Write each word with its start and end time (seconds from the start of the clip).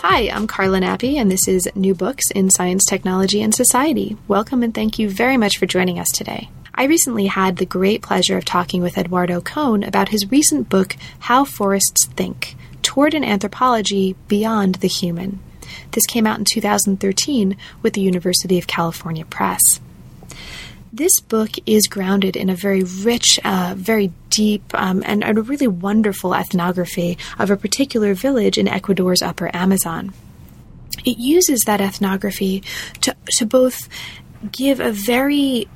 Hi, 0.00 0.28
I'm 0.28 0.46
Carla 0.46 0.78
Nappi, 0.80 1.16
and 1.16 1.30
this 1.30 1.48
is 1.48 1.68
New 1.74 1.94
Books 1.94 2.30
in 2.30 2.50
Science, 2.50 2.84
Technology, 2.84 3.42
and 3.42 3.54
Society. 3.54 4.16
Welcome 4.28 4.62
and 4.62 4.74
thank 4.74 4.98
you 4.98 5.08
very 5.08 5.36
much 5.36 5.56
for 5.56 5.66
joining 5.66 5.98
us 5.98 6.08
today. 6.10 6.50
I 6.74 6.84
recently 6.84 7.26
had 7.26 7.56
the 7.56 7.66
great 7.66 8.02
pleasure 8.02 8.36
of 8.36 8.44
talking 8.44 8.82
with 8.82 8.98
Eduardo 8.98 9.40
Kohn 9.40 9.82
about 9.82 10.10
his 10.10 10.30
recent 10.30 10.68
book, 10.68 10.96
How 11.20 11.44
Forests 11.44 12.06
Think 12.08 12.56
Toward 12.82 13.14
an 13.14 13.24
Anthropology 13.24 14.14
Beyond 14.28 14.76
the 14.76 14.88
Human. 14.88 15.40
This 15.92 16.06
came 16.06 16.26
out 16.26 16.38
in 16.38 16.44
2013 16.44 17.56
with 17.82 17.94
the 17.94 18.02
University 18.02 18.58
of 18.58 18.66
California 18.66 19.24
Press. 19.24 19.80
This 20.92 21.20
book 21.20 21.50
is 21.66 21.88
grounded 21.88 22.36
in 22.36 22.48
a 22.48 22.54
very 22.54 22.82
rich, 22.82 23.40
uh, 23.44 23.74
very 23.76 24.12
deep, 24.30 24.62
um, 24.74 25.02
and 25.04 25.24
a 25.24 25.42
really 25.42 25.66
wonderful 25.66 26.34
ethnography 26.34 27.18
of 27.38 27.50
a 27.50 27.56
particular 27.56 28.14
village 28.14 28.56
in 28.56 28.68
Ecuador's 28.68 29.20
upper 29.20 29.54
Amazon. 29.54 30.12
It 31.04 31.18
uses 31.18 31.62
that 31.66 31.80
ethnography 31.80 32.62
to, 33.02 33.14
to 33.36 33.46
both 33.46 33.88
give 34.52 34.80
a 34.80 34.92
very 34.92 35.68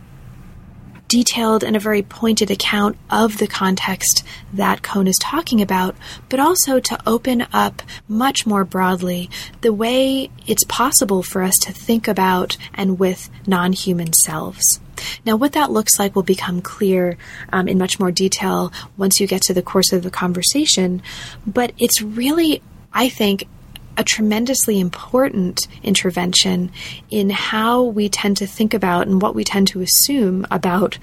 detailed 1.11 1.65
and 1.65 1.75
a 1.75 1.81
very 1.81 2.03
pointed 2.03 2.53
account 2.53 2.97
of 3.11 3.39
the 3.39 3.49
context 3.49 4.23
that 4.53 4.83
Kohn 4.83 5.09
is 5.09 5.19
talking 5.21 5.61
about, 5.61 5.97
but 6.29 6.39
also 6.39 6.79
to 6.79 6.99
open 7.05 7.47
up 7.53 7.83
much 8.07 8.47
more 8.47 8.65
broadly 8.65 9.29
the 9.61 9.73
way 9.73 10.31
it's 10.47 10.65
possible 10.65 11.25
for 11.25 11.43
us 11.43 11.57
to 11.63 11.73
think 11.73 12.07
about 12.07 12.57
and 12.75 12.99
with 12.99 13.29
non 13.47 13.73
human 13.73 14.13
selves. 14.13 14.81
Now, 15.25 15.37
what 15.37 15.53
that 15.53 15.71
looks 15.71 15.99
like 15.99 16.15
will 16.15 16.23
become 16.23 16.61
clear 16.61 17.17
um, 17.53 17.69
in 17.69 17.79
much 17.79 17.99
more 17.99 18.11
detail 18.11 18.73
once 18.97 19.21
you 19.21 19.27
get 19.27 19.43
to 19.43 19.55
the 19.55 19.63
course 19.63 19.93
of 19.93 20.03
the 20.03 20.11
conversation, 20.11 21.03
but 21.47 21.73
it's 21.79 22.03
really, 22.03 22.63
I 22.93 23.09
think, 23.09 23.45
a 23.97 24.05
tremendously 24.05 24.81
important 24.81 25.67
intervention 25.83 26.73
in 27.11 27.29
how 27.29 27.83
we 27.83 28.09
tend 28.09 28.37
to 28.39 28.47
think 28.47 28.73
about 28.73 29.07
and 29.07 29.21
what 29.21 29.35
we 29.35 29.45
tend 29.45 29.69
to 29.69 29.83
assume 29.83 30.47
about 30.51 30.99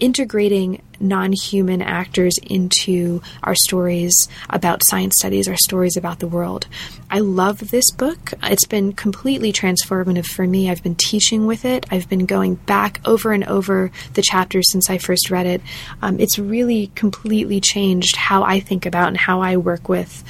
integrating 0.00 0.82
non 1.00 1.32
human 1.32 1.82
actors 1.82 2.34
into 2.42 3.20
our 3.42 3.54
stories 3.54 4.28
about 4.50 4.82
science 4.84 5.14
studies, 5.18 5.48
our 5.48 5.56
stories 5.56 5.96
about 5.96 6.18
the 6.18 6.26
world. 6.26 6.66
I 7.10 7.20
love 7.20 7.70
this 7.70 7.90
book. 7.90 8.32
It's 8.42 8.66
been 8.66 8.92
completely 8.92 9.52
transformative 9.52 10.26
for 10.26 10.46
me. 10.46 10.70
I've 10.70 10.82
been 10.82 10.96
teaching 10.96 11.46
with 11.46 11.64
it, 11.64 11.86
I've 11.90 12.08
been 12.08 12.26
going 12.26 12.56
back 12.56 13.00
over 13.04 13.32
and 13.32 13.44
over 13.44 13.90
the 14.14 14.22
chapters 14.22 14.70
since 14.70 14.90
I 14.90 14.98
first 14.98 15.30
read 15.30 15.46
it. 15.46 15.62
Um, 16.02 16.18
it's 16.18 16.38
really 16.38 16.88
completely 16.94 17.60
changed 17.60 18.16
how 18.16 18.42
I 18.42 18.60
think 18.60 18.86
about 18.86 19.08
and 19.08 19.16
how 19.16 19.40
I 19.40 19.56
work 19.56 19.88
with 19.88 20.24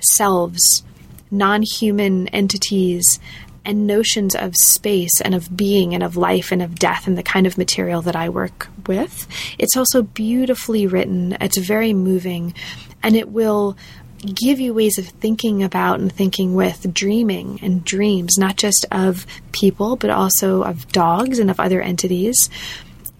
selves, 0.00 0.82
non 1.30 1.62
human 1.62 2.28
entities, 2.28 3.18
and 3.64 3.86
notions 3.86 4.34
of 4.34 4.54
space 4.56 5.20
and 5.22 5.34
of 5.34 5.56
being 5.56 5.94
and 5.94 6.02
of 6.02 6.16
life 6.16 6.52
and 6.52 6.62
of 6.62 6.78
death 6.78 7.06
and 7.06 7.16
the 7.16 7.22
kind 7.22 7.46
of 7.46 7.58
material 7.58 8.02
that 8.02 8.16
I 8.16 8.28
work 8.28 8.68
with. 8.86 9.26
It's 9.58 9.76
also 9.76 10.02
beautifully 10.02 10.86
written, 10.86 11.36
it's 11.40 11.58
very 11.58 11.92
moving, 11.92 12.54
and 13.02 13.16
it 13.16 13.30
will 13.30 13.76
give 14.18 14.60
you 14.60 14.72
ways 14.72 14.98
of 14.98 15.06
thinking 15.06 15.62
about 15.62 16.00
and 16.00 16.12
thinking 16.12 16.54
with 16.54 16.92
dreaming 16.94 17.58
and 17.62 17.84
dreams, 17.84 18.38
not 18.38 18.56
just 18.56 18.86
of 18.90 19.26
people, 19.52 19.96
but 19.96 20.10
also 20.10 20.62
of 20.62 20.90
dogs 20.92 21.38
and 21.38 21.50
of 21.50 21.60
other 21.60 21.82
entities. 21.82 22.48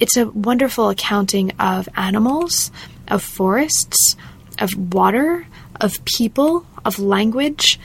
It's 0.00 0.16
a 0.16 0.28
wonderful 0.30 0.88
accounting 0.88 1.52
of 1.60 1.88
animals, 1.96 2.70
of 3.08 3.22
forests, 3.22 4.16
of 4.58 4.74
water, 4.92 5.46
of 5.80 6.04
people, 6.04 6.66
of 6.84 6.98
language, 6.98 7.78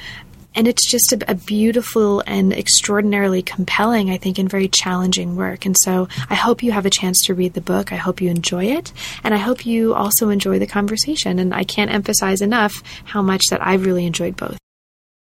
and 0.56 0.68
it's 0.68 0.90
just 0.90 1.14
a, 1.14 1.32
a, 1.32 1.36
beautiful 1.36 2.22
and 2.26 2.54
extraordinarily 2.54 3.42
compelling, 3.42 4.10
I 4.10 4.18
think, 4.18 4.38
and 4.38 4.50
very 4.50 4.68
challenging 4.68 5.36
work. 5.36 5.66
And 5.66 5.76
so 5.82 6.08
I 6.30 6.36
hope 6.36 6.64
you 6.64 6.72
have 6.72 6.86
a 6.86 6.90
chance 6.90 7.24
to 7.26 7.34
read 7.34 7.54
the 7.54 7.62
book. 7.62 7.92
I 7.92 7.98
hope 7.98 8.22
you 8.22 8.30
enjoy 8.30 8.66
it. 8.66 8.92
And 9.24 9.34
I 9.34 9.38
hope 9.38 9.66
you 9.66 9.94
also 9.94 10.30
enjoy 10.30 10.60
the 10.60 10.68
conversation. 10.68 11.40
And 11.40 11.54
I 11.54 11.64
can't 11.64 11.92
emphasize 11.92 12.42
enough 12.42 12.84
how 13.06 13.22
much 13.22 13.44
that 13.50 13.66
I've 13.66 13.86
really 13.86 14.06
enjoyed 14.06 14.36
both. 14.36 14.58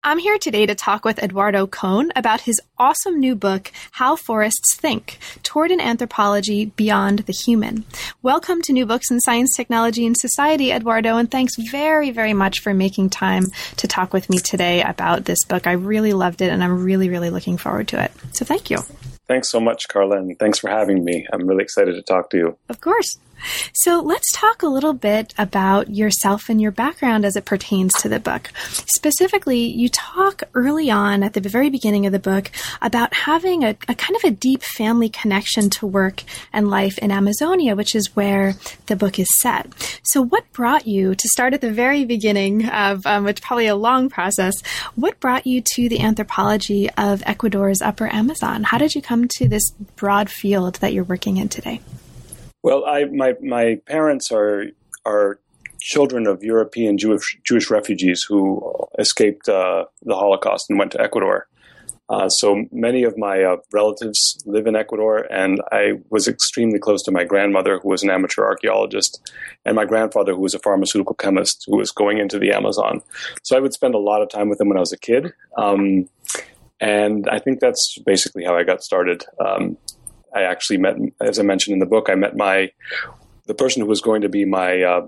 I'm 0.04 0.20
here 0.20 0.38
today 0.38 0.64
to 0.64 0.76
talk 0.76 1.04
with 1.04 1.18
Eduardo 1.18 1.66
Kohn 1.66 2.12
about 2.14 2.42
his 2.42 2.60
awesome 2.78 3.18
new 3.18 3.34
book, 3.34 3.72
How 3.90 4.14
Forests 4.14 4.76
Think 4.76 5.18
Toward 5.42 5.72
an 5.72 5.80
Anthropology 5.80 6.66
Beyond 6.66 7.20
the 7.20 7.32
Human. 7.32 7.84
Welcome 8.22 8.62
to 8.62 8.72
New 8.72 8.86
Books 8.86 9.10
in 9.10 9.18
Science, 9.18 9.56
Technology, 9.56 10.06
and 10.06 10.16
Society, 10.16 10.70
Eduardo, 10.70 11.16
and 11.16 11.28
thanks 11.28 11.54
very, 11.56 12.12
very 12.12 12.32
much 12.32 12.60
for 12.60 12.72
making 12.72 13.10
time 13.10 13.42
to 13.78 13.88
talk 13.88 14.12
with 14.12 14.30
me 14.30 14.38
today 14.38 14.82
about 14.82 15.24
this 15.24 15.44
book. 15.44 15.66
I 15.66 15.72
really 15.72 16.12
loved 16.12 16.42
it, 16.42 16.52
and 16.52 16.62
I'm 16.62 16.84
really, 16.84 17.08
really 17.08 17.30
looking 17.30 17.56
forward 17.56 17.88
to 17.88 18.02
it. 18.02 18.12
So 18.30 18.44
thank 18.44 18.70
you. 18.70 18.78
Thanks 19.26 19.48
so 19.48 19.58
much, 19.58 19.88
Carla, 19.88 20.18
and 20.18 20.38
thanks 20.38 20.60
for 20.60 20.70
having 20.70 21.04
me. 21.04 21.26
I'm 21.32 21.48
really 21.48 21.64
excited 21.64 21.96
to 21.96 22.02
talk 22.02 22.30
to 22.30 22.36
you. 22.36 22.56
Of 22.68 22.80
course. 22.80 23.18
So 23.72 24.00
let's 24.00 24.30
talk 24.32 24.62
a 24.62 24.68
little 24.68 24.92
bit 24.92 25.34
about 25.38 25.90
yourself 25.90 26.48
and 26.48 26.60
your 26.60 26.70
background 26.70 27.24
as 27.24 27.36
it 27.36 27.44
pertains 27.44 27.92
to 28.00 28.08
the 28.08 28.20
book. 28.20 28.50
Specifically, 28.86 29.66
you 29.66 29.88
talk 29.88 30.42
early 30.54 30.90
on 30.90 31.22
at 31.22 31.34
the 31.34 31.40
very 31.40 31.70
beginning 31.70 32.06
of 32.06 32.12
the 32.12 32.18
book 32.18 32.50
about 32.82 33.14
having 33.14 33.64
a, 33.64 33.76
a 33.88 33.94
kind 33.94 34.16
of 34.16 34.24
a 34.24 34.30
deep 34.30 34.62
family 34.62 35.08
connection 35.08 35.70
to 35.70 35.86
work 35.86 36.22
and 36.52 36.70
life 36.70 36.98
in 36.98 37.10
Amazonia, 37.10 37.76
which 37.76 37.94
is 37.94 38.14
where 38.16 38.54
the 38.86 38.96
book 38.96 39.18
is 39.18 39.28
set. 39.40 39.66
So, 40.02 40.22
what 40.22 40.50
brought 40.52 40.86
you 40.86 41.14
to 41.14 41.28
start 41.28 41.54
at 41.54 41.60
the 41.60 41.72
very 41.72 42.04
beginning 42.04 42.68
of, 42.68 43.06
um, 43.06 43.24
which 43.24 43.42
probably 43.42 43.66
a 43.66 43.76
long 43.76 44.08
process, 44.08 44.54
what 44.94 45.20
brought 45.20 45.46
you 45.46 45.62
to 45.74 45.88
the 45.88 46.00
anthropology 46.00 46.90
of 46.90 47.22
Ecuador's 47.26 47.82
Upper 47.82 48.12
Amazon? 48.12 48.64
How 48.64 48.78
did 48.78 48.94
you 48.94 49.02
come 49.02 49.28
to 49.36 49.48
this 49.48 49.70
broad 49.96 50.30
field 50.30 50.76
that 50.76 50.92
you're 50.92 51.04
working 51.04 51.36
in 51.36 51.48
today? 51.48 51.80
Well, 52.62 52.84
I 52.86 53.04
my 53.04 53.34
my 53.42 53.80
parents 53.86 54.30
are 54.32 54.66
are 55.04 55.40
children 55.80 56.26
of 56.26 56.42
European 56.42 56.98
Jewish 56.98 57.38
Jewish 57.44 57.70
refugees 57.70 58.22
who 58.22 58.62
escaped 58.98 59.48
uh, 59.48 59.84
the 60.02 60.14
Holocaust 60.14 60.68
and 60.68 60.78
went 60.78 60.92
to 60.92 61.00
Ecuador. 61.00 61.46
Uh, 62.10 62.28
so 62.28 62.64
many 62.72 63.02
of 63.02 63.18
my 63.18 63.42
uh, 63.42 63.56
relatives 63.70 64.38
live 64.46 64.66
in 64.66 64.74
Ecuador, 64.74 65.26
and 65.30 65.60
I 65.72 66.00
was 66.08 66.26
extremely 66.26 66.78
close 66.78 67.02
to 67.02 67.10
my 67.10 67.22
grandmother, 67.22 67.78
who 67.78 67.90
was 67.90 68.02
an 68.02 68.08
amateur 68.08 68.44
archaeologist, 68.44 69.30
and 69.66 69.76
my 69.76 69.84
grandfather, 69.84 70.32
who 70.32 70.40
was 70.40 70.54
a 70.54 70.58
pharmaceutical 70.58 71.14
chemist, 71.14 71.64
who 71.66 71.76
was 71.76 71.92
going 71.92 72.16
into 72.16 72.38
the 72.38 72.50
Amazon. 72.50 73.02
So 73.42 73.58
I 73.58 73.60
would 73.60 73.74
spend 73.74 73.94
a 73.94 73.98
lot 73.98 74.22
of 74.22 74.30
time 74.30 74.48
with 74.48 74.56
them 74.56 74.68
when 74.68 74.78
I 74.78 74.80
was 74.80 74.92
a 74.92 74.98
kid. 74.98 75.34
Um, 75.58 76.08
and 76.80 77.28
I 77.28 77.40
think 77.40 77.60
that's 77.60 77.98
basically 78.06 78.44
how 78.44 78.56
I 78.56 78.64
got 78.64 78.82
started. 78.82 79.24
Um, 79.44 79.76
I 80.34 80.42
actually 80.42 80.78
met, 80.78 80.96
as 81.20 81.38
I 81.38 81.42
mentioned 81.42 81.74
in 81.74 81.78
the 81.78 81.86
book, 81.86 82.08
I 82.10 82.14
met 82.14 82.36
my 82.36 82.70
the 83.46 83.54
person 83.54 83.82
who 83.82 83.88
was 83.88 84.00
going 84.00 84.22
to 84.22 84.28
be 84.28 84.44
my 84.44 84.82
uh, 84.82 85.06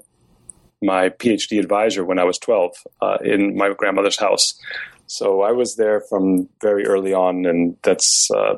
my 0.82 1.10
PhD 1.10 1.60
advisor 1.60 2.04
when 2.04 2.18
I 2.18 2.24
was 2.24 2.38
12 2.38 2.72
uh, 3.02 3.18
in 3.22 3.56
my 3.56 3.72
grandmother's 3.74 4.18
house. 4.18 4.58
So 5.06 5.42
I 5.42 5.52
was 5.52 5.76
there 5.76 6.00
from 6.00 6.48
very 6.62 6.86
early 6.86 7.12
on, 7.12 7.44
and 7.44 7.76
that's 7.82 8.30
uh, 8.30 8.56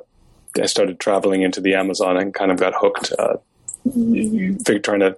I 0.60 0.66
started 0.66 1.00
traveling 1.00 1.42
into 1.42 1.60
the 1.60 1.74
Amazon 1.74 2.16
and 2.16 2.32
kind 2.34 2.50
of 2.50 2.58
got 2.58 2.74
hooked, 2.76 3.12
uh, 3.18 3.36
trying 4.82 5.00
to 5.00 5.16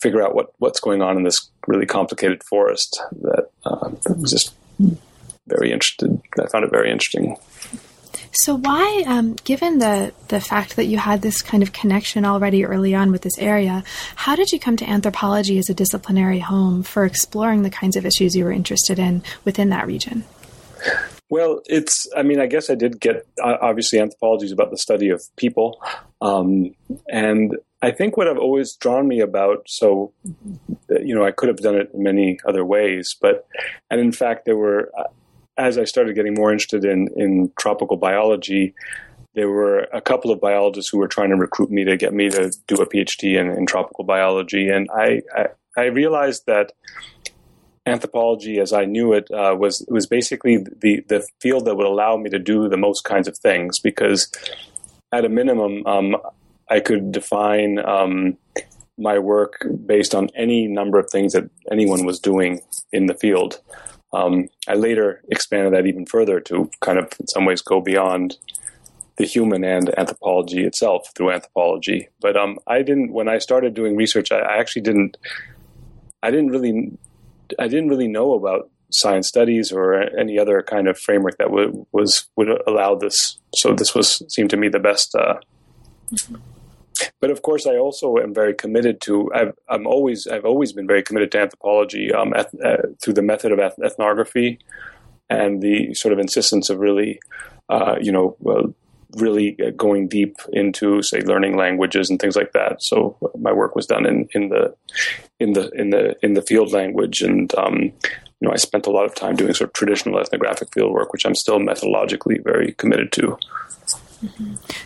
figure 0.00 0.22
out 0.22 0.34
what 0.34 0.52
what's 0.58 0.80
going 0.80 1.02
on 1.02 1.16
in 1.16 1.22
this 1.22 1.50
really 1.66 1.86
complicated 1.86 2.42
forest. 2.44 3.02
That 3.22 3.50
uh, 3.64 3.90
was 4.16 4.30
just 4.30 4.54
very 5.48 5.72
interested. 5.72 6.20
I 6.38 6.46
found 6.46 6.64
it 6.64 6.70
very 6.70 6.90
interesting. 6.90 7.36
So 8.34 8.56
why, 8.56 9.04
um, 9.06 9.34
given 9.44 9.78
the 9.78 10.12
the 10.28 10.40
fact 10.40 10.76
that 10.76 10.86
you 10.86 10.96
had 10.96 11.20
this 11.20 11.42
kind 11.42 11.62
of 11.62 11.72
connection 11.72 12.24
already 12.24 12.64
early 12.64 12.94
on 12.94 13.12
with 13.12 13.22
this 13.22 13.38
area, 13.38 13.84
how 14.16 14.36
did 14.36 14.52
you 14.52 14.58
come 14.58 14.76
to 14.78 14.88
anthropology 14.88 15.58
as 15.58 15.68
a 15.68 15.74
disciplinary 15.74 16.38
home 16.38 16.82
for 16.82 17.04
exploring 17.04 17.62
the 17.62 17.70
kinds 17.70 17.94
of 17.94 18.06
issues 18.06 18.34
you 18.34 18.44
were 18.44 18.52
interested 18.52 18.98
in 18.98 19.22
within 19.44 19.68
that 19.68 19.86
region? 19.86 20.24
Well, 21.28 21.62
it's, 21.64 22.06
I 22.14 22.22
mean, 22.22 22.40
I 22.40 22.46
guess 22.46 22.68
I 22.68 22.74
did 22.74 23.00
get, 23.00 23.26
obviously, 23.42 23.98
anthropology 23.98 24.44
is 24.44 24.52
about 24.52 24.70
the 24.70 24.76
study 24.76 25.08
of 25.08 25.22
people. 25.36 25.82
Um, 26.20 26.74
and 27.08 27.56
I 27.80 27.90
think 27.90 28.18
what 28.18 28.28
I've 28.28 28.36
always 28.36 28.76
drawn 28.76 29.08
me 29.08 29.20
about, 29.20 29.64
so, 29.66 30.12
you 30.90 31.14
know, 31.14 31.24
I 31.24 31.30
could 31.30 31.48
have 31.48 31.56
done 31.56 31.74
it 31.74 31.90
in 31.94 32.02
many 32.02 32.38
other 32.46 32.66
ways, 32.66 33.16
but, 33.18 33.46
and 33.90 33.98
in 33.98 34.12
fact, 34.12 34.44
there 34.44 34.58
were, 34.58 34.92
as 35.56 35.78
I 35.78 35.84
started 35.84 36.14
getting 36.14 36.34
more 36.34 36.52
interested 36.52 36.84
in, 36.84 37.08
in 37.16 37.52
tropical 37.58 37.96
biology, 37.96 38.74
there 39.34 39.48
were 39.48 39.80
a 39.92 40.00
couple 40.00 40.30
of 40.30 40.40
biologists 40.40 40.90
who 40.90 40.98
were 40.98 41.08
trying 41.08 41.30
to 41.30 41.36
recruit 41.36 41.70
me 41.70 41.84
to 41.84 41.96
get 41.96 42.12
me 42.12 42.28
to 42.30 42.52
do 42.66 42.76
a 42.76 42.86
PhD 42.86 43.38
in, 43.38 43.48
in 43.50 43.66
tropical 43.66 44.04
biology. 44.04 44.68
And 44.68 44.88
I, 44.94 45.22
I, 45.34 45.46
I, 45.76 45.84
realized 45.86 46.44
that 46.46 46.72
anthropology, 47.86 48.60
as 48.60 48.72
I 48.72 48.84
knew 48.84 49.14
it, 49.14 49.30
uh, 49.30 49.56
was, 49.58 49.84
was 49.88 50.06
basically 50.06 50.58
the, 50.58 51.02
the 51.08 51.26
field 51.40 51.64
that 51.64 51.76
would 51.76 51.86
allow 51.86 52.16
me 52.16 52.28
to 52.30 52.38
do 52.38 52.68
the 52.68 52.76
most 52.76 53.04
kinds 53.04 53.26
of 53.26 53.38
things 53.38 53.78
because 53.78 54.30
at 55.12 55.24
a 55.24 55.30
minimum, 55.30 55.86
um, 55.86 56.16
I 56.70 56.80
could 56.80 57.12
define 57.12 57.78
um, 57.78 58.36
my 58.98 59.18
work 59.18 59.66
based 59.84 60.14
on 60.14 60.28
any 60.34 60.66
number 60.66 60.98
of 60.98 61.10
things 61.10 61.32
that 61.32 61.50
anyone 61.70 62.04
was 62.06 62.20
doing 62.20 62.60
in 62.92 63.06
the 63.06 63.14
field. 63.14 63.60
Um, 64.12 64.48
I 64.68 64.74
later 64.74 65.22
expanded 65.30 65.72
that 65.72 65.86
even 65.86 66.06
further 66.06 66.40
to 66.40 66.70
kind 66.80 66.98
of, 66.98 67.08
in 67.18 67.26
some 67.28 67.44
ways, 67.44 67.62
go 67.62 67.80
beyond 67.80 68.36
the 69.16 69.24
human 69.24 69.64
and 69.64 69.96
anthropology 69.98 70.64
itself 70.64 71.08
through 71.14 71.32
anthropology. 71.32 72.08
But 72.20 72.36
um, 72.36 72.58
I 72.66 72.82
didn't. 72.82 73.12
When 73.12 73.28
I 73.28 73.38
started 73.38 73.74
doing 73.74 73.96
research, 73.96 74.32
I, 74.32 74.40
I 74.40 74.58
actually 74.58 74.82
didn't. 74.82 75.16
I 76.22 76.30
didn't 76.30 76.48
really. 76.48 76.92
I 77.58 77.68
didn't 77.68 77.88
really 77.88 78.08
know 78.08 78.34
about 78.34 78.70
science 78.90 79.26
studies 79.28 79.72
or 79.72 79.94
any 80.18 80.38
other 80.38 80.62
kind 80.62 80.86
of 80.86 80.98
framework 80.98 81.38
that 81.38 81.50
would 81.50 81.86
was 81.92 82.26
would 82.36 82.48
allow 82.66 82.94
this. 82.94 83.38
So 83.54 83.74
this 83.74 83.94
was 83.94 84.22
seemed 84.28 84.50
to 84.50 84.56
me 84.56 84.68
the 84.68 84.78
best 84.78 85.14
uh, 85.14 85.36
mm-hmm. 86.12 86.36
But 87.20 87.30
of 87.30 87.42
course, 87.42 87.66
I 87.66 87.76
also 87.76 88.16
am 88.16 88.34
very 88.34 88.54
committed 88.54 89.00
to. 89.02 89.32
I've, 89.34 89.52
I'm 89.68 89.86
always. 89.86 90.26
I've 90.26 90.44
always 90.44 90.72
been 90.72 90.86
very 90.86 91.02
committed 91.02 91.32
to 91.32 91.40
anthropology 91.40 92.12
um, 92.12 92.32
eth- 92.34 92.60
uh, 92.64 92.88
through 93.02 93.14
the 93.14 93.22
method 93.22 93.52
of 93.52 93.58
eth- 93.58 93.78
ethnography 93.82 94.58
and 95.30 95.62
the 95.62 95.94
sort 95.94 96.12
of 96.12 96.18
insistence 96.18 96.68
of 96.70 96.78
really, 96.78 97.18
uh, 97.68 97.96
you 98.00 98.12
know, 98.12 98.36
well, 98.40 98.74
really 99.16 99.56
going 99.76 100.08
deep 100.08 100.36
into, 100.52 101.02
say, 101.02 101.20
learning 101.20 101.56
languages 101.56 102.10
and 102.10 102.20
things 102.20 102.36
like 102.36 102.52
that. 102.52 102.82
So 102.82 103.16
my 103.38 103.52
work 103.52 103.74
was 103.74 103.86
done 103.86 104.06
in, 104.06 104.28
in 104.32 104.48
the 104.48 104.74
in 105.38 105.52
the 105.52 105.70
in 105.70 105.90
the 105.90 106.16
in 106.22 106.34
the 106.34 106.42
field 106.42 106.72
language, 106.72 107.22
and 107.22 107.54
um, 107.56 107.92
you 108.42 108.48
know, 108.48 108.52
I 108.52 108.56
spent 108.56 108.86
a 108.86 108.90
lot 108.90 109.04
of 109.04 109.14
time 109.14 109.36
doing 109.36 109.54
sort 109.54 109.70
of 109.70 109.74
traditional 109.74 110.18
ethnographic 110.18 110.72
field 110.72 110.92
work, 110.92 111.12
which 111.12 111.24
I'm 111.24 111.34
still 111.34 111.58
methodologically 111.58 112.42
very 112.42 112.72
committed 112.72 113.12
to. 113.12 113.38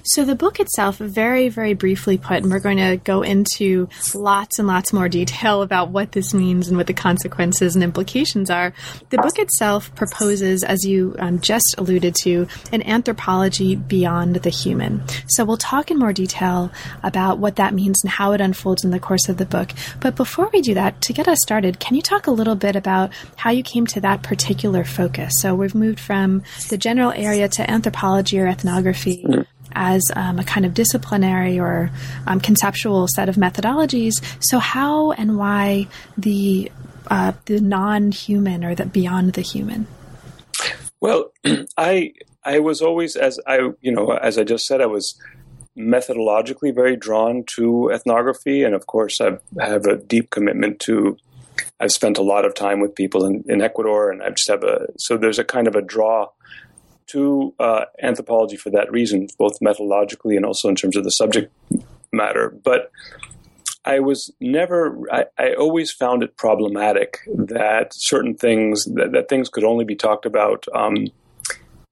So 0.03 0.25
the 0.25 0.35
book 0.35 0.61
itself, 0.61 0.99
very, 0.99 1.49
very 1.49 1.75
briefly 1.75 2.17
put, 2.17 2.39
and 2.43 2.51
we're 2.51 2.61
going 2.61 2.79
to 2.79 2.97
go 2.97 3.23
into 3.23 3.89
lots 4.15 4.59
and 4.59 4.69
lots 4.69 4.93
more 4.93 5.09
detail 5.09 5.63
about 5.63 5.91
what 5.91 6.13
this 6.13 6.33
means 6.33 6.69
and 6.69 6.77
what 6.77 6.87
the 6.87 6.95
consequences 6.95 7.75
and 7.75 7.83
implications 7.83 8.51
are. 8.51 8.73
The 9.11 9.19
book 9.19 9.39
itself 9.39 9.95
proposes, 9.95 10.63
as 10.63 10.85
you 10.85 11.17
um, 11.19 11.41
just 11.41 11.75
alluded 11.79 12.15
to, 12.23 12.47
an 12.73 12.83
anthropology 12.83 13.77
beyond 13.77 14.37
the 14.37 14.51
human. 14.51 15.03
So 15.29 15.45
we'll 15.45 15.57
talk 15.57 15.91
in 15.91 15.99
more 15.99 16.13
detail 16.13 16.71
about 17.03 17.39
what 17.39 17.57
that 17.57 17.75
means 17.75 18.03
and 18.03 18.11
how 18.11 18.33
it 18.33 18.41
unfolds 18.41 18.85
in 18.85 18.91
the 18.91 19.01
course 19.01 19.29
of 19.29 19.37
the 19.37 19.47
book. 19.47 19.71
But 20.01 20.17
before 20.17 20.49
we 20.53 20.61
do 20.61 20.75
that, 20.75 21.01
to 21.03 21.13
get 21.13 21.29
us 21.29 21.39
started, 21.43 21.81
can 21.81 21.97
you 21.97 22.03
talk 22.03 22.27
a 22.27 22.31
little 22.31 22.55
bit 22.55 22.77
about 22.77 23.13
how 23.37 23.51
you 23.51 23.63
came 23.63 23.87
to 23.89 24.01
that 24.01 24.23
particular 24.23 24.85
focus? 24.85 25.33
So 25.41 25.55
we've 25.55 25.75
moved 25.75 26.01
from 26.01 26.43
the 26.69 26.79
general 26.79 27.13
area 27.13 27.49
to 27.49 27.71
anthropology 27.71 28.39
or 28.39 28.47
ethnography 28.47 29.26
as 29.73 30.03
um, 30.17 30.39
a 30.39 30.45
kind 30.45 30.65
of 30.65 30.75
disciplinary 30.75 31.59
or 31.59 31.91
um, 32.27 32.41
conceptual 32.41 33.07
set 33.15 33.29
of 33.29 33.37
methodologies. 33.37 34.15
So, 34.41 34.59
how 34.59 35.13
and 35.13 35.39
why 35.39 35.89
the 36.17 36.71
uh, 37.09 37.33
the 37.45 37.61
non-human 37.61 38.65
or 38.65 38.75
the 38.75 38.87
beyond 38.87 39.35
the 39.35 39.43
human? 39.43 39.87
Well, 41.01 41.33
I 41.77 42.13
I 42.45 42.59
was 42.61 42.81
always 42.83 43.17
as 43.17 43.39
I 43.47 43.71
you 43.81 43.93
know 43.93 44.13
as 44.13 44.39
I 44.39 44.45
just 44.45 44.67
said 44.67 44.81
I 44.81 44.87
was 44.87 45.19
methodologically 45.77 46.75
very 46.75 46.97
drawn 46.97 47.45
to 47.57 47.91
ethnography, 47.93 48.63
and 48.63 48.75
of 48.75 48.87
course 48.87 49.21
I 49.21 49.39
have 49.61 49.85
a 49.87 49.97
deep 49.97 50.31
commitment 50.31 50.81
to. 50.81 51.17
I've 51.81 51.93
spent 51.93 52.19
a 52.19 52.23
lot 52.23 52.45
of 52.45 52.55
time 52.55 52.81
with 52.81 52.95
people 52.95 53.25
in, 53.25 53.43
in 53.49 53.63
Ecuador, 53.63 54.11
and 54.11 54.23
I 54.23 54.31
just 54.31 54.49
have 54.49 54.63
a 54.63 54.87
so 54.99 55.17
there's 55.17 55.39
a 55.39 55.45
kind 55.45 55.67
of 55.67 55.75
a 55.75 55.83
draw 55.83 56.29
to 57.09 57.55
uh, 57.59 57.85
anthropology 58.03 58.57
for 58.57 58.71
that 58.71 58.91
reason, 58.91 59.29
both 59.39 59.61
methodologically 59.61 60.37
and 60.37 60.45
also 60.45 60.69
in 60.69 60.75
terms 60.75 60.97
of 60.97 61.05
the 61.05 61.11
subject 61.11 61.53
matter. 62.13 62.55
But 62.65 62.91
I 63.85 64.01
was 64.01 64.33
never, 64.41 64.99
I, 65.13 65.27
I 65.39 65.55
always 65.55 65.93
found 65.93 66.23
it 66.23 66.37
problematic 66.37 67.19
that 67.29 67.95
certain 67.95 68.35
things, 68.35 68.85
that, 68.87 69.13
that 69.13 69.29
things 69.29 69.49
could 69.49 69.65
only 69.65 69.85
be 69.85 69.95
talked 69.95 70.27
about 70.27 70.67
um, 70.75 71.07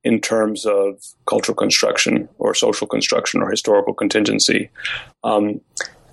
in 0.03 0.21
terms 0.21 0.67
of 0.67 1.01
cultural 1.27 1.55
construction 1.55 2.29
or 2.39 2.53
social 2.53 2.87
construction 2.87 3.41
or 3.43 3.51
historical 3.51 3.95
contingency. 3.95 4.71
Um, 5.23 5.61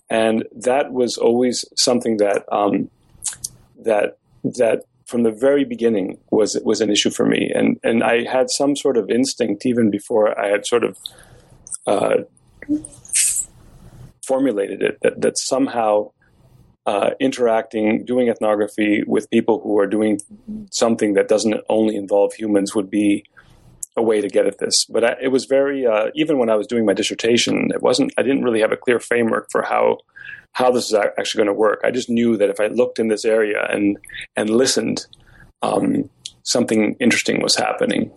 and 0.10 0.46
that 0.56 0.94
was 0.94 1.18
always 1.18 1.66
something 1.76 2.18
that, 2.18 2.46
um, 2.52 2.92
that, 3.84 4.18
that 4.44 4.84
from 5.12 5.24
the 5.24 5.32
very 5.32 5.66
beginning 5.66 6.18
was 6.32 6.58
was 6.64 6.80
an 6.80 6.90
issue 6.90 7.12
for 7.12 7.26
me, 7.26 7.52
and 7.54 7.78
and 7.84 8.02
I 8.02 8.24
had 8.24 8.50
some 8.50 8.76
sort 8.78 8.98
of 8.98 9.10
instinct 9.10 9.66
even 9.66 9.92
before 9.92 10.40
I 10.40 10.48
had 10.48 10.66
sort 10.66 10.86
of 10.86 10.98
uh, 11.86 12.18
formulated 14.26 14.82
it 14.82 14.98
that 15.02 15.20
that 15.20 15.38
somehow 15.38 16.12
uh, 16.86 17.12
interacting, 17.20 18.06
doing 18.06 18.30
ethnography 18.30 19.04
with 19.06 19.30
people 19.30 19.60
who 19.62 19.78
are 19.78 19.86
doing 19.86 20.20
something 20.72 21.14
that 21.14 21.28
doesn't 21.28 21.56
only 21.70 21.96
involve 21.96 22.34
humans 22.34 22.74
would 22.74 22.90
be 22.90 23.26
a 23.98 24.02
way 24.02 24.22
to 24.22 24.28
get 24.28 24.48
at 24.48 24.60
this. 24.60 24.86
But 24.86 25.04
I, 25.04 25.16
it 25.22 25.28
was 25.30 25.46
very 25.46 25.86
uh, 25.86 26.12
even 26.16 26.38
when 26.38 26.50
I 26.50 26.56
was 26.56 26.68
doing 26.68 26.86
my 26.86 26.94
dissertation, 26.94 27.72
it 27.74 27.82
wasn't. 27.82 28.14
I 28.18 28.24
didn't 28.24 28.44
really 28.44 28.62
have 28.62 28.72
a 28.72 28.78
clear 28.78 29.00
framework 29.00 29.50
for 29.52 29.64
how 29.64 30.00
how 30.54 30.72
this 30.72 30.88
is 30.88 30.94
actually 30.94 31.40
going 31.40 31.56
to 31.56 31.60
work. 31.60 31.82
I 31.84 31.92
just 31.92 32.10
knew 32.10 32.38
that 32.38 32.50
if 32.50 32.60
I 32.60 32.68
looked 32.68 33.00
in 33.00 33.08
this 33.08 33.26
area 33.26 33.66
and 33.70 33.98
and 34.36 34.50
listened, 34.50 35.06
um, 35.62 36.10
something 36.44 36.96
interesting 37.00 37.42
was 37.42 37.56
happening. 37.56 38.12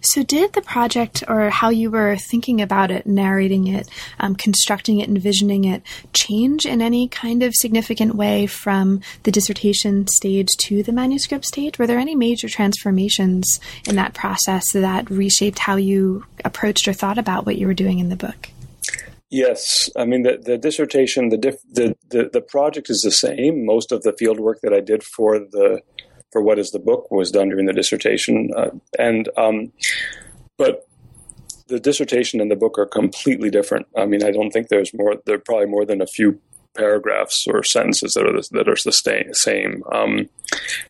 So, 0.00 0.22
did 0.22 0.52
the 0.52 0.62
project 0.62 1.24
or 1.28 1.50
how 1.50 1.70
you 1.70 1.90
were 1.90 2.16
thinking 2.16 2.60
about 2.60 2.90
it, 2.90 3.06
narrating 3.06 3.66
it, 3.66 3.88
um, 4.20 4.34
constructing 4.34 5.00
it, 5.00 5.08
envisioning 5.08 5.64
it, 5.64 5.82
change 6.12 6.66
in 6.66 6.80
any 6.80 7.08
kind 7.08 7.42
of 7.42 7.54
significant 7.54 8.14
way 8.14 8.46
from 8.46 9.00
the 9.24 9.30
dissertation 9.30 10.06
stage 10.08 10.48
to 10.58 10.82
the 10.82 10.92
manuscript 10.92 11.44
stage? 11.44 11.78
Were 11.78 11.86
there 11.86 11.98
any 11.98 12.14
major 12.14 12.48
transformations 12.48 13.60
in 13.88 13.96
that 13.96 14.14
process 14.14 14.64
that 14.72 15.10
reshaped 15.10 15.58
how 15.58 15.76
you 15.76 16.24
approached 16.44 16.88
or 16.88 16.92
thought 16.92 17.18
about 17.18 17.46
what 17.46 17.56
you 17.56 17.66
were 17.66 17.74
doing 17.74 17.98
in 17.98 18.08
the 18.08 18.16
book? 18.16 18.48
Yes, 19.30 19.90
I 19.96 20.04
mean 20.04 20.22
the, 20.22 20.38
the 20.40 20.56
dissertation, 20.56 21.30
the, 21.30 21.36
diff, 21.36 21.56
the, 21.68 21.96
the 22.08 22.30
the 22.32 22.40
project 22.40 22.88
is 22.88 23.00
the 23.00 23.10
same. 23.10 23.64
Most 23.64 23.90
of 23.90 24.02
the 24.02 24.12
field 24.12 24.38
work 24.38 24.60
that 24.62 24.72
I 24.72 24.78
did 24.78 25.02
for 25.02 25.40
the 25.40 25.80
for 26.34 26.42
what 26.42 26.58
is 26.58 26.72
the 26.72 26.80
book 26.80 27.12
was 27.12 27.30
done 27.30 27.48
during 27.48 27.66
the 27.66 27.72
dissertation, 27.72 28.50
uh, 28.56 28.70
and 28.98 29.28
um, 29.36 29.70
but 30.58 30.88
the 31.68 31.78
dissertation 31.78 32.40
and 32.40 32.50
the 32.50 32.56
book 32.56 32.76
are 32.76 32.86
completely 32.86 33.50
different. 33.50 33.86
I 33.96 34.04
mean, 34.04 34.24
I 34.24 34.32
don't 34.32 34.50
think 34.50 34.66
there's 34.66 34.92
more. 34.92 35.14
There 35.26 35.36
are 35.36 35.38
probably 35.38 35.66
more 35.66 35.84
than 35.86 36.02
a 36.02 36.08
few 36.08 36.40
paragraphs 36.76 37.46
or 37.46 37.62
sentences 37.62 38.14
that 38.14 38.26
are 38.26 38.32
the, 38.32 38.48
that 38.50 38.68
are 38.68 38.74
the 38.84 39.30
same. 39.32 39.84
Um, 39.92 40.28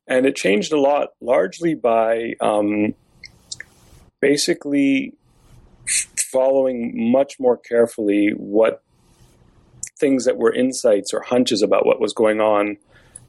and 0.06 0.24
it 0.24 0.34
changed 0.34 0.72
a 0.72 0.80
lot, 0.80 1.10
largely 1.20 1.74
by 1.74 2.36
um, 2.40 2.94
basically 4.22 5.12
following 6.32 7.12
much 7.12 7.38
more 7.38 7.58
carefully 7.58 8.30
what 8.30 8.82
things 10.00 10.24
that 10.24 10.38
were 10.38 10.54
insights 10.54 11.12
or 11.12 11.20
hunches 11.20 11.60
about 11.60 11.84
what 11.84 12.00
was 12.00 12.14
going 12.14 12.40
on. 12.40 12.78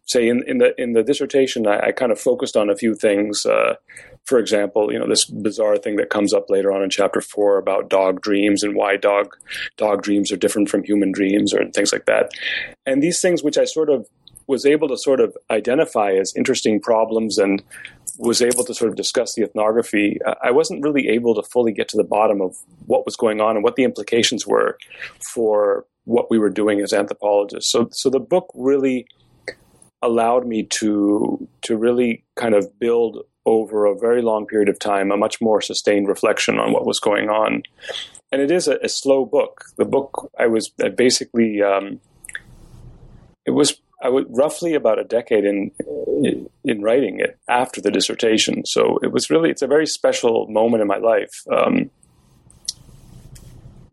Say 0.05 0.27
in, 0.27 0.43
in 0.47 0.59
the 0.59 0.79
in 0.79 0.93
the 0.93 1.03
dissertation, 1.03 1.67
I, 1.67 1.87
I 1.87 1.91
kind 1.91 2.11
of 2.11 2.19
focused 2.19 2.55
on 2.55 2.69
a 2.69 2.75
few 2.75 2.93
things. 2.93 3.45
Uh, 3.45 3.75
for 4.25 4.39
example, 4.39 4.91
you 4.91 4.99
know 4.99 5.07
this 5.07 5.25
bizarre 5.25 5.77
thing 5.77 5.95
that 5.97 6.09
comes 6.09 6.33
up 6.33 6.49
later 6.49 6.71
on 6.71 6.83
in 6.83 6.89
chapter 6.89 7.21
four 7.21 7.57
about 7.57 7.89
dog 7.89 8.21
dreams 8.21 8.63
and 8.63 8.75
why 8.75 8.97
dog 8.97 9.35
dog 9.77 10.03
dreams 10.03 10.31
are 10.31 10.37
different 10.37 10.69
from 10.69 10.83
human 10.83 11.11
dreams 11.11 11.53
or 11.53 11.65
things 11.71 11.91
like 11.91 12.05
that. 12.05 12.31
And 12.85 13.01
these 13.01 13.19
things, 13.21 13.43
which 13.43 13.57
I 13.57 13.65
sort 13.65 13.89
of 13.89 14.07
was 14.47 14.65
able 14.65 14.87
to 14.87 14.97
sort 14.97 15.19
of 15.19 15.35
identify 15.49 16.11
as 16.11 16.33
interesting 16.35 16.79
problems 16.79 17.37
and 17.37 17.63
was 18.17 18.41
able 18.41 18.63
to 18.63 18.73
sort 18.73 18.89
of 18.89 18.95
discuss 18.95 19.33
the 19.33 19.43
ethnography, 19.43 20.19
I 20.41 20.51
wasn't 20.51 20.83
really 20.83 21.09
able 21.09 21.35
to 21.35 21.43
fully 21.43 21.73
get 21.73 21.89
to 21.89 21.97
the 21.97 22.03
bottom 22.03 22.41
of 22.41 22.55
what 22.85 23.05
was 23.05 23.15
going 23.15 23.41
on 23.41 23.55
and 23.55 23.63
what 23.63 23.75
the 23.75 23.83
implications 23.83 24.47
were 24.47 24.77
for 25.33 25.85
what 26.05 26.29
we 26.29 26.37
were 26.37 26.49
doing 26.49 26.79
as 26.81 26.93
anthropologists. 26.93 27.71
So, 27.71 27.89
so 27.91 28.09
the 28.09 28.19
book 28.19 28.49
really 28.53 29.07
allowed 30.01 30.45
me 30.45 30.63
to 30.63 31.47
to 31.61 31.77
really 31.77 32.23
kind 32.35 32.53
of 32.53 32.79
build 32.79 33.25
over 33.45 33.85
a 33.85 33.97
very 33.97 34.21
long 34.21 34.45
period 34.45 34.69
of 34.69 34.79
time 34.79 35.11
a 35.11 35.17
much 35.17 35.39
more 35.39 35.61
sustained 35.61 36.07
reflection 36.07 36.59
on 36.59 36.71
what 36.71 36.85
was 36.85 36.99
going 36.99 37.29
on. 37.29 37.61
And 38.31 38.41
it 38.41 38.51
is 38.51 38.67
a, 38.67 38.77
a 38.81 38.89
slow 38.89 39.25
book. 39.25 39.65
The 39.77 39.85
book 39.85 40.31
I 40.39 40.47
was 40.47 40.71
I 40.83 40.89
basically 40.89 41.61
um, 41.61 41.99
it 43.45 43.51
was 43.51 43.79
I 44.01 44.09
was 44.09 44.25
roughly 44.29 44.73
about 44.73 44.99
a 44.99 45.03
decade 45.03 45.45
in 45.45 45.71
in 46.63 46.81
writing 46.81 47.19
it 47.19 47.37
after 47.47 47.81
the 47.81 47.91
dissertation. 47.91 48.65
So 48.65 48.99
it 49.01 49.11
was 49.11 49.29
really 49.29 49.49
it's 49.49 49.61
a 49.61 49.67
very 49.67 49.87
special 49.87 50.47
moment 50.47 50.81
in 50.81 50.87
my 50.87 50.97
life. 50.97 51.43
Um, 51.51 51.89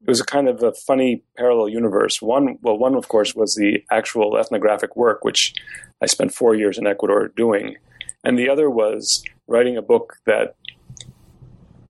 it 0.03 0.09
was 0.09 0.21
a 0.21 0.25
kind 0.25 0.49
of 0.49 0.63
a 0.63 0.73
funny 0.73 1.23
parallel 1.37 1.69
universe. 1.69 2.21
One, 2.21 2.59
well, 2.61 2.77
one 2.77 2.95
of 2.97 3.09
course 3.09 3.35
was 3.35 3.55
the 3.55 3.85
actual 3.91 4.37
ethnographic 4.37 4.97
work, 4.97 5.25
which 5.25 5.55
I 6.03 6.07
spent 6.07 6.35
four 6.35 6.55
years 6.57 6.77
in 6.77 6.87
Ecuador 6.87 7.29
doing, 7.29 7.77
and 8.25 8.37
the 8.37 8.49
other 8.49 8.69
was 8.69 9.23
writing 9.47 9.77
a 9.77 9.83
book 9.83 10.17
that, 10.27 10.57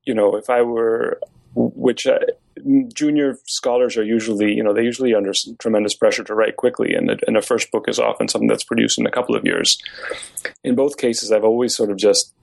you 0.04 0.14
know, 0.14 0.36
if 0.36 0.50
I 0.50 0.60
were, 0.60 1.20
which 1.54 2.06
uh, 2.06 2.18
junior 2.92 3.38
scholars 3.46 3.96
are 3.96 4.04
usually, 4.04 4.52
you 4.52 4.62
know, 4.62 4.74
they 4.74 4.82
usually 4.82 5.14
under 5.14 5.32
tremendous 5.58 5.94
pressure 5.94 6.24
to 6.24 6.34
write 6.34 6.56
quickly, 6.56 6.94
and, 6.94 7.18
and 7.26 7.36
a 7.36 7.42
first 7.42 7.70
book 7.70 7.88
is 7.88 7.98
often 7.98 8.28
something 8.28 8.48
that's 8.48 8.64
produced 8.64 8.98
in 8.98 9.06
a 9.06 9.10
couple 9.10 9.34
of 9.34 9.44
years. 9.44 9.78
In 10.64 10.74
both 10.74 10.98
cases, 10.98 11.32
I've 11.32 11.44
always 11.44 11.74
sort 11.74 11.90
of 11.90 11.96
just, 11.96 12.34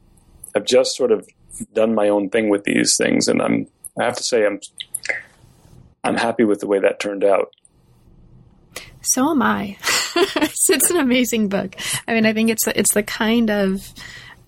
I've 0.56 0.66
just 0.66 0.96
sort 0.96 1.12
of 1.12 1.28
done 1.74 1.94
my 1.94 2.10
own 2.10 2.30
thing 2.30 2.50
with 2.50 2.64
these 2.64 2.98
things, 2.98 3.28
and 3.28 3.40
I'm, 3.40 3.68
I 4.00 4.06
have 4.06 4.18
to 4.18 4.24
say, 4.24 4.46
I'm, 4.46 4.60
I'm 6.10 6.18
happy 6.18 6.44
with 6.44 6.60
the 6.60 6.68
way 6.68 6.80
that 6.80 7.00
turned 7.00 7.24
out. 7.24 7.54
So 9.02 9.30
am 9.30 9.42
I. 9.42 9.78
it's 10.16 10.90
an 10.90 10.98
amazing 10.98 11.50
book. 11.50 11.76
I 12.08 12.14
mean, 12.14 12.26
I 12.26 12.34
think 12.34 12.50
it's 12.50 12.68
it's 12.68 12.94
the 12.94 13.04
kind 13.04 13.50
of 13.50 13.94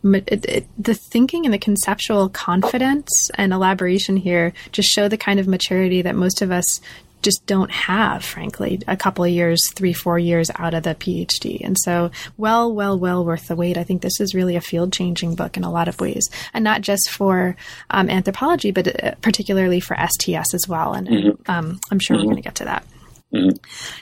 it, 0.04 0.46
it, 0.46 0.68
the 0.78 0.96
thinking 0.96 1.46
and 1.46 1.54
the 1.54 1.60
conceptual 1.60 2.30
confidence 2.30 3.30
and 3.36 3.54
elaboration 3.54 4.18
here 4.18 4.54
just 4.72 4.90
show 4.90 5.08
the 5.08 5.18
kind 5.18 5.40
of 5.40 5.48
maturity 5.48 6.02
that 6.02 6.16
most 6.16 6.42
of 6.42 6.52
us 6.52 6.82
just 7.22 7.46
don't 7.46 7.72
have, 7.72 8.24
frankly, 8.24 8.82
a 8.88 8.98
couple 8.98 9.24
of 9.24 9.32
years, 9.32 9.60
three, 9.74 9.94
four 9.94 10.18
years 10.18 10.50
out 10.56 10.74
of 10.74 10.84
the 10.84 10.96
PhD. 10.96 11.62
And 11.64 11.78
so, 11.80 12.12
well, 12.38 12.74
well, 12.74 12.98
well 12.98 13.26
worth 13.26 13.48
the 13.48 13.56
wait. 13.56 13.78
I 13.78 13.84
think 13.84 14.02
this 14.02 14.20
is 14.20 14.36
really 14.36 14.56
a 14.56 14.62
field 14.62 14.94
changing 14.94 15.36
book 15.36 15.58
in 15.58 15.64
a 15.64 15.72
lot 15.72 15.88
of 15.88 16.00
ways, 16.00 16.30
and 16.54 16.64
not 16.64 16.82
just 16.82 17.10
for 17.10 17.56
um, 17.90 18.10
anthropology, 18.10 18.72
but 18.72 19.04
uh, 19.04 19.16
particularly 19.22 19.80
for 19.80 19.96
STS 19.98 20.54
as 20.54 20.68
well. 20.68 20.94
And 20.94 21.08
mm-hmm. 21.08 21.52
um, 21.52 21.80
I'm 21.92 22.00
sure 22.00 22.16
mm-hmm. 22.16 22.26
we're 22.26 22.34
going 22.34 22.44
to 22.44 22.48
get 22.48 22.56
to 22.56 22.66
that. 22.66 22.86
Mm-hmm. 23.34 23.58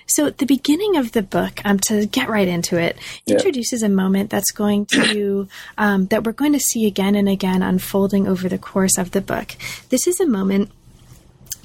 So, 0.07 0.25
at 0.25 0.39
the 0.39 0.47
beginning 0.47 0.97
of 0.97 1.11
the 1.11 1.21
book, 1.21 1.61
um, 1.63 1.77
to 1.87 2.07
get 2.07 2.29
right 2.29 2.47
into 2.47 2.79
it, 2.79 2.97
yeah. 3.27 3.35
introduces 3.35 3.83
a 3.83 3.89
moment 3.89 4.31
that's 4.31 4.51
going 4.51 4.87
to 4.87 5.47
um, 5.77 6.07
that 6.07 6.23
we're 6.23 6.31
going 6.31 6.53
to 6.53 6.59
see 6.59 6.87
again 6.87 7.13
and 7.13 7.29
again 7.29 7.61
unfolding 7.61 8.27
over 8.27 8.49
the 8.49 8.57
course 8.57 8.97
of 8.97 9.11
the 9.11 9.21
book. 9.21 9.55
This 9.89 10.07
is 10.07 10.19
a 10.19 10.25
moment 10.25 10.71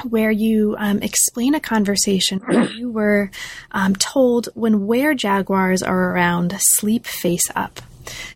where 0.02 0.30
you 0.30 0.76
um, 0.78 1.02
explain 1.02 1.54
a 1.54 1.60
conversation 1.60 2.40
where 2.40 2.64
you 2.70 2.90
were 2.90 3.30
um, 3.72 3.94
told 3.94 4.48
when 4.54 4.86
where 4.86 5.14
jaguars 5.14 5.82
are 5.82 6.10
around, 6.10 6.54
sleep 6.58 7.06
face 7.06 7.50
up. 7.54 7.80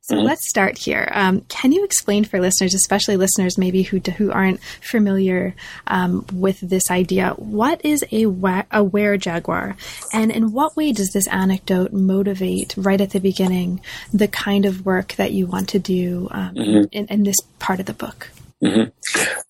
So 0.03 0.17
mm-hmm. 0.17 0.27
let's 0.27 0.49
start 0.49 0.79
here. 0.79 1.09
Um, 1.13 1.43
can 1.43 1.73
you 1.73 1.85
explain 1.85 2.25
for 2.25 2.41
listeners, 2.41 2.75
especially 2.75 3.17
listeners 3.17 3.59
maybe 3.59 3.83
who 3.83 4.01
who 4.17 4.31
aren't 4.31 4.61
familiar 4.81 5.55
um, 5.87 6.25
with 6.33 6.61
this 6.61 6.91
idea, 6.91 7.31
what 7.37 7.85
is 7.85 8.05
a 8.11 8.27
wa- 8.27 8.65
a 8.71 8.83
were 8.83 9.17
jaguar, 9.17 9.77
and 10.13 10.31
in 10.31 10.53
what 10.53 10.77
way 10.77 10.93
does 10.93 11.11
this 11.11 11.27
anecdote 11.29 11.93
motivate 11.93 12.75
right 12.77 13.01
at 13.01 13.11
the 13.11 13.21
beginning 13.21 13.81
the 14.13 14.29
kind 14.29 14.65
of 14.65 14.87
work 14.87 15.15
that 15.17 15.33
you 15.33 15.47
want 15.47 15.69
to 15.71 15.79
do 15.79 16.29
um, 16.31 16.55
mm-hmm. 16.55 16.85
in, 16.93 17.07
in 17.07 17.23
this 17.25 17.37
part 17.59 17.81
of 17.81 17.87
the 17.87 17.93
book? 17.93 18.31
Mm-hmm. 18.63 18.91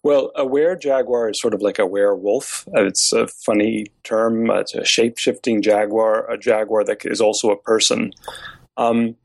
Well, 0.03 0.33
a 0.37 0.47
were 0.47 0.77
jaguar 0.77 1.31
is 1.31 1.41
sort 1.41 1.55
of 1.55 1.63
like 1.63 1.79
a 1.79 1.87
werewolf. 1.87 2.69
It's 2.75 3.13
a 3.13 3.27
funny 3.27 3.87
term. 4.05 4.51
It's 4.51 4.75
a 4.75 4.85
shape 4.85 5.19
shifting 5.19 5.63
jaguar, 5.63 6.31
a 6.31 6.37
jaguar 6.37 6.85
that 6.85 7.05
is 7.05 7.21
also 7.21 7.51
a 7.51 7.57
person. 7.57 8.13
Um, 8.77 9.17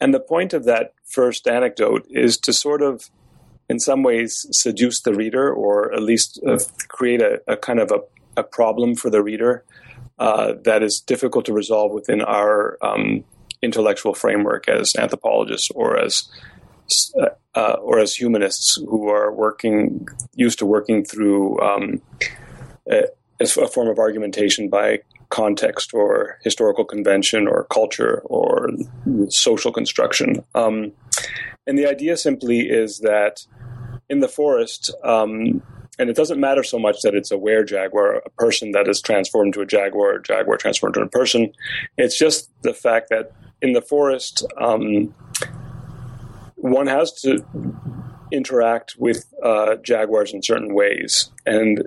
and 0.00 0.14
the 0.14 0.20
point 0.20 0.54
of 0.54 0.64
that 0.64 0.94
first 1.04 1.46
anecdote 1.46 2.06
is 2.08 2.38
to 2.38 2.52
sort 2.52 2.82
of, 2.82 3.10
in 3.68 3.78
some 3.78 4.02
ways, 4.02 4.46
seduce 4.52 5.02
the 5.02 5.12
reader 5.12 5.52
or 5.52 5.92
at 5.92 6.02
least 6.02 6.40
uh, 6.46 6.58
create 6.88 7.20
a, 7.20 7.42
a, 7.46 7.56
kind 7.56 7.78
of 7.78 7.90
a, 7.90 8.00
a, 8.40 8.42
problem 8.42 8.94
for 8.94 9.10
the 9.10 9.22
reader 9.22 9.64
uh, 10.18 10.54
that 10.64 10.82
is 10.82 11.00
difficult 11.00 11.44
to 11.44 11.52
resolve 11.52 11.92
within 11.92 12.22
our 12.22 12.78
um, 12.80 13.24
intellectual 13.60 14.14
framework 14.14 14.68
as 14.68 14.94
anthropologists 14.96 15.70
or 15.74 15.98
as 15.98 16.28
uh, 17.54 17.76
or 17.82 17.98
as 17.98 18.14
humanists 18.14 18.76
who 18.88 19.08
are 19.08 19.32
working 19.32 20.06
used 20.34 20.58
to 20.58 20.66
working 20.66 21.04
through 21.04 21.60
um, 21.60 22.00
a, 22.90 23.04
a, 23.40 23.68
form 23.68 23.88
of 23.88 23.98
argumentation 23.98 24.68
by 24.68 25.00
context 25.28 25.94
or 25.94 26.38
historical 26.42 26.84
convention 26.84 27.46
or 27.46 27.64
culture 27.64 28.22
or 28.26 28.70
social 29.28 29.72
construction. 29.72 30.44
Um, 30.54 30.92
and 31.66 31.78
the 31.78 31.86
idea 31.86 32.16
simply 32.16 32.60
is 32.60 33.00
that 33.00 33.46
in 34.08 34.20
the 34.20 34.28
forest, 34.28 34.94
um, 35.04 35.62
and 35.98 36.10
it 36.10 36.16
doesn't 36.16 36.40
matter 36.40 36.62
so 36.62 36.78
much 36.78 37.02
that 37.02 37.14
it's 37.14 37.30
a 37.30 37.38
were 37.38 37.64
jaguar, 37.64 38.16
a 38.16 38.30
person 38.30 38.72
that 38.72 38.88
is 38.88 39.00
transformed 39.00 39.48
into 39.48 39.60
a 39.60 39.66
jaguar, 39.66 40.16
a 40.16 40.22
jaguar 40.22 40.56
transformed 40.56 40.96
into 40.96 41.06
a 41.06 41.10
person. 41.10 41.52
It's 41.96 42.18
just 42.18 42.50
the 42.62 42.74
fact 42.74 43.08
that 43.10 43.32
in 43.60 43.72
the 43.72 43.82
forest, 43.82 44.44
um, 44.60 45.14
one 46.62 46.86
has 46.86 47.12
to 47.22 47.44
interact 48.30 48.94
with 48.98 49.32
uh, 49.42 49.76
jaguars 49.76 50.32
in 50.32 50.42
certain 50.42 50.74
ways. 50.74 51.30
And 51.44 51.86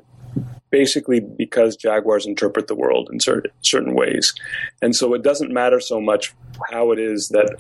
basically 0.70 1.22
because 1.22 1.78
jaguars 1.78 2.26
interpret 2.26 2.68
the 2.68 2.76
world 2.76 3.10
in 3.12 3.20
certain 3.20 3.52
certain 3.62 3.96
ways, 3.96 4.34
and 4.82 4.96
so 4.96 5.14
it 5.14 5.24
doesn't 5.24 5.52
matter 5.52 5.80
so 5.80 6.02
much 6.02 6.34
how 6.70 6.92
it 6.92 7.00
is 7.00 7.30
that 7.30 7.56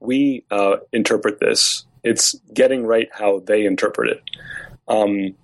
we 0.00 0.44
uh, 0.50 0.76
interpret 0.92 1.40
this. 1.40 1.84
It's 2.04 2.36
getting 2.52 2.84
right 2.84 3.08
how 3.12 3.40
they 3.40 3.64
interpret 3.64 4.10
it. 4.10 4.22
Um, 4.86 5.34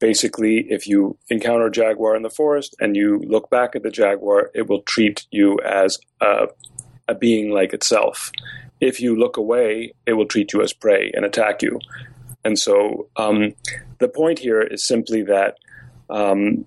basically, 0.00 0.66
if 0.68 0.86
you 0.88 1.16
encounter 1.30 1.66
a 1.66 1.70
jaguar 1.70 2.16
in 2.16 2.22
the 2.22 2.30
forest 2.30 2.74
and 2.80 2.96
you 2.96 3.18
look 3.20 3.48
back 3.48 3.76
at 3.76 3.82
the 3.82 3.90
jaguar, 3.90 4.50
it 4.54 4.68
will 4.68 4.82
treat 4.82 5.26
you 5.30 5.58
as 5.64 5.98
a, 6.20 6.48
a 7.08 7.14
being 7.14 7.50
like 7.50 7.72
itself. 7.72 8.32
If 8.80 9.00
you 9.00 9.16
look 9.16 9.36
away, 9.36 9.92
it 10.06 10.14
will 10.14 10.26
treat 10.26 10.52
you 10.52 10.62
as 10.62 10.72
prey 10.72 11.10
and 11.14 11.24
attack 11.24 11.62
you. 11.62 11.80
And 12.44 12.58
so 12.58 13.08
um, 13.16 13.54
the 13.98 14.08
point 14.08 14.38
here 14.38 14.62
is 14.62 14.86
simply 14.86 15.22
that 15.22 15.58
um, 16.08 16.64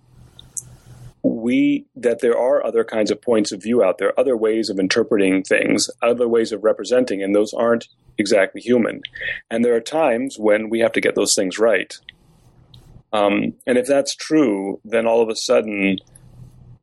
we 1.23 1.85
that 1.95 2.19
there 2.19 2.37
are 2.37 2.65
other 2.65 2.83
kinds 2.83 3.09
of 3.09 3.21
points 3.21 3.51
of 3.51 3.63
view 3.63 3.83
out 3.83 3.97
there, 3.97 4.17
other 4.19 4.37
ways 4.37 4.69
of 4.69 4.77
interpreting 4.77 5.41
things, 5.41 5.89
other 6.01 6.27
ways 6.27 6.51
of 6.51 6.63
representing, 6.63 7.23
and 7.23 7.33
those 7.33 7.53
aren't 7.53 7.87
exactly 8.17 8.61
human. 8.61 9.01
And 9.49 9.63
there 9.63 9.75
are 9.75 9.81
times 9.81 10.37
when 10.37 10.69
we 10.69 10.79
have 10.79 10.91
to 10.93 11.01
get 11.01 11.15
those 11.15 11.33
things 11.33 11.57
right. 11.57 11.97
Um, 13.13 13.53
and 13.65 13.77
if 13.77 13.85
that's 13.85 14.15
true, 14.15 14.79
then 14.83 15.05
all 15.05 15.21
of 15.21 15.29
a 15.29 15.35
sudden, 15.35 15.99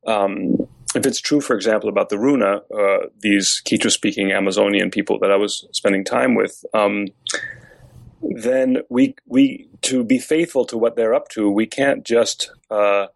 um, 0.07 0.69
if 0.95 1.07
it's 1.07 1.21
true, 1.21 1.41
for 1.41 1.55
example, 1.55 1.89
about 1.89 2.09
the 2.09 2.19
Runa, 2.19 2.63
uh, 2.75 3.07
these 3.21 3.63
Quechua-speaking 3.65 4.33
Amazonian 4.33 4.91
people 4.91 5.19
that 5.21 5.31
I 5.31 5.37
was 5.37 5.67
spending 5.73 6.05
time 6.05 6.35
with, 6.35 6.65
um, 6.75 7.07
then 8.23 8.79
we 8.89 9.15
we 9.27 9.69
to 9.83 10.05
be 10.05 10.19
faithful 10.19 10.65
to 10.67 10.77
what 10.77 10.97
they're 10.97 11.15
up 11.15 11.29
to, 11.31 11.51
we 11.51 11.67
can't 11.67 12.05
just 12.05 12.51
uh, 12.71 13.07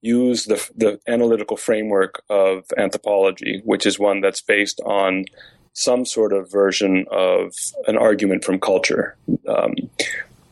use 0.00 0.46
the 0.46 0.70
the 0.76 1.00
analytical 1.06 1.56
framework 1.56 2.22
of 2.28 2.64
anthropology, 2.76 3.60
which 3.64 3.86
is 3.86 3.98
one 3.98 4.20
that's 4.20 4.40
based 4.40 4.80
on 4.80 5.24
some 5.74 6.04
sort 6.04 6.32
of 6.32 6.50
version 6.50 7.04
of 7.10 7.54
an 7.86 7.96
argument 7.96 8.44
from 8.44 8.58
culture. 8.58 9.16
Um, 9.46 9.74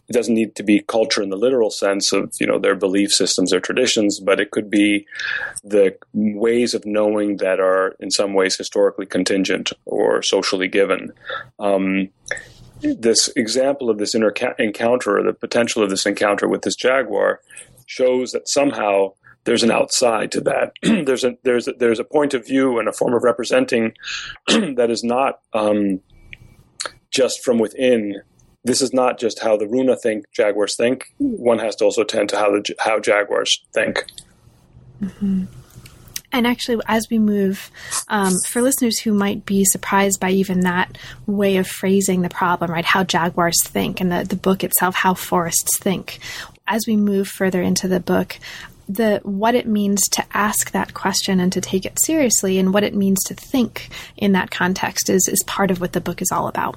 it 0.09 0.13
doesn't 0.13 0.35
need 0.35 0.55
to 0.55 0.63
be 0.63 0.81
culture 0.81 1.23
in 1.23 1.31
the 1.31 1.37
literal 1.37 1.71
sense 1.71 2.13
of 2.13 2.33
you 2.41 2.47
know 2.47 2.59
their 2.59 2.75
belief 2.75 3.13
systems 3.13 3.53
or 3.53 3.61
traditions, 3.61 4.21
but 4.21 4.41
it 4.41 4.51
could 4.51 4.71
be 4.71 5.07
the 5.65 5.97
ways 6.13 6.75
of 6.75 6.87
knowing 6.87 7.39
that 7.39 7.61
are 7.61 7.97
in 8.01 8.11
some 8.11 8.35
ways 8.35 8.57
historically 8.57 9.07
contingent 9.07 9.73
or 9.85 10.23
socially 10.23 10.69
given. 10.69 11.13
Um, 11.59 12.11
this 12.81 13.29
example 13.37 13.89
of 13.91 13.99
this 13.99 14.15
inter- 14.15 14.55
encounter, 14.59 15.19
or 15.19 15.23
the 15.23 15.33
potential 15.33 15.83
of 15.83 15.91
this 15.91 16.07
encounter 16.07 16.49
with 16.49 16.63
this 16.63 16.77
jaguar, 16.77 17.41
shows 17.87 18.33
that 18.33 18.49
somehow 18.49 19.13
there's 19.45 19.63
an 19.63 19.71
outside 19.71 20.31
to 20.33 20.41
that. 20.43 20.73
there's 20.83 21.25
a 21.25 21.37
there's 21.43 21.69
a, 21.69 21.73
there's 21.73 21.99
a 21.99 22.05
point 22.05 22.35
of 22.35 22.47
view 22.47 22.79
and 22.79 22.89
a 22.89 22.93
form 22.93 23.15
of 23.15 23.23
representing 23.23 23.95
that 24.49 24.89
is 24.91 25.03
not 25.03 25.41
um, 25.55 26.01
just 27.11 27.43
from 27.43 27.59
within. 27.59 28.21
This 28.67 28.83
is 28.83 28.93
not 28.93 29.21
just 29.21 29.39
how 29.39 29.57
the 29.57 29.69
Runa 29.69 29.97
think, 29.97 30.25
jaguars 30.33 30.75
think. 30.77 31.13
One 31.19 31.61
has 31.61 31.77
to 31.77 31.85
also 31.85 32.03
tend 32.03 32.31
to 32.31 32.37
how 32.37 32.51
the 32.51 32.75
how 32.81 32.99
jaguars 32.99 33.65
think. 33.73 34.05
Mm-hmm. 35.01 35.45
And 36.33 36.47
actually, 36.49 36.83
as 36.89 37.07
we 37.09 37.21
move, 37.21 37.71
um, 38.09 38.35
for 38.49 38.61
listeners 38.61 38.99
who 38.99 39.15
might 39.15 39.47
be 39.47 39.65
surprised 39.65 40.19
by 40.19 40.31
even 40.31 40.61
that 40.61 40.99
way 41.27 41.59
of 41.59 41.69
phrasing 41.69 42.23
the 42.23 42.29
problem, 42.29 42.73
right? 42.73 42.85
How 42.85 43.05
jaguars 43.05 43.57
think, 43.65 44.01
and 44.01 44.11
the, 44.11 44.25
the 44.25 44.35
book 44.35 44.65
itself, 44.65 44.97
how 44.97 45.15
forests 45.15 45.79
think. 45.79 46.19
As 46.67 46.83
we 46.89 46.97
move 46.97 47.29
further 47.29 47.63
into 47.63 47.87
the 47.87 48.01
book, 48.01 48.37
the 48.89 49.21
what 49.23 49.55
it 49.55 49.69
means 49.69 50.09
to 50.09 50.25
ask 50.35 50.73
that 50.73 50.93
question 50.93 51.39
and 51.39 51.53
to 51.53 51.61
take 51.61 51.87
it 51.87 51.99
seriously 52.05 52.59
and 52.59 52.75
what 52.75 52.83
it 52.83 52.97
means 52.97 53.23
to 53.27 53.35
think 53.35 53.91
in 54.17 54.33
that 54.33 54.51
context 54.51 55.09
is 55.09 55.29
is 55.29 55.43
part 55.45 55.71
of 55.71 55.81
what 55.81 55.93
the 55.93 56.01
book 56.01 56.21
is 56.21 56.33
all 56.33 56.49
about. 56.49 56.77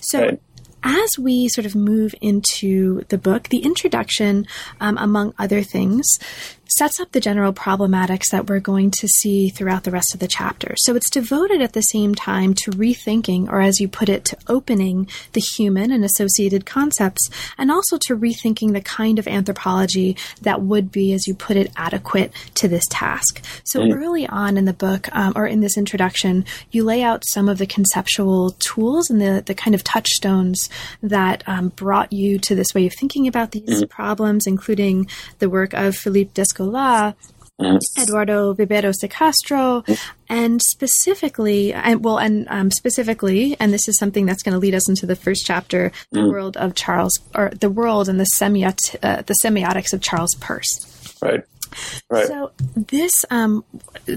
So 0.00 0.20
right. 0.20 0.40
As 0.84 1.18
we 1.18 1.48
sort 1.48 1.66
of 1.66 1.74
move 1.74 2.14
into 2.20 3.02
the 3.08 3.18
book, 3.18 3.48
the 3.48 3.64
introduction, 3.64 4.46
um, 4.80 4.98
among 4.98 5.34
other 5.38 5.62
things, 5.62 6.06
sets 6.68 6.98
up 6.98 7.12
the 7.12 7.20
general 7.20 7.52
problematics 7.52 8.30
that 8.30 8.48
we're 8.48 8.60
going 8.60 8.90
to 8.90 9.08
see 9.08 9.48
throughout 9.48 9.84
the 9.84 9.90
rest 9.90 10.14
of 10.14 10.20
the 10.20 10.28
chapter. 10.28 10.74
So 10.78 10.96
it's 10.96 11.10
devoted 11.10 11.60
at 11.60 11.72
the 11.72 11.82
same 11.82 12.14
time 12.14 12.54
to 12.54 12.70
rethinking, 12.72 13.48
or 13.48 13.60
as 13.60 13.80
you 13.80 13.88
put 13.88 14.08
it, 14.08 14.24
to 14.26 14.36
opening 14.48 15.08
the 15.32 15.40
human 15.40 15.90
and 15.90 16.04
associated 16.04 16.66
concepts, 16.66 17.28
and 17.58 17.70
also 17.70 17.98
to 18.06 18.16
rethinking 18.16 18.72
the 18.72 18.80
kind 18.80 19.18
of 19.18 19.28
anthropology 19.28 20.16
that 20.42 20.62
would 20.62 20.90
be, 20.90 21.12
as 21.12 21.26
you 21.26 21.34
put 21.34 21.56
it, 21.56 21.70
adequate 21.76 22.32
to 22.54 22.68
this 22.68 22.84
task. 22.90 23.44
So 23.64 23.80
mm. 23.80 23.94
early 23.94 24.26
on 24.26 24.56
in 24.56 24.64
the 24.64 24.72
book, 24.72 25.08
um, 25.14 25.32
or 25.36 25.46
in 25.46 25.60
this 25.60 25.76
introduction, 25.76 26.44
you 26.70 26.84
lay 26.84 27.02
out 27.02 27.24
some 27.26 27.48
of 27.48 27.58
the 27.58 27.66
conceptual 27.66 28.50
tools 28.58 29.10
and 29.10 29.20
the, 29.20 29.42
the 29.44 29.54
kind 29.54 29.74
of 29.74 29.84
touchstones 29.84 30.68
that 31.02 31.42
um, 31.46 31.68
brought 31.68 32.12
you 32.12 32.38
to 32.40 32.54
this 32.54 32.74
way 32.74 32.86
of 32.86 32.94
thinking 32.98 33.28
about 33.28 33.52
these 33.52 33.82
mm. 33.82 33.88
problems, 33.88 34.46
including 34.46 35.06
the 35.38 35.50
work 35.50 35.72
of 35.74 35.94
Philippe 35.94 36.30
Descola 36.34 36.53
Mm-hmm. 37.60 38.02
Eduardo 38.02 38.52
Viveiros 38.52 38.98
de 39.00 39.06
Castro, 39.06 39.84
and 40.28 40.60
specifically, 40.60 41.72
and 41.72 42.02
well, 42.02 42.18
and 42.18 42.48
um, 42.50 42.68
specifically, 42.72 43.56
and 43.60 43.72
this 43.72 43.86
is 43.86 43.96
something 43.96 44.26
that's 44.26 44.42
going 44.42 44.54
to 44.54 44.58
lead 44.58 44.74
us 44.74 44.88
into 44.88 45.06
the 45.06 45.14
first 45.14 45.46
chapter, 45.46 45.92
the 46.10 46.18
mm. 46.18 46.30
world 46.32 46.56
of 46.56 46.74
Charles, 46.74 47.16
or 47.32 47.50
the 47.50 47.70
world 47.70 48.08
and 48.08 48.18
the 48.18 48.26
semiot, 48.40 48.96
uh, 49.04 49.22
the 49.22 49.36
semiotics 49.44 49.92
of 49.92 50.00
Charles 50.00 50.34
Peirce. 50.40 51.16
Right. 51.22 51.44
Right. 52.10 52.26
So 52.26 52.50
this, 52.76 53.12
um, 53.30 53.64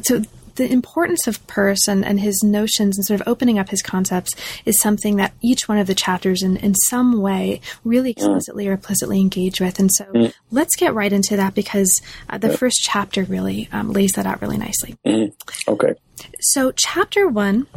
so 0.01 0.23
the 0.57 0.71
importance 0.71 1.27
of 1.27 1.45
Peirce 1.47 1.87
and, 1.87 2.05
and 2.05 2.19
his 2.19 2.43
notions 2.43 2.97
and 2.97 3.05
sort 3.05 3.21
of 3.21 3.27
opening 3.27 3.57
up 3.57 3.69
his 3.69 3.81
concepts 3.81 4.35
is 4.65 4.79
something 4.81 5.15
that 5.15 5.33
each 5.41 5.67
one 5.67 5.77
of 5.77 5.87
the 5.87 5.95
chapters 5.95 6.43
in, 6.43 6.57
in 6.57 6.75
some 6.75 7.21
way 7.21 7.61
really 7.83 8.09
mm. 8.09 8.17
explicitly 8.17 8.67
or 8.67 8.73
implicitly 8.73 9.19
engage 9.19 9.61
with. 9.61 9.79
And 9.79 9.91
so 9.91 10.05
mm. 10.05 10.33
let's 10.51 10.75
get 10.75 10.93
right 10.93 11.13
into 11.13 11.37
that 11.37 11.55
because 11.55 12.01
uh, 12.29 12.37
the 12.37 12.55
first 12.57 12.81
chapter 12.81 13.23
really 13.23 13.69
um, 13.71 13.91
lays 13.91 14.11
that 14.13 14.25
out 14.25 14.41
really 14.41 14.57
nicely. 14.57 14.97
Mm. 15.05 15.33
Okay. 15.67 15.93
So, 16.39 16.71
chapter 16.71 17.27
one 17.27 17.67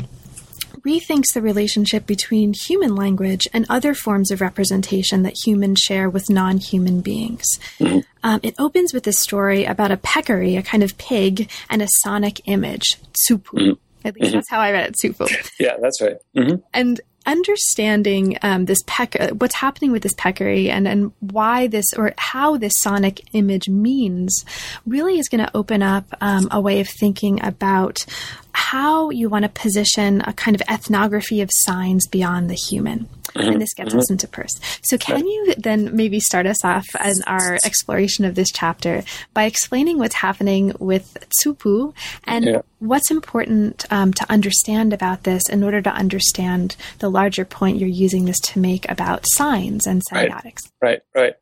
rethinks 0.85 1.33
the 1.35 1.43
relationship 1.43 2.07
between 2.07 2.53
human 2.55 2.95
language 2.95 3.49
and 3.53 3.67
other 3.69 3.95
forms 3.95 4.31
of 4.31 4.41
representation 4.41 5.23
that 5.23 5.37
humans 5.45 5.81
share 5.81 6.09
with 6.09 6.31
non 6.31 6.59
human 6.59 7.01
beings. 7.01 7.47
Mm-hmm. 7.79 8.01
Um, 8.23 8.41
it 8.43 8.55
opens 8.59 8.93
with 8.93 9.07
a 9.07 9.13
story 9.13 9.65
about 9.65 9.91
a 9.91 9.97
peccary, 9.97 10.57
a 10.57 10.63
kind 10.63 10.83
of 10.83 10.99
pig, 10.99 11.51
and 11.69 11.83
a 11.83 11.89
sonic 12.03 12.41
image, 12.47 12.97
tsupu. 13.13 13.53
Mm-hmm. 13.53 13.73
At 14.03 14.15
least 14.15 14.29
mm-hmm. 14.29 14.37
that's 14.37 14.51
how 14.51 14.61
I 14.61 14.73
read 14.73 14.89
it, 14.89 14.97
tsupu. 14.97 15.29
Yeah, 15.61 15.77
that's 15.81 16.01
right. 16.01 16.17
Mm-hmm. 16.37 16.57
And 16.73 17.01
understanding 17.27 18.39
um, 18.43 18.65
this 18.65 18.79
peck, 18.87 19.21
uh, 19.21 19.29
what's 19.31 19.55
happening 19.55 19.93
with 19.93 20.03
this 20.03 20.15
peccary, 20.17 20.71
and 20.71 20.89
and 20.89 21.13
why 21.21 21.67
this 21.67 21.87
or 21.97 22.15
how 22.17 22.57
this 22.57 22.73
sonic 22.79 23.21
image 23.33 23.69
means, 23.69 24.45
really 24.87 25.19
is 25.19 25.29
going 25.29 25.45
to 25.45 25.57
open 25.57 25.83
up 25.83 26.07
um, 26.21 26.49
a 26.51 26.61
way 26.61 26.81
of 26.81 26.89
thinking 26.89 27.45
about 27.45 28.05
how 28.53 29.11
you 29.11 29.29
want 29.29 29.45
to 29.45 29.49
position 29.49 30.23
a 30.23 30.33
kind 30.33 30.55
of 30.55 30.63
ethnography 30.71 31.41
of 31.41 31.51
signs 31.53 32.07
beyond 32.07 32.51
the 32.51 32.55
human. 32.55 33.09
Mm-hmm. 33.35 33.49
And 33.49 33.63
this 33.63 33.75
gets 33.75 33.91
mm-hmm. 33.91 33.99
us 34.01 34.11
into 34.11 34.27
Peirce. 34.27 34.59
So, 34.83 34.99
can 34.99 35.25
you 35.27 35.55
then 35.57 35.95
maybe 35.95 36.19
start 36.19 36.47
us 36.47 36.65
off 36.65 36.87
in 37.05 37.23
our 37.27 37.55
exploration 37.65 38.25
of 38.25 38.35
this 38.35 38.51
chapter 38.53 39.05
by 39.35 39.45
explaining 39.45 39.99
what's 39.99 40.17
happening 40.17 40.73
with 40.81 41.17
Tsupu 41.31 41.95
and 42.25 42.45
yeah. 42.45 42.63
what's 42.81 43.11
important 43.11 43.87
um, 43.93 44.13
to 44.15 44.27
understand 44.31 44.93
about 44.93 45.23
this 45.23 45.49
in 45.49 45.63
order 45.63 45.81
to 45.81 45.91
understand 45.91 46.75
the 46.99 47.09
larger 47.09 47.45
point 47.45 47.79
you're 47.79 47.89
using 47.89 48.25
this 48.25 48.41
to 48.41 48.59
make 48.59 48.91
about 48.91 49.25
signs 49.29 49.87
and 49.87 50.03
semiotics? 50.11 50.69
Right, 50.83 51.01
right. 51.15 51.23
right. 51.23 51.35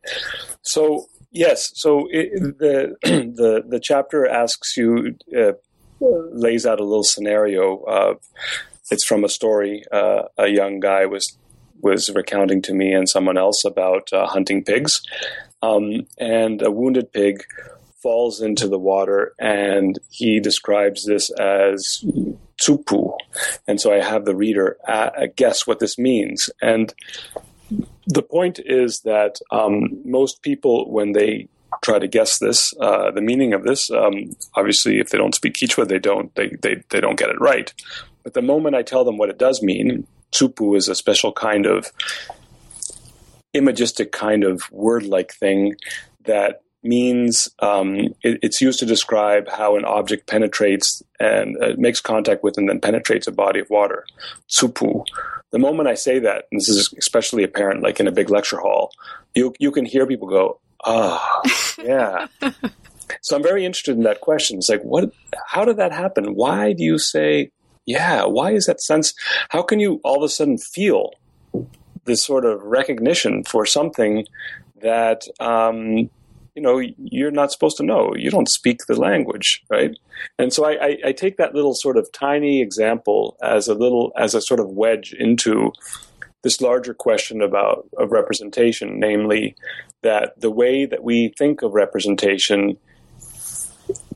So, 0.63 1.07
yes, 1.31 1.71
so 1.75 2.07
it, 2.11 2.59
the, 2.59 2.97
the, 3.03 3.65
the 3.67 3.81
chapter 3.83 4.29
asks 4.29 4.77
you. 4.77 5.17
Uh, 5.37 5.53
lays 6.01 6.65
out 6.67 6.81
a 6.81 6.85
little 6.85 7.05
scenario 7.05 8.19
it's 8.91 9.05
from 9.05 9.25
a 9.25 9.29
story 9.29 9.85
uh, 9.93 10.23
a 10.37 10.49
young 10.49 10.81
guy 10.81 11.07
was 11.07 11.37
was 11.81 12.11
recounting 12.11 12.61
to 12.63 12.75
me 12.75 12.93
and 12.93 13.09
someone 13.09 13.39
else 13.39 13.65
about 13.65 14.13
uh, 14.13 14.27
hunting 14.27 14.65
pigs, 14.65 15.01
um, 15.63 16.07
and 16.19 16.61
a 16.61 16.73
wounded 16.73 17.13
pig 17.13 17.45
falls 18.03 18.41
into 18.41 18.67
the 18.67 18.79
water, 18.79 19.33
and 19.39 19.99
he 20.11 20.41
describes 20.41 21.05
this 21.05 21.31
as 21.31 22.05
tsupu, 22.61 23.17
and 23.69 23.81
so 23.81 23.93
I 23.93 24.01
have 24.03 24.25
the 24.25 24.35
reader 24.35 24.77
uh, 24.89 25.11
guess 25.37 25.67
what 25.67 25.79
this 25.79 25.99
means, 25.99 26.51
and 26.61 26.93
the 28.07 28.23
point 28.23 28.59
is 28.65 29.01
that 29.01 29.39
um, 29.53 30.01
most 30.05 30.43
people 30.43 30.91
when 30.91 31.13
they 31.13 31.49
try 31.83 31.99
to 31.99 32.09
guess 32.09 32.39
this, 32.39 32.75
uh, 32.81 33.11
the 33.11 33.21
meaning 33.21 33.53
of 33.53 33.65
this. 33.65 33.91
Um, 33.91 34.37
obviously, 34.55 34.99
if 34.99 35.11
they 35.11 35.19
don't 35.19 35.35
speak 35.35 35.55
Quechua, 35.55 35.89
they 35.89 35.99
don't 35.99 36.35
they, 36.35 36.49
they 36.63 36.83
they 36.91 37.01
don't 37.01 37.19
get 37.19 37.31
it 37.31 37.41
right. 37.41 37.73
But 38.23 38.35
the 38.35 38.43
moment 38.43 38.77
I 38.77 38.83
tell 38.83 39.05
them 39.05 39.19
what 39.19 39.31
it 39.31 39.39
does 39.39 39.63
mean, 39.63 40.07
tsupu 40.33 40.77
is 40.77 40.89
a 40.89 40.95
special 40.95 41.33
kind 41.33 41.67
of 41.67 41.91
imagistic 43.55 44.13
kind 44.13 44.45
of 44.45 44.71
word-like 44.71 45.33
thing 45.33 45.75
that 46.25 46.63
means 46.83 47.49
um, 47.61 47.97
it, 48.23 48.39
it's 48.43 48.61
used 48.61 48.79
to 48.79 48.87
describe 48.87 49.49
how 49.49 49.77
an 49.77 49.85
object 49.85 50.27
penetrates 50.27 51.03
and 51.19 51.57
uh, 51.63 51.75
makes 51.77 52.01
contact 52.01 52.45
with 52.45 52.57
and 52.57 52.69
then 52.69 52.81
penetrates 52.81 53.27
a 53.27 53.33
body 53.33 53.61
of 53.61 53.69
water. 53.71 54.05
Tsupu. 54.49 55.05
The 55.51 55.59
moment 55.59 55.89
I 55.89 55.95
say 55.95 56.19
that, 56.19 56.45
and 56.53 56.61
this 56.61 56.69
is 56.69 56.93
especially 56.99 57.43
apparent, 57.43 57.83
like 57.83 57.99
in 58.01 58.07
a 58.07 58.13
big 58.13 58.31
lecture 58.31 58.59
hall, 58.59 58.93
you 59.35 59.55
you 59.59 59.71
can 59.71 59.87
hear 59.87 60.07
people 60.07 60.29
go, 60.29 60.61
"Ah, 60.85 61.41
yeah." 61.83 62.27
so 63.23 63.37
I'm 63.37 63.43
very 63.43 63.65
interested 63.65 63.97
in 63.97 64.03
that 64.05 64.21
question. 64.21 64.59
It's 64.59 64.69
like, 64.69 64.83
what? 64.83 65.13
How 65.47 65.65
did 65.65 65.77
that 65.77 65.93
happen? 65.93 66.35
Why 66.35 66.73
do 66.73 66.85
you 66.85 66.99
say 66.99 67.51
yeah, 67.89 68.27
why 68.27 68.53
is 68.53 68.67
that 68.67 68.83
sense? 68.83 69.15
How 69.49 69.63
can 69.63 69.81
you 69.81 69.99
all 70.05 70.19
of 70.19 70.23
a 70.23 70.29
sudden 70.29 70.59
feel 70.59 71.13
this 72.05 72.23
sort 72.23 72.45
of 72.45 72.63
recognition 72.63 73.45
for 73.45 73.65
something 73.65 74.27
that 74.83 75.23
um, 75.41 76.11
you 76.55 76.61
know 76.61 76.83
you're 76.99 77.31
not 77.31 77.51
supposed 77.51 77.79
to 77.79 77.83
know? 77.83 78.13
You 78.15 78.31
don't 78.31 78.51
speak 78.51 78.81
the 78.87 79.01
language, 79.01 79.65
right? 79.71 79.99
And 80.39 80.53
so 80.53 80.67
I, 80.67 80.73
I, 80.73 80.99
I 81.07 81.13
take 81.13 81.39
that 81.39 81.55
little 81.55 81.75
sort 81.75 81.97
of 81.97 82.13
tiny 82.13 82.61
example 82.61 83.39
as 83.43 83.69
a 83.69 83.75
little 83.75 84.13
as 84.19 84.35
a 84.35 84.43
sort 84.43 84.61
of 84.61 84.69
wedge 84.69 85.15
into 85.19 85.73
this 86.43 86.61
larger 86.61 86.95
question 86.95 87.43
about 87.43 87.89
of 87.99 88.13
representation, 88.13 88.99
namely 89.01 89.57
that 90.03 90.41
the 90.41 90.51
way 90.51 90.87
that 90.87 91.03
we 91.03 91.33
think 91.37 91.63
of 91.63 91.73
representation 91.73 92.77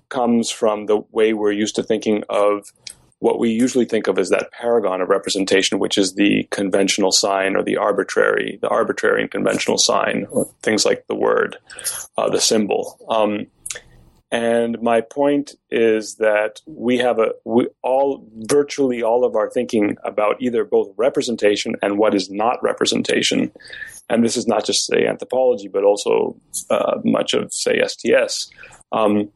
comes 0.08 0.50
from 0.50 0.86
the 0.86 1.00
way 1.10 1.32
we're 1.32 1.52
used 1.52 1.74
to 1.76 1.82
thinking 1.82 2.22
of 2.28 2.70
what 3.18 3.38
we 3.38 3.50
usually 3.50 3.84
think 3.84 4.08
of 4.08 4.18
as 4.18 4.30
that 4.30 4.50
paragon 4.50 5.00
of 5.00 5.08
representation, 5.08 5.78
which 5.78 5.96
is 5.96 6.14
the 6.14 6.46
conventional 6.50 7.12
sign 7.12 7.54
or 7.54 7.62
the 7.62 7.76
arbitrary, 7.76 8.58
the 8.60 8.68
arbitrary 8.68 9.22
and 9.22 9.30
conventional 9.30 9.78
sign, 9.78 10.26
things 10.62 10.84
like 10.84 11.06
the 11.06 11.14
word, 11.14 11.56
uh, 12.18 12.28
the 12.28 12.40
symbol. 12.40 12.98
Um, 13.08 13.46
and 14.32 14.80
my 14.80 15.02
point 15.02 15.56
is 15.70 16.16
that 16.16 16.62
we 16.66 16.96
have 16.96 17.18
a 17.18 17.32
we 17.44 17.68
all 17.82 18.26
virtually 18.34 19.02
all 19.02 19.26
of 19.26 19.36
our 19.36 19.50
thinking 19.50 19.98
about 20.04 20.36
either 20.40 20.64
both 20.64 20.90
representation 20.96 21.76
and 21.82 21.98
what 21.98 22.14
is 22.14 22.30
not 22.30 22.60
representation, 22.62 23.52
and 24.08 24.24
this 24.24 24.38
is 24.38 24.46
not 24.46 24.64
just 24.64 24.86
say 24.86 25.06
anthropology, 25.06 25.68
but 25.68 25.84
also 25.84 26.34
uh, 26.70 26.98
much 27.04 27.34
of 27.34 27.52
say 27.52 27.82
STS. 27.86 28.50
Um, 28.90 29.30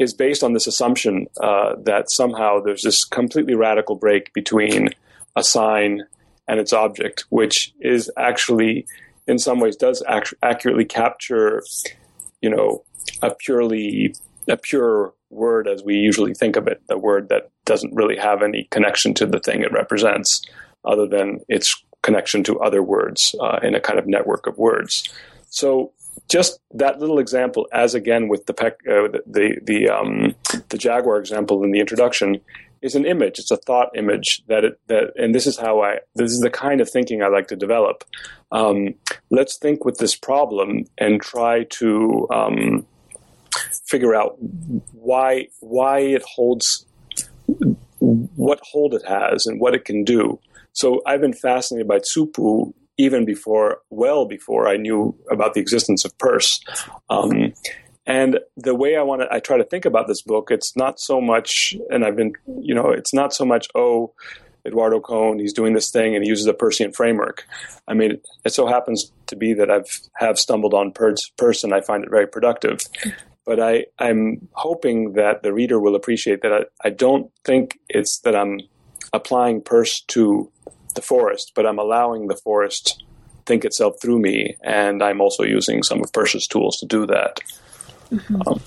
is 0.00 0.14
based 0.14 0.42
on 0.42 0.54
this 0.54 0.66
assumption 0.66 1.26
uh, 1.42 1.76
that 1.84 2.10
somehow 2.10 2.58
there's 2.58 2.82
this 2.82 3.04
completely 3.04 3.54
radical 3.54 3.94
break 3.94 4.32
between 4.32 4.88
a 5.36 5.44
sign 5.44 6.02
and 6.48 6.58
its 6.58 6.72
object, 6.72 7.24
which 7.28 7.72
is 7.80 8.10
actually, 8.16 8.86
in 9.28 9.38
some 9.38 9.60
ways, 9.60 9.76
does 9.76 10.02
ac- 10.08 10.34
accurately 10.42 10.86
capture, 10.86 11.62
you 12.40 12.48
know, 12.48 12.82
a 13.22 13.34
purely 13.34 14.14
a 14.48 14.56
pure 14.56 15.14
word 15.30 15.68
as 15.68 15.82
we 15.82 15.94
usually 15.94 16.34
think 16.34 16.56
of 16.56 16.66
it, 16.66 16.82
the 16.88 16.98
word 16.98 17.28
that 17.28 17.50
doesn't 17.64 17.94
really 17.94 18.16
have 18.16 18.42
any 18.42 18.66
connection 18.70 19.14
to 19.14 19.26
the 19.26 19.40
thing 19.40 19.62
it 19.62 19.72
represents, 19.72 20.42
other 20.84 21.06
than 21.06 21.40
its 21.48 21.82
connection 22.02 22.42
to 22.44 22.58
other 22.60 22.82
words 22.82 23.34
uh, 23.40 23.58
in 23.62 23.74
a 23.74 23.80
kind 23.80 23.98
of 23.98 24.06
network 24.06 24.46
of 24.46 24.58
words. 24.58 25.08
So 25.50 25.92
just 26.28 26.60
that 26.72 26.98
little 26.98 27.18
example, 27.18 27.68
as 27.72 27.94
again 27.94 28.28
with 28.28 28.46
the 28.46 28.54
pec, 28.54 28.72
uh, 28.88 29.18
the 29.26 29.60
the 29.62 29.88
um, 29.88 30.34
the 30.68 30.78
Jaguar 30.78 31.18
example 31.18 31.62
in 31.64 31.70
the 31.70 31.80
introduction, 31.80 32.40
is 32.82 32.94
an 32.94 33.04
image. 33.04 33.38
It's 33.38 33.50
a 33.50 33.56
thought 33.56 33.90
image 33.94 34.42
that 34.48 34.64
it, 34.64 34.80
that, 34.86 35.12
and 35.16 35.34
this 35.34 35.46
is 35.46 35.58
how 35.58 35.82
I. 35.82 35.98
This 36.14 36.32
is 36.32 36.40
the 36.40 36.50
kind 36.50 36.80
of 36.80 36.88
thinking 36.88 37.22
I 37.22 37.28
like 37.28 37.48
to 37.48 37.56
develop. 37.56 38.04
Um, 38.52 38.94
let's 39.30 39.58
think 39.58 39.84
with 39.84 39.98
this 39.98 40.16
problem 40.16 40.84
and 40.98 41.20
try 41.20 41.64
to 41.64 42.26
um, 42.30 42.86
figure 43.86 44.14
out 44.14 44.36
why 44.92 45.46
why 45.60 46.00
it 46.00 46.22
holds 46.22 46.86
what 47.98 48.60
hold 48.62 48.94
it 48.94 49.04
has 49.06 49.46
and 49.46 49.60
what 49.60 49.74
it 49.74 49.84
can 49.84 50.04
do. 50.04 50.38
So 50.72 51.02
I've 51.06 51.20
been 51.20 51.32
fascinated 51.32 51.88
by 51.88 51.98
Tsupu 51.98 52.72
even 52.96 53.24
before, 53.24 53.78
well 53.90 54.26
before 54.26 54.68
I 54.68 54.76
knew 54.76 55.16
about 55.30 55.54
the 55.54 55.60
existence 55.60 56.04
of 56.04 56.16
Peirce. 56.18 56.60
Um, 57.08 57.52
and 58.06 58.40
the 58.56 58.74
way 58.74 58.96
I 58.96 59.02
want 59.02 59.22
to, 59.22 59.28
I 59.32 59.40
try 59.40 59.56
to 59.56 59.64
think 59.64 59.84
about 59.84 60.06
this 60.06 60.22
book, 60.22 60.50
it's 60.50 60.76
not 60.76 61.00
so 61.00 61.20
much, 61.20 61.74
and 61.90 62.04
I've 62.04 62.16
been, 62.16 62.34
you 62.60 62.74
know, 62.74 62.90
it's 62.90 63.14
not 63.14 63.32
so 63.32 63.44
much, 63.44 63.68
oh, 63.74 64.12
Eduardo 64.66 65.00
Kohn, 65.00 65.38
he's 65.38 65.54
doing 65.54 65.72
this 65.72 65.90
thing 65.90 66.14
and 66.14 66.22
he 66.22 66.28
uses 66.28 66.46
a 66.46 66.52
Peircean 66.52 66.94
framework. 66.94 67.46
I 67.88 67.94
mean, 67.94 68.20
it 68.44 68.52
so 68.52 68.66
happens 68.66 69.10
to 69.28 69.36
be 69.36 69.54
that 69.54 69.70
I've 69.70 70.00
have 70.16 70.38
stumbled 70.38 70.74
on 70.74 70.92
Peirce, 70.92 71.30
Peirce 71.38 71.64
and 71.64 71.72
I 71.72 71.80
find 71.80 72.04
it 72.04 72.10
very 72.10 72.26
productive. 72.26 72.80
But 73.46 73.60
I, 73.60 73.86
I'm 73.98 74.48
hoping 74.52 75.14
that 75.14 75.42
the 75.42 75.52
reader 75.52 75.80
will 75.80 75.94
appreciate 75.94 76.42
that 76.42 76.52
I, 76.52 76.64
I 76.84 76.90
don't 76.90 77.30
think 77.44 77.78
it's 77.88 78.20
that 78.20 78.36
I'm 78.36 78.60
applying 79.12 79.62
Peirce 79.62 80.02
to 80.08 80.50
the 80.94 81.02
forest, 81.02 81.52
but 81.54 81.66
I'm 81.66 81.78
allowing 81.78 82.28
the 82.28 82.36
forest 82.36 83.02
think 83.46 83.64
itself 83.64 83.94
through 84.00 84.20
me, 84.20 84.56
and 84.62 85.02
I'm 85.02 85.20
also 85.20 85.42
using 85.42 85.82
some 85.82 86.00
of 86.02 86.12
Peirce's 86.12 86.46
tools 86.46 86.76
to 86.78 86.86
do 86.86 87.06
that. 87.06 87.40
Mm-hmm. 88.12 88.42
Um, 88.46 88.60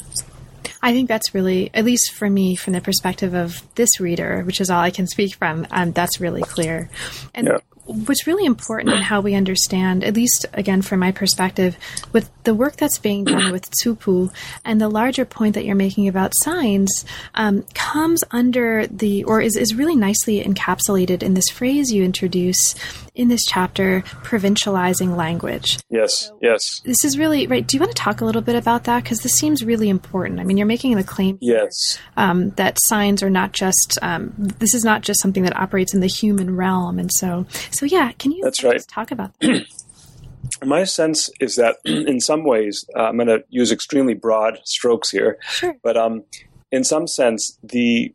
I 0.82 0.92
think 0.92 1.08
that's 1.08 1.34
really, 1.34 1.70
at 1.74 1.86
least 1.86 2.12
for 2.12 2.30
me, 2.30 2.56
from 2.56 2.74
the 2.74 2.82
perspective 2.82 3.34
of 3.34 3.62
this 3.76 4.02
reader, 4.02 4.42
which 4.44 4.60
is 4.60 4.70
all 4.70 4.82
I 4.82 4.92
can 4.92 5.08
speak 5.08 5.36
from, 5.36 5.66
um, 5.72 5.94
that's 5.94 6.20
really 6.20 6.42
clear. 6.42 6.90
And 7.34 7.48
yeah 7.48 7.58
what's 7.86 8.28
really 8.28 8.46
important 8.46 8.94
in 8.94 9.02
how 9.02 9.22
we 9.22 9.36
understand, 9.36 10.04
at 10.04 10.16
least 10.16 10.46
again 10.54 10.82
from 10.82 11.00
my 11.00 11.12
perspective, 11.12 11.78
with 12.12 12.30
the 12.44 12.54
work 12.54 12.78
that's 12.78 12.98
being 12.98 13.24
done 13.24 13.52
with 13.52 13.70
Tsupu 13.72 14.32
and 14.64 14.80
the 14.80 14.90
larger 14.90 15.26
point 15.26 15.56
that 15.56 15.66
you're 15.66 15.76
making 15.76 16.08
about 16.08 16.34
signs, 16.36 17.06
um, 17.36 17.64
comes 17.74 18.24
under 18.32 18.88
the, 18.88 19.24
or 19.26 19.42
is, 19.42 19.58
is 19.58 19.76
really 19.76 19.96
nicely 19.96 20.42
encapsulated 20.42 21.24
in 21.24 21.34
this 21.34 21.50
phrase 21.50 21.92
you 21.92 22.04
introduce 22.04 22.76
in 23.16 23.28
this 23.28 23.42
chapter, 23.46 24.02
provincializing 24.24 25.16
language. 25.16 25.80
Yes, 25.90 26.28
so 26.28 26.40
yes. 26.42 26.82
This 26.84 27.06
is 27.06 27.18
really, 27.18 27.46
right. 27.48 27.66
Do 27.66 27.78
you 27.78 27.82
want 27.82 27.96
to 27.96 28.02
talk 28.02 28.22
a 28.22 28.26
little 28.26 28.42
bit 28.42 28.56
about 28.56 28.86
that? 28.86 29.04
Because 29.04 29.22
this 29.22 29.34
seems 29.34 29.64
really 29.64 29.90
important. 29.90 30.40
I 30.40 30.44
mean, 30.44 30.58
you're 30.58 30.66
making 30.68 30.96
the 30.96 31.04
claim 31.04 31.38
yes. 31.42 32.00
Um, 32.18 32.52
that 32.52 32.78
signs 32.86 33.22
are 33.22 33.30
not 33.30 33.52
just, 33.52 34.00
um, 34.02 34.34
this 34.38 34.74
is 34.74 34.84
not 34.84 35.02
just 35.02 35.22
something 35.22 35.44
that 35.44 35.56
operates 35.56 35.94
in 35.94 36.00
the 36.00 36.08
human 36.08 36.56
realm. 36.56 36.98
And 36.98 37.12
so, 37.14 37.46
so 37.72 37.86
yeah, 37.86 38.12
can 38.14 38.32
you 38.32 38.44
That's 38.44 38.64
right. 38.64 38.84
talk 38.88 39.12
about 39.12 39.38
that? 39.40 39.66
My 40.64 40.84
sense 40.84 41.30
is 41.40 41.56
that 41.56 41.78
in 41.86 42.20
some 42.20 42.44
ways, 42.44 42.86
uh, 42.96 43.04
I'm 43.04 43.18
going 43.18 43.28
to 43.28 43.44
use 43.50 43.72
extremely 43.72 44.14
broad 44.14 44.60
strokes 44.64 45.12
here, 45.12 45.38
sure. 45.50 45.76
but 45.84 45.98
um, 45.98 46.24
in 46.72 46.84
some 46.84 47.08
sense, 47.08 47.58
the 47.64 48.14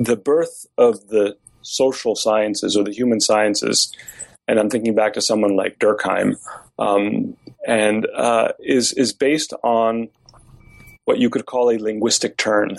the 0.00 0.16
birth 0.16 0.66
of 0.76 1.08
the 1.08 1.36
social 1.62 2.14
sciences 2.14 2.76
or 2.76 2.84
the 2.84 2.92
human 2.92 3.20
sciences, 3.20 3.92
and 4.48 4.58
I'm 4.58 4.70
thinking 4.70 4.94
back 4.94 5.14
to 5.14 5.20
someone 5.20 5.56
like 5.56 5.78
Durkheim, 5.78 6.36
um, 6.78 7.36
and 7.66 8.06
uh, 8.14 8.52
is 8.60 8.92
is 8.92 9.12
based 9.12 9.52
on 9.62 10.08
what 11.04 11.18
you 11.18 11.28
could 11.28 11.46
call 11.46 11.70
a 11.70 11.78
linguistic 11.78 12.36
turn. 12.36 12.76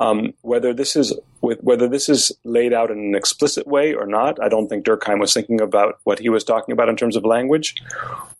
Um, 0.00 0.32
whether 0.40 0.72
this 0.72 0.96
is 0.96 1.14
with, 1.40 1.60
whether 1.62 1.86
this 1.86 2.08
is 2.08 2.32
laid 2.44 2.72
out 2.72 2.90
in 2.90 2.98
an 2.98 3.14
explicit 3.14 3.66
way 3.66 3.94
or 3.94 4.06
not, 4.06 4.42
I 4.42 4.48
don't 4.48 4.68
think 4.68 4.84
Durkheim 4.84 5.20
was 5.20 5.34
thinking 5.34 5.60
about 5.60 6.00
what 6.04 6.18
he 6.18 6.28
was 6.28 6.42
talking 6.42 6.72
about 6.72 6.88
in 6.88 6.96
terms 6.96 7.16
of 7.16 7.24
language, 7.24 7.74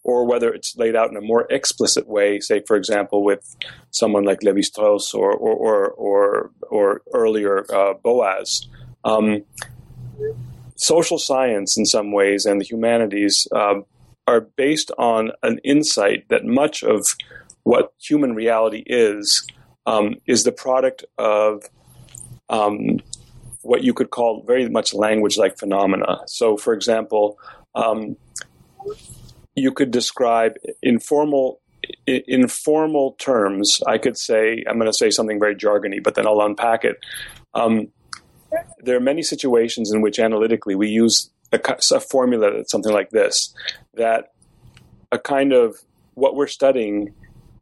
or 0.02 0.24
whether 0.24 0.52
it's 0.52 0.76
laid 0.76 0.96
out 0.96 1.10
in 1.10 1.16
a 1.16 1.20
more 1.20 1.46
explicit 1.50 2.08
way. 2.08 2.40
Say, 2.40 2.62
for 2.66 2.76
example, 2.76 3.22
with 3.22 3.56
someone 3.90 4.24
like 4.24 4.42
Levi 4.42 4.62
Strauss 4.62 5.14
or 5.14 5.32
or 5.32 5.54
or 5.54 5.90
or, 5.90 6.50
or 6.70 7.02
earlier 7.12 7.66
uh, 7.72 7.94
Boas. 7.94 8.66
Um, 9.04 9.44
social 10.76 11.18
science, 11.18 11.76
in 11.76 11.84
some 11.84 12.12
ways, 12.12 12.46
and 12.46 12.60
the 12.60 12.64
humanities 12.64 13.46
uh, 13.54 13.80
are 14.26 14.40
based 14.40 14.90
on 14.98 15.32
an 15.42 15.58
insight 15.64 16.28
that 16.28 16.44
much 16.44 16.82
of 16.82 17.06
what 17.64 17.92
human 17.98 18.34
reality 18.34 18.82
is 18.86 19.46
um, 19.86 20.16
is 20.26 20.44
the 20.44 20.52
product 20.52 21.04
of 21.18 21.64
um, 22.48 23.00
what 23.62 23.82
you 23.82 23.92
could 23.92 24.10
call 24.10 24.42
very 24.46 24.68
much 24.68 24.94
language 24.94 25.36
like 25.36 25.58
phenomena. 25.58 26.20
So, 26.26 26.56
for 26.56 26.72
example, 26.72 27.38
um, 27.74 28.16
you 29.54 29.72
could 29.72 29.90
describe 29.90 30.54
informal 30.82 31.60
in 32.06 32.48
formal 32.48 33.16
terms. 33.18 33.80
I 33.86 33.98
could 33.98 34.16
say 34.16 34.64
I'm 34.68 34.78
going 34.78 34.90
to 34.90 34.96
say 34.96 35.10
something 35.10 35.38
very 35.38 35.54
jargony, 35.54 36.02
but 36.02 36.14
then 36.14 36.26
I'll 36.26 36.40
unpack 36.40 36.84
it. 36.84 36.96
Um, 37.54 37.88
there 38.82 38.96
are 38.96 39.00
many 39.00 39.22
situations 39.22 39.92
in 39.92 40.00
which 40.00 40.18
analytically 40.18 40.74
we 40.74 40.88
use 40.88 41.30
a, 41.52 41.60
a 41.92 42.00
formula 42.00 42.52
that's 42.52 42.70
something 42.70 42.92
like 42.92 43.10
this: 43.10 43.54
that 43.94 44.32
a 45.12 45.18
kind 45.18 45.52
of 45.52 45.76
what 46.14 46.34
we're 46.34 46.46
studying 46.46 47.14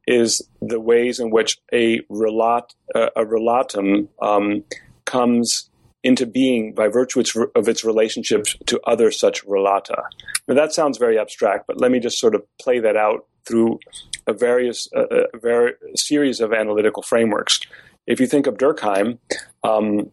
is 0.07 0.43
the 0.63 0.81
ways 0.81 1.21
in 1.21 1.31
which 1.31 1.59
a 1.73 2.01
relat 2.11 2.71
a 2.95 3.25
relatum 3.25 4.09
um, 4.23 4.65
comes 5.05 5.69
into 6.03 6.27
being 6.27 6.73
by 6.73 6.89
virtue 6.89 7.23
of 7.55 7.69
its 7.69 7.85
relationships 7.85 8.57
to 8.67 8.81
other 8.87 9.11
such 9.11 9.45
relata. 9.45 10.03
Now 10.47 10.55
that 10.55 10.73
sounds 10.73 10.97
very 10.97 11.19
abstract, 11.19 11.67
but 11.67 11.81
let 11.81 11.91
me 11.91 11.99
just 12.01 12.19
sort 12.19 12.35
of 12.35 12.43
play 12.59 12.79
that 12.79 12.97
out 12.97 13.27
through 13.47 13.81
a 14.27 14.33
various 14.33 14.89
a 14.95 15.27
very 15.39 15.73
series 15.95 16.41
of 16.41 16.53
analytical 16.53 17.03
frameworks. 17.03 17.61
If 18.07 18.21
you 18.21 18.27
think 18.27 18.47
of 18.47 18.57
Durkheim, 18.57 19.19
um, 19.65 20.11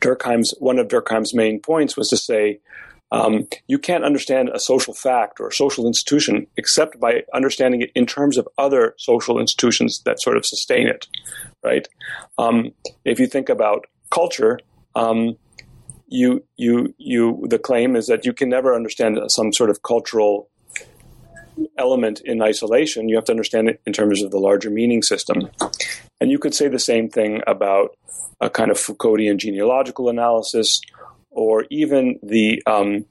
Durkheim's 0.00 0.54
one 0.58 0.78
of 0.78 0.88
Durkheim's 0.88 1.34
main 1.34 1.60
points 1.60 1.96
was 1.96 2.08
to 2.08 2.16
say 2.16 2.60
um, 3.12 3.48
you 3.66 3.78
can't 3.78 4.04
understand 4.04 4.50
a 4.50 4.60
social 4.60 4.94
fact 4.94 5.40
or 5.40 5.48
a 5.48 5.52
social 5.52 5.86
institution 5.86 6.46
except 6.56 7.00
by 7.00 7.24
understanding 7.34 7.82
it 7.82 7.90
in 7.94 8.06
terms 8.06 8.36
of 8.36 8.48
other 8.56 8.94
social 8.98 9.40
institutions 9.40 10.00
that 10.04 10.22
sort 10.22 10.36
of 10.36 10.46
sustain 10.46 10.86
it, 10.86 11.08
right? 11.64 11.88
Um, 12.38 12.72
if 13.04 13.18
you 13.18 13.26
think 13.26 13.48
about 13.48 13.86
culture, 14.10 14.60
um, 14.94 15.36
you 16.06 16.44
you 16.56 16.94
you 16.98 17.44
the 17.48 17.58
claim 17.58 17.96
is 17.96 18.06
that 18.08 18.24
you 18.24 18.32
can 18.32 18.48
never 18.48 18.74
understand 18.74 19.18
some 19.28 19.52
sort 19.52 19.70
of 19.70 19.82
cultural 19.82 20.48
element 21.78 22.20
in 22.24 22.42
isolation. 22.42 23.08
You 23.08 23.16
have 23.16 23.26
to 23.26 23.32
understand 23.32 23.68
it 23.68 23.80
in 23.86 23.92
terms 23.92 24.22
of 24.22 24.30
the 24.30 24.38
larger 24.38 24.70
meaning 24.70 25.02
system, 25.02 25.50
and 26.20 26.30
you 26.30 26.38
could 26.38 26.54
say 26.54 26.68
the 26.68 26.78
same 26.78 27.08
thing 27.08 27.42
about 27.46 27.96
a 28.40 28.50
kind 28.50 28.70
of 28.70 28.76
Foucauldian 28.76 29.38
genealogical 29.38 30.08
analysis 30.08 30.80
or 31.30 31.64
even 31.70 32.18
the 32.22 32.62
um, 32.66 33.04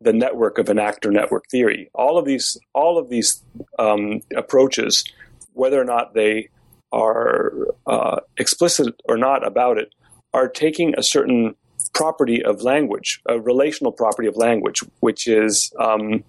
the 0.00 0.12
network 0.12 0.58
of 0.58 0.68
an 0.68 0.78
actor 0.78 1.10
network 1.10 1.44
theory. 1.50 1.90
All 1.94 2.18
of 2.18 2.24
these 2.24 2.58
all 2.74 2.98
of 2.98 3.08
these 3.08 3.42
um, 3.78 4.20
approaches, 4.36 5.04
whether 5.52 5.80
or 5.80 5.84
not 5.84 6.14
they 6.14 6.48
are 6.92 7.52
uh, 7.86 8.20
explicit 8.38 8.94
or 9.08 9.16
not 9.16 9.46
about 9.46 9.78
it 9.78 9.92
are 10.32 10.48
taking 10.48 10.94
a 10.96 11.02
certain 11.02 11.54
property 11.94 12.42
of 12.42 12.62
language, 12.62 13.20
a 13.26 13.40
relational 13.40 13.92
property 13.92 14.28
of 14.28 14.36
language, 14.36 14.80
which 15.00 15.26
is 15.26 15.72
um, 15.78 16.24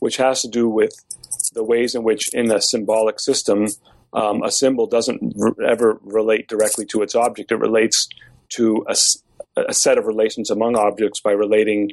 which 0.00 0.16
has 0.16 0.42
to 0.42 0.48
do 0.48 0.68
with 0.68 0.92
the 1.54 1.64
ways 1.64 1.94
in 1.94 2.02
which, 2.02 2.32
in 2.34 2.50
a 2.50 2.60
symbolic 2.60 3.20
system, 3.20 3.68
um, 4.14 4.42
a 4.42 4.50
symbol 4.50 4.86
doesn't 4.86 5.34
r- 5.40 5.64
ever 5.64 5.98
relate 6.02 6.48
directly 6.48 6.86
to 6.86 7.02
its 7.02 7.14
object. 7.14 7.52
It 7.52 7.56
relates 7.56 8.08
to 8.56 8.84
a, 8.88 8.96
a, 9.56 9.74
set 9.74 9.98
of 9.98 10.06
relations 10.06 10.50
among 10.50 10.76
objects 10.76 11.20
by 11.20 11.32
relating 11.32 11.92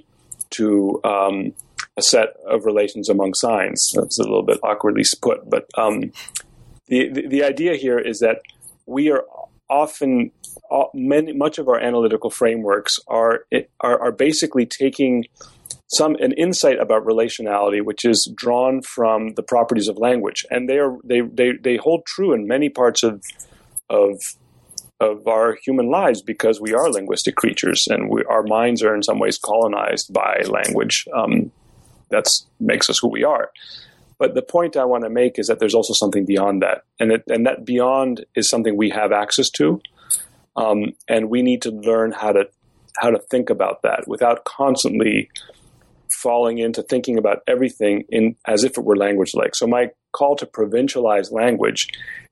to 0.51 1.01
um, 1.03 1.53
a 1.97 2.01
set 2.01 2.36
of 2.47 2.65
relations 2.65 3.10
among 3.10 3.34
signs. 3.34 3.91
That's 3.95 4.19
a 4.19 4.23
little 4.23 4.43
bit 4.43 4.60
awkwardly 4.63 5.03
put, 5.21 5.49
but 5.49 5.67
um, 5.77 6.12
the, 6.88 7.10
the, 7.10 7.27
the 7.27 7.43
idea 7.43 7.75
here 7.75 7.99
is 7.99 8.19
that 8.19 8.41
we 8.86 9.10
are 9.10 9.23
often 9.69 10.31
many, 10.93 11.34
much 11.34 11.57
of 11.57 11.67
our 11.67 11.79
analytical 11.79 12.29
frameworks 12.29 12.99
are, 13.07 13.45
are, 13.79 13.99
are 13.99 14.12
basically 14.12 14.65
taking 14.65 15.25
some 15.93 16.15
an 16.15 16.32
insight 16.34 16.80
about 16.80 17.06
relationality 17.06 17.84
which 17.84 18.06
is 18.06 18.32
drawn 18.34 18.82
from 18.82 19.34
the 19.36 19.43
properties 19.43 19.88
of 19.88 19.97
language. 19.97 20.45
And 20.49 20.69
they 20.69 20.80
are 20.80 20.97
they 21.04 21.21
they, 21.21 21.51
they 21.54 21.77
hold 21.77 22.06
true 22.06 22.34
in 22.34 22.47
many 22.47 22.69
parts 22.69 23.04
of 23.04 23.23
of 23.89 24.21
of 24.99 25.27
our 25.27 25.58
human 25.63 25.89
lives 25.89 26.21
because 26.21 26.62
we 26.62 26.73
are 26.73 26.89
linguistic 26.89 27.36
creatures 27.36 27.88
and 27.88 28.08
we, 28.08 28.23
our 28.25 28.43
minds 28.43 28.84
are 28.84 28.95
in 28.95 29.01
some 29.01 29.17
ways 29.17 29.38
colonized 29.38 30.13
by 30.13 30.43
language 30.47 31.08
um, 31.13 31.51
that 32.10 32.27
makes 32.60 32.88
us 32.88 32.99
who 32.99 33.08
we 33.08 33.23
are. 33.23 33.49
But 34.19 34.36
the 34.36 34.43
point 34.43 34.77
I 34.77 34.86
want 34.86 35.04
to 35.04 35.10
make 35.10 35.39
is 35.39 35.47
that 35.47 35.58
there's 35.58 35.73
also 35.73 35.93
something 35.93 36.25
beyond 36.25 36.62
that, 36.62 36.84
and 36.99 37.12
it, 37.12 37.23
and 37.27 37.47
that 37.47 37.65
beyond 37.65 38.23
is 38.36 38.47
something 38.47 38.77
we 38.77 38.91
have 38.91 39.12
access 39.12 39.49
to, 39.51 39.82
um, 40.56 40.93
and 41.08 41.32
we 41.32 41.41
need 41.41 41.63
to 41.63 41.71
learn 41.71 42.12
how 42.12 42.32
to 42.32 42.47
how 42.97 43.10
to 43.10 43.17
think 43.17 43.49
about 43.49 43.82
that 43.82 44.08
without 44.08 44.43
constantly 44.43 45.32
falling 46.21 46.58
into 46.58 46.84
thinking 46.84 47.17
about 47.17 47.39
everything 47.47 48.04
in 48.10 48.36
as 48.45 48.63
if 48.63 48.78
it 48.78 48.84
were 48.84 48.95
language 48.95 49.32
like. 49.34 49.56
So 49.56 49.67
my 49.67 49.91
call 50.12 50.36
to 50.36 50.45
provincialize 50.45 51.32
language 51.32 51.88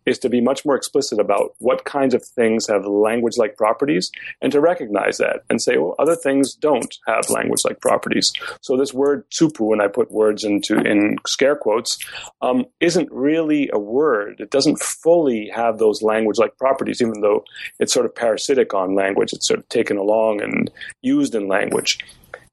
is 0.06 0.18
to 0.20 0.30
be 0.30 0.42
much 0.42 0.66
more 0.66 0.76
explicit 0.76 1.20
about 1.20 1.54
what 1.60 1.86
kinds 1.86 2.14
of 2.14 2.26
things 2.26 2.68
have 2.68 2.86
language 2.86 3.38
like 3.38 3.56
properties 3.56 4.12
and 4.42 4.52
to 4.52 4.60
recognize 4.60 5.18
that 5.18 5.44
and 5.50 5.62
say, 5.62 5.78
well, 5.78 5.96
other 6.00 6.16
things 6.16 6.56
don't 6.56 6.96
have 7.06 7.30
language 7.30 7.62
like 7.64 7.80
properties. 7.80 8.32
So 8.62 8.76
this 8.76 8.94
word 8.94 9.30
tsupu, 9.30 9.62
when 9.62 9.82
I 9.82 9.88
put 9.88 10.12
words 10.12 10.44
into 10.44 10.80
in 10.80 11.18
scare 11.28 11.56
quotes, 11.56 11.98
um, 12.42 12.66
isn't 12.80 13.12
really 13.12 13.70
a 13.72 13.80
word. 13.80 14.40
It 14.40 14.52
doesn't 14.52 14.82
fully 14.82 15.52
have 15.54 15.78
those 15.78 16.02
language 16.02 16.38
like 16.40 16.58
properties, 16.58 17.02
even 17.02 17.22
though 17.22 17.44
it's 17.80 17.94
sort 17.94 18.06
of 18.06 18.16
parasitic 18.16 18.74
on 18.74 18.96
language. 18.96 19.34
It's 19.34 19.48
sort 19.48 19.60
of 19.60 19.70
taken 19.70 19.98
along 19.98 20.42
and 20.42 20.72
used 21.02 21.36
in 21.36 21.48
language. 21.48 22.00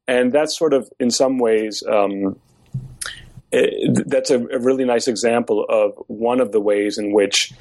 And 0.09 0.33
that's 0.33 0.57
sort 0.57 0.73
of, 0.73 0.91
in 1.01 1.11
some 1.11 1.39
ways, 1.39 1.83
um, 1.89 2.39
it, 3.53 4.09
that's 4.09 4.31
a, 4.31 4.41
a 4.49 4.59
really 4.59 4.85
nice 4.85 5.09
example 5.09 5.65
of 5.69 5.93
one 6.09 6.41
of 6.41 6.53
the 6.53 6.61
ways 6.61 6.99
in 6.99 7.13
which 7.13 7.53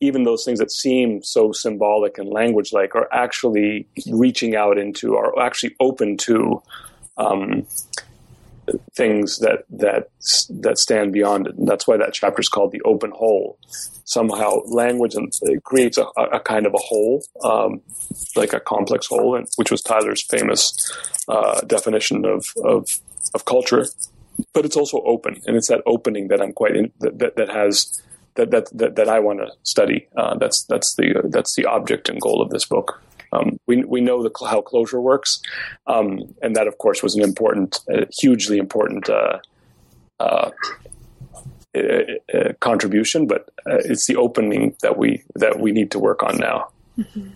even 0.00 0.24
those 0.24 0.44
things 0.44 0.58
that 0.58 0.70
seem 0.70 1.22
so 1.22 1.52
symbolic 1.52 2.16
and 2.16 2.30
language 2.30 2.72
like 2.72 2.94
are 2.94 3.08
actually 3.12 3.86
reaching 4.10 4.56
out 4.56 4.78
into, 4.78 5.14
are 5.14 5.38
actually 5.40 5.74
open 5.78 6.16
to 6.16 6.62
um, 7.18 7.66
things 8.94 9.38
that 9.38 9.64
that 9.70 10.10
that 10.50 10.78
stand 10.78 11.12
beyond 11.12 11.46
it. 11.46 11.56
And 11.56 11.68
that's 11.68 11.86
why 11.86 11.96
that 11.96 12.12
chapter 12.12 12.40
is 12.40 12.48
called 12.48 12.72
the 12.72 12.82
open 12.82 13.10
whole. 13.10 13.58
Somehow, 14.04 14.56
language 14.66 15.14
and 15.14 15.32
creates 15.62 15.96
a, 15.96 16.04
a, 16.16 16.40
kind 16.40 16.66
of 16.66 16.74
a 16.74 16.78
whole, 16.78 17.22
um, 17.44 17.80
like 18.34 18.52
a 18.52 18.58
complex 18.58 19.06
whole, 19.06 19.36
and, 19.36 19.46
which 19.54 19.70
was 19.70 19.82
Tylor's 19.82 20.22
famous 20.22 20.74
uh, 21.28 21.60
definition 21.60 22.24
of, 22.24 22.44
of 22.64 22.88
of 23.34 23.44
culture 23.44 23.86
but 24.52 24.64
it's 24.64 24.76
also 24.76 25.02
open, 25.02 25.40
and 25.46 25.56
it's 25.56 25.68
that 25.68 25.82
opening 25.86 26.28
that 26.28 26.40
I'm 26.40 26.52
quite 26.52 26.76
in, 26.76 26.92
that, 27.00 27.18
that, 27.18 27.36
that 27.36 27.48
has 27.50 28.02
that 28.34 28.50
that 28.50 28.68
that, 28.72 28.96
that 28.96 29.08
I 29.08 29.20
want 29.20 29.40
to 29.40 29.50
study. 29.62 30.08
Uh, 30.16 30.36
that's 30.36 30.64
that's 30.64 30.94
the 30.94 31.28
that's 31.30 31.54
the 31.54 31.66
object 31.66 32.08
and 32.08 32.20
goal 32.20 32.40
of 32.42 32.50
this 32.50 32.64
book. 32.64 33.02
Um, 33.32 33.58
we 33.66 33.84
we 33.84 34.00
know 34.00 34.22
the, 34.22 34.30
how 34.46 34.60
closure 34.60 35.00
works, 35.00 35.40
um, 35.86 36.34
and 36.42 36.56
that 36.56 36.66
of 36.66 36.78
course 36.78 37.02
was 37.02 37.14
an 37.14 37.22
important, 37.22 37.80
uh, 37.92 38.06
hugely 38.18 38.58
important 38.58 39.08
uh, 39.08 39.38
uh, 40.18 40.50
uh, 41.76 41.80
uh 42.34 42.52
contribution. 42.60 43.26
But 43.26 43.50
it's 43.66 44.06
the 44.06 44.16
opening 44.16 44.74
that 44.82 44.98
we 44.98 45.22
that 45.36 45.60
we 45.60 45.72
need 45.72 45.90
to 45.92 45.98
work 45.98 46.22
on 46.22 46.38
now. 46.38 46.68
Mm-hmm. 46.98 47.28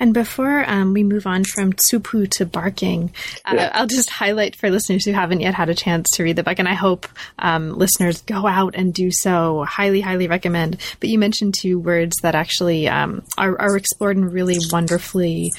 And 0.00 0.14
before 0.14 0.68
um, 0.68 0.92
we 0.92 1.02
move 1.02 1.26
on 1.26 1.44
from 1.44 1.72
tsupu 1.72 2.30
to 2.32 2.46
barking, 2.46 3.12
uh. 3.44 3.70
I'll 3.72 3.86
just 3.86 4.10
highlight 4.10 4.56
for 4.56 4.70
listeners 4.70 5.04
who 5.04 5.12
haven't 5.12 5.40
yet 5.40 5.54
had 5.54 5.68
a 5.68 5.74
chance 5.74 6.08
to 6.14 6.22
read 6.22 6.36
the 6.36 6.42
book, 6.42 6.58
and 6.58 6.68
I 6.68 6.74
hope 6.74 7.06
um, 7.38 7.76
listeners 7.76 8.22
go 8.22 8.46
out 8.46 8.74
and 8.74 8.92
do 8.92 9.10
so. 9.10 9.64
Highly, 9.64 10.00
highly 10.00 10.28
recommend. 10.28 10.78
But 11.00 11.08
you 11.08 11.18
mentioned 11.18 11.54
two 11.58 11.78
words 11.78 12.16
that 12.22 12.34
actually 12.34 12.88
um, 12.88 13.22
are, 13.38 13.60
are, 13.60 13.76
explored 13.76 14.16
in 14.16 14.30
really 14.30 14.58
wonderfully 14.72 15.52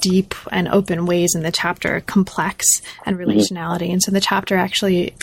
deep 0.00 0.34
and 0.50 0.68
open 0.68 1.06
ways 1.06 1.34
in 1.34 1.42
the 1.42 1.52
chapter 1.52 2.00
complex 2.00 2.66
and 3.06 3.16
mm-hmm. 3.16 3.30
relationality. 3.30 3.82
Mm-hmm. 3.82 3.92
And 3.92 4.02
so 4.02 4.10
the 4.10 4.20
chapter 4.20 4.56
actually 4.56 5.14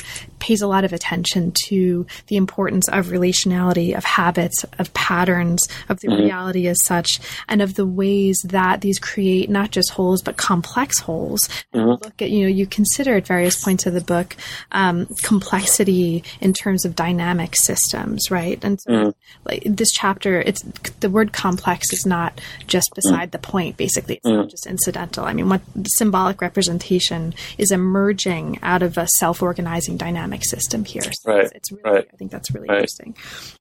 pays 0.48 0.62
a 0.62 0.68
lot 0.68 0.86
of 0.86 0.94
attention 0.94 1.52
to 1.52 2.08
the 2.28 2.38
importance 2.38 2.88
of 2.88 3.08
relationality, 3.08 3.96
of 3.98 4.06
habits, 4.06 4.64
of 4.80 4.94
patterns, 4.94 5.62
of 5.90 6.00
the 6.00 6.08
mm-hmm. 6.08 6.24
reality 6.24 6.68
as 6.68 6.78
such, 6.86 7.20
and 7.50 7.62
of 7.62 7.76
the 7.76 7.86
ways 7.86 8.38
that 8.46 8.80
these 8.80 8.98
create 8.98 9.50
not 9.50 9.72
just 9.72 9.92
wholes 9.92 10.22
but 10.22 10.38
complex 10.38 11.02
wholes. 11.02 11.42
Mm-hmm. 11.74 11.90
Look 11.90 12.22
at 12.22 12.30
you 12.30 12.44
know 12.44 12.48
you 12.48 12.66
consider 12.66 13.18
at 13.18 13.28
various 13.28 13.62
points 13.62 13.86
of 13.86 13.94
the 13.94 14.00
book 14.00 14.38
um, 14.72 15.08
complexity 15.22 16.24
in 16.40 16.54
terms 16.54 16.86
of 16.86 16.96
dynamic 16.96 17.54
systems, 17.58 18.32
right? 18.32 18.64
And 18.64 18.80
so, 18.80 18.92
mm-hmm. 18.92 19.10
like 19.44 19.64
this 19.66 19.92
chapter, 19.92 20.40
it's 20.40 20.62
the 21.02 21.10
word 21.10 21.34
complex 21.34 21.92
is 21.92 22.06
not 22.06 22.40
just 22.68 22.90
beside 22.96 23.32
mm-hmm. 23.32 23.32
the 23.32 23.40
point. 23.40 23.76
Basically, 23.76 24.16
it's 24.16 24.26
not 24.26 24.40
mm-hmm. 24.40 24.50
just 24.50 24.66
incidental. 24.66 25.26
I 25.26 25.34
mean, 25.34 25.50
what 25.50 25.62
symbolic 25.98 26.40
representation 26.40 27.34
is 27.58 27.72
emerging 27.72 28.60
out 28.64 28.82
of 28.82 28.98
a 28.98 29.08
self-organizing 29.20 29.98
dynamic 29.98 30.37
system 30.44 30.86
here. 30.86 31.04
So 31.04 31.32
right. 31.32 31.46
It's, 31.46 31.52
it's 31.54 31.72
really, 31.72 31.84
right. 31.84 32.08
I 32.12 32.18
think 32.18 32.32
that's 32.32 32.52
really 32.52 32.68
right. 32.68 32.78
interesting. 32.78 33.16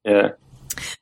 Yeah. 0.05 0.29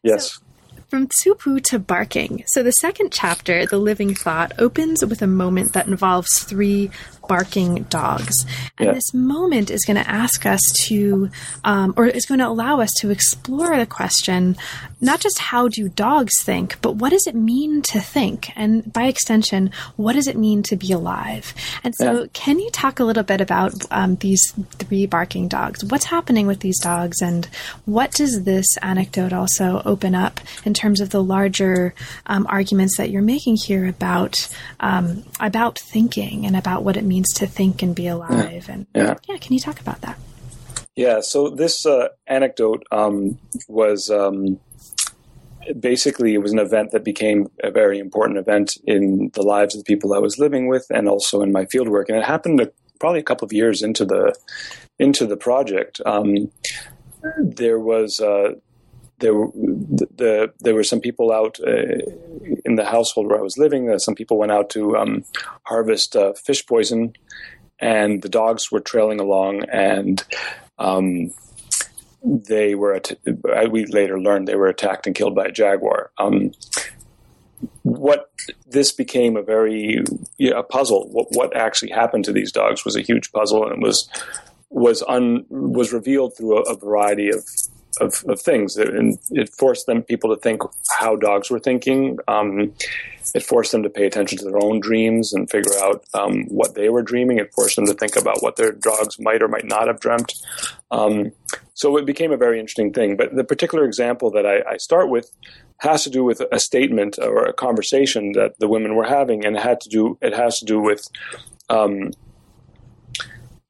Yes. 0.03 0.35
So, 0.35 0.41
from 0.89 1.09
tsupu 1.09 1.61
to 1.65 1.79
barking. 1.81 2.45
So 2.47 2.63
the 2.63 2.71
second 2.71 3.11
chapter, 3.11 3.67
The 3.67 3.79
Living 3.79 4.15
Thought, 4.15 4.53
opens 4.61 5.05
with 5.05 5.23
a 5.23 5.27
moment 5.27 5.73
that 5.73 5.89
involves 5.89 6.45
three 6.45 6.89
barking 7.29 7.85
dogs. 7.85 8.47
And 8.79 8.87
yeah. 8.87 8.93
this 8.93 9.13
moment 9.13 9.71
is 9.71 9.85
going 9.85 9.97
to 9.97 10.09
ask 10.09 10.47
us 10.47 10.61
to, 10.85 11.31
um, 11.65 11.95
or 11.97 12.07
is 12.07 12.27
going 12.27 12.39
to 12.39 12.47
allow 12.47 12.81
us 12.81 12.91
to 13.01 13.11
explore 13.11 13.77
the 13.77 13.87
question 13.87 14.57
not 15.05 15.21
just 15.21 15.39
how 15.39 15.69
do 15.69 15.89
dogs 15.89 16.33
think, 16.43 16.81
but 16.83 16.97
what 16.97 17.11
does 17.11 17.27
it 17.27 17.35
mean 17.35 17.83
to 17.83 18.01
think? 18.01 18.51
And 18.57 18.93
by 18.93 19.05
extension, 19.05 19.71
what 19.97 20.15
does 20.15 20.27
it 20.27 20.37
mean 20.37 20.63
to 20.65 20.77
be 20.77 20.93
alive? 20.93 21.55
And 21.83 21.95
so, 21.95 22.21
yeah. 22.21 22.27
can 22.33 22.59
you 22.59 22.71
talk 22.71 23.01
a 23.01 23.05
little 23.05 23.23
bit 23.23 23.41
about 23.41 23.73
um, 23.91 24.17
these 24.17 24.53
three 24.79 25.07
barking 25.07 25.49
dogs? 25.49 25.85
What's 25.85 26.07
happening 26.07 26.47
with 26.47 26.61
these 26.61 26.79
dogs, 26.81 27.23
and 27.23 27.47
what 27.85 28.13
does 28.13 28.45
this 28.45 28.77
anecdote 28.79 29.33
also 29.33 29.81
open 29.85 30.15
up 30.15 30.41
in 30.65 30.75
terms 30.75 31.01
of 31.01 31.11
the 31.11 31.23
larger 31.23 31.95
um, 32.27 32.47
arguments 32.49 32.97
that 32.99 33.11
you're 33.11 33.23
making 33.23 33.57
here 33.57 33.87
about 33.87 34.37
um, 34.81 35.25
about 35.41 35.79
thinking 35.79 36.45
and 36.45 36.57
about 36.57 36.85
what 36.85 36.97
it 36.97 37.05
means? 37.05 37.15
means 37.15 37.33
to 37.35 37.47
think 37.47 37.83
and 37.83 37.95
be 37.95 38.09
alive. 38.09 38.67
Yeah. 38.69 38.75
And 38.75 38.87
yeah. 38.95 39.15
yeah, 39.29 39.37
can 39.39 39.53
you 39.53 39.61
talk 39.61 39.81
about 39.81 40.01
that? 40.03 40.19
Yeah. 40.97 41.21
So 41.21 41.49
this 41.51 41.87
uh, 41.87 42.09
anecdote 42.27 42.85
um, 42.91 43.39
was 43.69 44.11
um, 44.11 44.59
basically 45.79 46.35
it 46.35 46.43
was 46.43 46.53
an 46.53 46.59
event 46.59 46.91
that 46.93 47.05
became 47.05 47.49
a 47.63 47.71
very 47.71 47.99
important 47.99 48.39
event 48.39 48.77
in 48.87 49.31
the 49.35 49.43
lives 49.43 49.75
of 49.75 49.85
the 49.85 49.93
people 49.93 50.15
I 50.15 50.19
was 50.19 50.39
living 50.39 50.69
with, 50.69 50.87
and 50.91 51.09
also 51.09 51.43
in 51.43 51.53
my 51.53 51.65
fieldwork. 51.65 52.09
And 52.09 52.19
it 52.19 52.25
happened 52.25 52.61
a, 52.61 52.71
probably 53.01 53.21
a 53.21 53.25
couple 53.25 53.47
of 53.47 53.53
years 53.53 53.83
into 53.83 54.05
the 54.05 54.35
into 54.99 55.27
the 55.27 55.37
project. 55.37 56.01
Um, 56.07 56.51
there 57.39 57.79
was 57.79 58.21
uh, 58.21 58.55
there 59.19 59.33
the, 59.33 60.07
the, 60.17 60.53
there 60.61 60.75
were 60.75 60.85
some 60.85 61.01
people 61.01 61.33
out 61.33 61.59
uh, 61.61 61.99
in 62.65 62.77
the 62.77 62.85
household 62.85 63.29
where 63.29 63.39
I 63.39 63.43
was 63.43 63.59
living. 63.59 63.91
Uh, 63.91 63.99
some 63.99 64.15
people 64.15 64.39
went 64.39 64.53
out 64.53 64.71
to 64.71 64.97
um, 64.97 65.25
harvest 65.65 66.17
uh, 66.17 66.33
fish 66.35 66.67
poison, 66.67 67.15
and 67.79 68.23
the 68.23 68.29
dogs 68.29 68.71
were 68.71 68.81
trailing 68.81 69.21
along, 69.21 69.65
and 69.71 70.23
um, 70.79 71.31
they 72.25 72.75
were. 72.75 72.95
At- 72.95 73.19
we 73.71 73.87
later 73.87 74.19
learned 74.19 74.49
they 74.49 74.57
were 74.57 74.69
attacked 74.69 75.07
and 75.07 75.15
killed 75.15 75.35
by 75.35 75.47
a 75.47 75.53
jaguar. 75.53 76.11
Um, 76.19 76.53
what 77.83 78.31
this 78.67 78.93
became 78.93 79.37
a 79.37 79.43
very 79.43 80.03
you 80.39 80.51
know, 80.51 80.59
a 80.59 80.63
puzzle. 80.63 81.09
What, 81.11 81.29
what 81.31 81.57
actually 81.57 81.93
happened 81.93 82.25
to 82.25 82.33
these 82.33 82.51
dogs 82.51 82.85
was 82.85 82.97
a 82.97 83.03
huge 83.03 83.31
puzzle, 83.33 83.65
and 83.65 83.73
it 83.73 83.81
was 83.81 84.09
was 84.71 85.03
un 85.07 85.45
was 85.49 85.93
revealed 85.93 86.37
through 86.37 86.59
a, 86.59 86.73
a 86.73 86.77
variety 86.77 87.29
of 87.29 87.47
of, 87.99 88.25
of 88.29 88.41
things. 88.41 88.77
And 88.77 89.19
it 89.31 89.51
forced 89.51 89.87
them 89.87 90.03
people 90.03 90.35
to 90.35 90.41
think 90.41 90.63
how 90.91 91.17
dogs 91.17 91.51
were 91.51 91.59
thinking. 91.59 92.19
Um, 92.29 92.75
it 93.35 93.43
forced 93.43 93.73
them 93.73 93.83
to 93.83 93.91
pay 93.91 94.07
attention 94.07 94.39
to 94.39 94.45
their 94.45 94.63
own 94.63 94.81
dreams 94.81 95.33
and 95.33 95.51
figure 95.51 95.73
out 95.83 96.05
um, 96.15 96.45
what 96.45 96.75
they 96.75 96.89
were 96.89 97.03
dreaming. 97.03 97.39
It 97.39 97.53
forced 97.55 97.77
them 97.77 97.87
to 97.87 97.95
think 97.95 98.17
about 98.17 98.43
what 98.43 98.57
their 98.57 98.73
dogs 98.73 99.19
might 99.19 99.43
or 99.43 99.49
might 99.49 99.65
not 99.65 99.87
have 99.87 100.01
dreamt. 100.01 100.35
Um, 100.91 101.33
so 101.75 101.97
it 101.97 102.07
became 102.07 102.33
a 102.33 102.37
very 102.37 102.61
interesting 102.61 102.93
thing. 102.93 103.17
But 103.17 103.35
the 103.35 103.45
particular 103.45 103.85
example 103.85 104.31
that 104.33 104.47
I, 104.47 104.63
I, 104.73 104.77
start 104.77 105.11
with 105.11 105.31
has 105.79 106.05
to 106.05 106.11
do 106.11 106.23
with 106.23 106.41
a 106.53 106.61
statement 106.61 107.19
or 107.21 107.45
a 107.45 107.53
conversation 107.53 108.33
that 108.33 108.59
the 108.61 108.69
women 108.69 108.95
were 108.95 109.07
having, 109.07 109.45
and 109.45 109.57
it 109.57 109.63
had 109.63 109.81
to 109.81 109.89
do 109.89 110.17
it 110.23 110.35
has 110.35 110.61
to 110.61 110.65
do 110.65 110.81
with 110.81 111.09
um, 111.69 112.13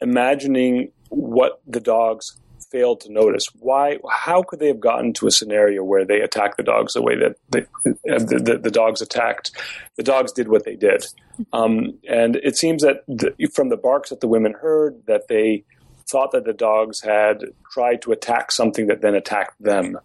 imagining 0.01 0.93
what 1.09 1.61
the 1.67 1.81
dogs 1.81 2.37
failed 2.75 3.01
to 3.03 3.13
notice. 3.13 3.47
Why? 3.61 3.99
How 4.11 4.43
could 4.43 4.59
they 4.59 4.67
have 4.67 4.81
gotten 4.81 5.13
to 5.15 5.29
a 5.29 5.31
scenario 5.31 5.85
where 5.85 6.05
they 6.05 6.21
attacked 6.21 6.57
the 6.57 6.65
dogs 6.65 6.95
the 6.95 7.03
way 7.03 7.15
that 7.17 7.37
they, 7.51 7.61
the, 7.85 8.43
the, 8.45 8.59
the, 8.59 8.71
dogs 8.71 9.01
attacked? 9.01 9.53
The 9.97 10.03
dogs 10.03 10.33
did 10.33 10.49
what 10.49 10.65
they 10.65 10.75
did, 10.75 11.07
um, 11.53 11.97
and 12.09 12.35
it 12.37 12.57
seems 12.57 12.83
that 12.83 13.05
the, 13.07 13.33
from 13.55 13.69
the 13.69 13.77
barks 13.77 14.11
that 14.11 14.21
the 14.21 14.27
women 14.27 14.55
heard, 14.61 15.01
that 15.07 15.29
they 15.29 15.65
thought 16.11 16.33
that 16.33 16.45
the 16.45 16.53
dogs 16.53 17.01
had 17.01 17.45
tried 17.73 18.03
to 18.03 18.11
attack 18.11 18.51
something 18.51 18.89
that 18.89 19.03
then 19.03 19.15
attacked 19.15 19.63
them. 19.63 19.97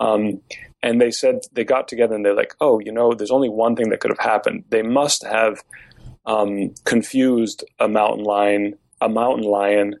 Um, 0.00 0.40
and 0.82 1.00
they 1.00 1.10
said 1.10 1.40
they 1.52 1.64
got 1.64 1.88
together 1.88 2.14
and 2.14 2.24
they're 2.24 2.34
like, 2.34 2.54
"Oh, 2.58 2.80
you 2.80 2.90
know, 2.90 3.12
there's 3.12 3.30
only 3.30 3.50
one 3.50 3.76
thing 3.76 3.90
that 3.90 4.00
could 4.00 4.10
have 4.10 4.26
happened. 4.32 4.64
They 4.70 4.82
must 4.82 5.24
have 5.26 5.62
um, 6.24 6.74
confused 6.84 7.64
a 7.78 7.86
mountain 7.86 8.24
lion, 8.24 8.78
a 9.02 9.10
mountain 9.10 9.44
lion." 9.44 9.96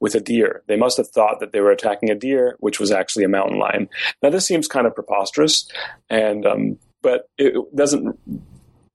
With 0.00 0.14
a 0.14 0.20
deer. 0.20 0.62
They 0.66 0.76
must 0.76 0.96
have 0.96 1.08
thought 1.08 1.40
that 1.40 1.52
they 1.52 1.60
were 1.60 1.70
attacking 1.70 2.10
a 2.10 2.14
deer, 2.14 2.56
which 2.60 2.80
was 2.80 2.90
actually 2.90 3.24
a 3.24 3.28
mountain 3.28 3.58
lion. 3.58 3.88
Now, 4.22 4.30
this 4.30 4.46
seems 4.46 4.66
kind 4.66 4.86
of 4.86 4.94
preposterous, 4.94 5.68
and 6.08 6.46
um, 6.46 6.78
but 7.02 7.28
it 7.38 7.54
doesn't 7.74 8.18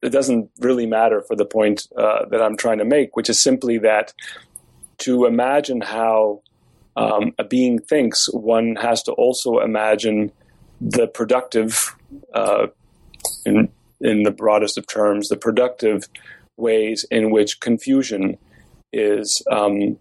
it 0.01 0.11
doesn't 0.11 0.49
really 0.59 0.85
matter 0.85 1.21
for 1.21 1.35
the 1.35 1.45
point 1.45 1.87
uh, 1.97 2.25
that 2.29 2.41
I'm 2.41 2.57
trying 2.57 2.79
to 2.79 2.85
make, 2.85 3.15
which 3.15 3.29
is 3.29 3.39
simply 3.39 3.77
that 3.79 4.13
to 4.99 5.25
imagine 5.25 5.81
how 5.81 6.41
um, 6.95 7.33
a 7.39 7.43
being 7.43 7.79
thinks, 7.79 8.31
one 8.31 8.75
has 8.75 9.01
to 9.03 9.13
also 9.13 9.59
imagine 9.59 10.31
the 10.79 11.07
productive, 11.07 11.95
uh, 12.33 12.67
in 13.45 13.69
in 14.01 14.23
the 14.23 14.31
broadest 14.31 14.77
of 14.77 14.85
terms, 14.85 15.29
the 15.29 15.37
productive 15.37 16.03
ways 16.57 17.05
in 17.09 17.31
which 17.31 17.61
confusion 17.61 18.37
is 18.91 19.41
um, 19.49 19.97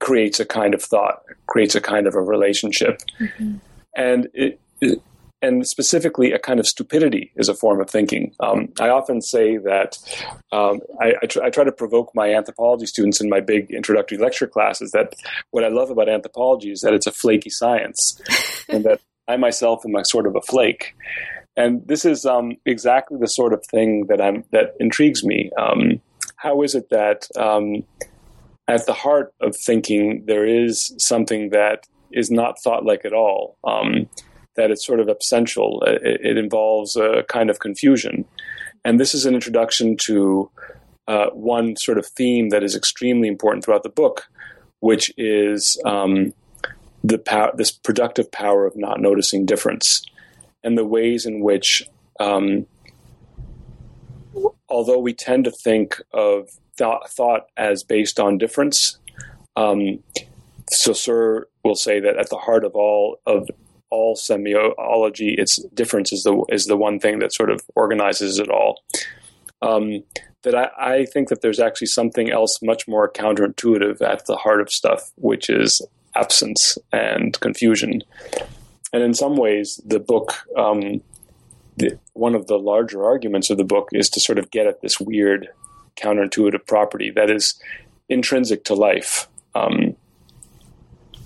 creates 0.00 0.40
a 0.40 0.44
kind 0.44 0.74
of 0.74 0.82
thought, 0.82 1.22
creates 1.46 1.74
a 1.74 1.80
kind 1.80 2.06
of 2.06 2.14
a 2.14 2.22
relationship. 2.22 3.00
Mm-hmm. 3.20 3.56
And 3.96 4.28
it, 4.34 4.60
it, 4.80 5.02
and 5.42 5.66
specifically, 5.66 6.32
a 6.32 6.38
kind 6.38 6.60
of 6.60 6.68
stupidity 6.68 7.32
is 7.34 7.48
a 7.48 7.54
form 7.54 7.80
of 7.80 7.90
thinking. 7.90 8.32
Um, 8.38 8.72
I 8.80 8.88
often 8.88 9.20
say 9.20 9.56
that 9.58 9.98
um, 10.52 10.80
I, 11.00 11.14
I, 11.20 11.26
tr- 11.26 11.42
I, 11.42 11.50
try 11.50 11.64
to 11.64 11.72
provoke 11.72 12.12
my 12.14 12.32
anthropology 12.32 12.86
students 12.86 13.20
in 13.20 13.28
my 13.28 13.40
big 13.40 13.72
introductory 13.72 14.18
lecture 14.18 14.46
classes 14.46 14.92
that 14.92 15.14
what 15.50 15.64
I 15.64 15.68
love 15.68 15.90
about 15.90 16.08
anthropology 16.08 16.70
is 16.70 16.80
that 16.82 16.94
it's 16.94 17.08
a 17.08 17.12
flaky 17.12 17.50
science, 17.50 18.20
and 18.68 18.84
that 18.84 19.00
I 19.26 19.36
myself 19.36 19.84
am 19.84 19.96
a 19.96 20.04
sort 20.04 20.28
of 20.28 20.36
a 20.36 20.42
flake. 20.42 20.94
And 21.56 21.86
this 21.86 22.04
is 22.04 22.24
um, 22.24 22.56
exactly 22.64 23.18
the 23.18 23.26
sort 23.26 23.52
of 23.52 23.64
thing 23.66 24.06
that 24.06 24.20
I'm 24.20 24.44
that 24.52 24.74
intrigues 24.78 25.24
me. 25.24 25.50
Um, 25.58 26.00
how 26.36 26.62
is 26.62 26.74
it 26.74 26.88
that 26.90 27.26
um, 27.36 27.82
at 28.72 28.86
the 28.86 28.94
heart 28.94 29.34
of 29.42 29.54
thinking, 29.54 30.24
there 30.26 30.46
is 30.46 30.94
something 30.98 31.50
that 31.50 31.86
is 32.10 32.30
not 32.30 32.56
thought 32.62 32.86
like 32.86 33.04
at 33.04 33.12
all. 33.12 33.58
Um, 33.64 34.08
that 34.56 34.70
it's 34.70 34.86
sort 34.86 35.00
of 35.00 35.08
essential. 35.08 35.82
It, 35.86 36.20
it, 36.22 36.36
involves 36.36 36.96
a 36.96 37.24
kind 37.28 37.48
of 37.48 37.58
confusion, 37.58 38.26
and 38.84 39.00
this 39.00 39.14
is 39.14 39.24
an 39.24 39.34
introduction 39.34 39.96
to 40.04 40.50
uh, 41.08 41.26
one 41.32 41.76
sort 41.76 41.98
of 41.98 42.06
theme 42.06 42.50
that 42.50 42.62
is 42.62 42.76
extremely 42.76 43.28
important 43.28 43.64
throughout 43.64 43.82
the 43.82 43.88
book, 43.88 44.26
which 44.80 45.12
is 45.16 45.80
um, 45.86 46.34
the 47.02 47.18
power, 47.18 47.50
this 47.54 47.70
productive 47.70 48.30
power 48.30 48.66
of 48.66 48.76
not 48.76 49.00
noticing 49.00 49.46
difference, 49.46 50.02
and 50.62 50.76
the 50.76 50.84
ways 50.84 51.24
in 51.24 51.40
which, 51.40 51.88
um, 52.20 52.66
although 54.68 54.98
we 54.98 55.14
tend 55.14 55.44
to 55.44 55.50
think 55.50 55.98
of 56.12 56.50
thought, 56.76 57.10
thought 57.10 57.46
as 57.56 57.82
based 57.82 58.18
on 58.18 58.38
difference. 58.38 58.98
Um, 59.56 59.98
Saussure 60.70 61.48
will 61.64 61.74
say 61.74 62.00
that 62.00 62.16
at 62.16 62.30
the 62.30 62.36
heart 62.36 62.64
of 62.64 62.74
all 62.74 63.18
of 63.26 63.48
all 63.90 64.16
semiology, 64.16 65.38
its 65.38 65.62
difference 65.74 66.12
is 66.12 66.22
the 66.22 66.44
is 66.48 66.64
the 66.64 66.76
one 66.76 66.98
thing 66.98 67.18
that 67.18 67.34
sort 67.34 67.50
of 67.50 67.60
organizes 67.74 68.38
it 68.38 68.48
all. 68.48 68.82
Um, 69.60 70.02
that 70.42 70.56
I, 70.56 70.70
I, 70.76 71.04
think 71.04 71.28
that 71.28 71.40
there's 71.40 71.60
actually 71.60 71.86
something 71.86 72.32
else 72.32 72.58
much 72.62 72.88
more 72.88 73.08
counterintuitive 73.08 74.02
at 74.02 74.26
the 74.26 74.34
heart 74.34 74.60
of 74.60 74.72
stuff, 74.72 75.12
which 75.14 75.48
is 75.48 75.80
absence 76.16 76.78
and 76.92 77.38
confusion. 77.38 78.02
And 78.92 79.04
in 79.04 79.14
some 79.14 79.36
ways, 79.36 79.80
the 79.86 80.00
book, 80.00 80.34
um, 80.56 81.00
the, 81.76 81.96
one 82.14 82.34
of 82.34 82.48
the 82.48 82.58
larger 82.58 83.04
arguments 83.04 83.50
of 83.50 83.56
the 83.56 83.64
book 83.64 83.88
is 83.92 84.10
to 84.10 84.20
sort 84.20 84.38
of 84.38 84.50
get 84.50 84.66
at 84.66 84.82
this 84.82 84.98
weird 84.98 85.48
counterintuitive 85.96 86.66
property 86.66 87.10
that 87.10 87.30
is 87.30 87.60
intrinsic 88.08 88.64
to 88.64 88.74
life. 88.74 89.28
Um, 89.54 89.96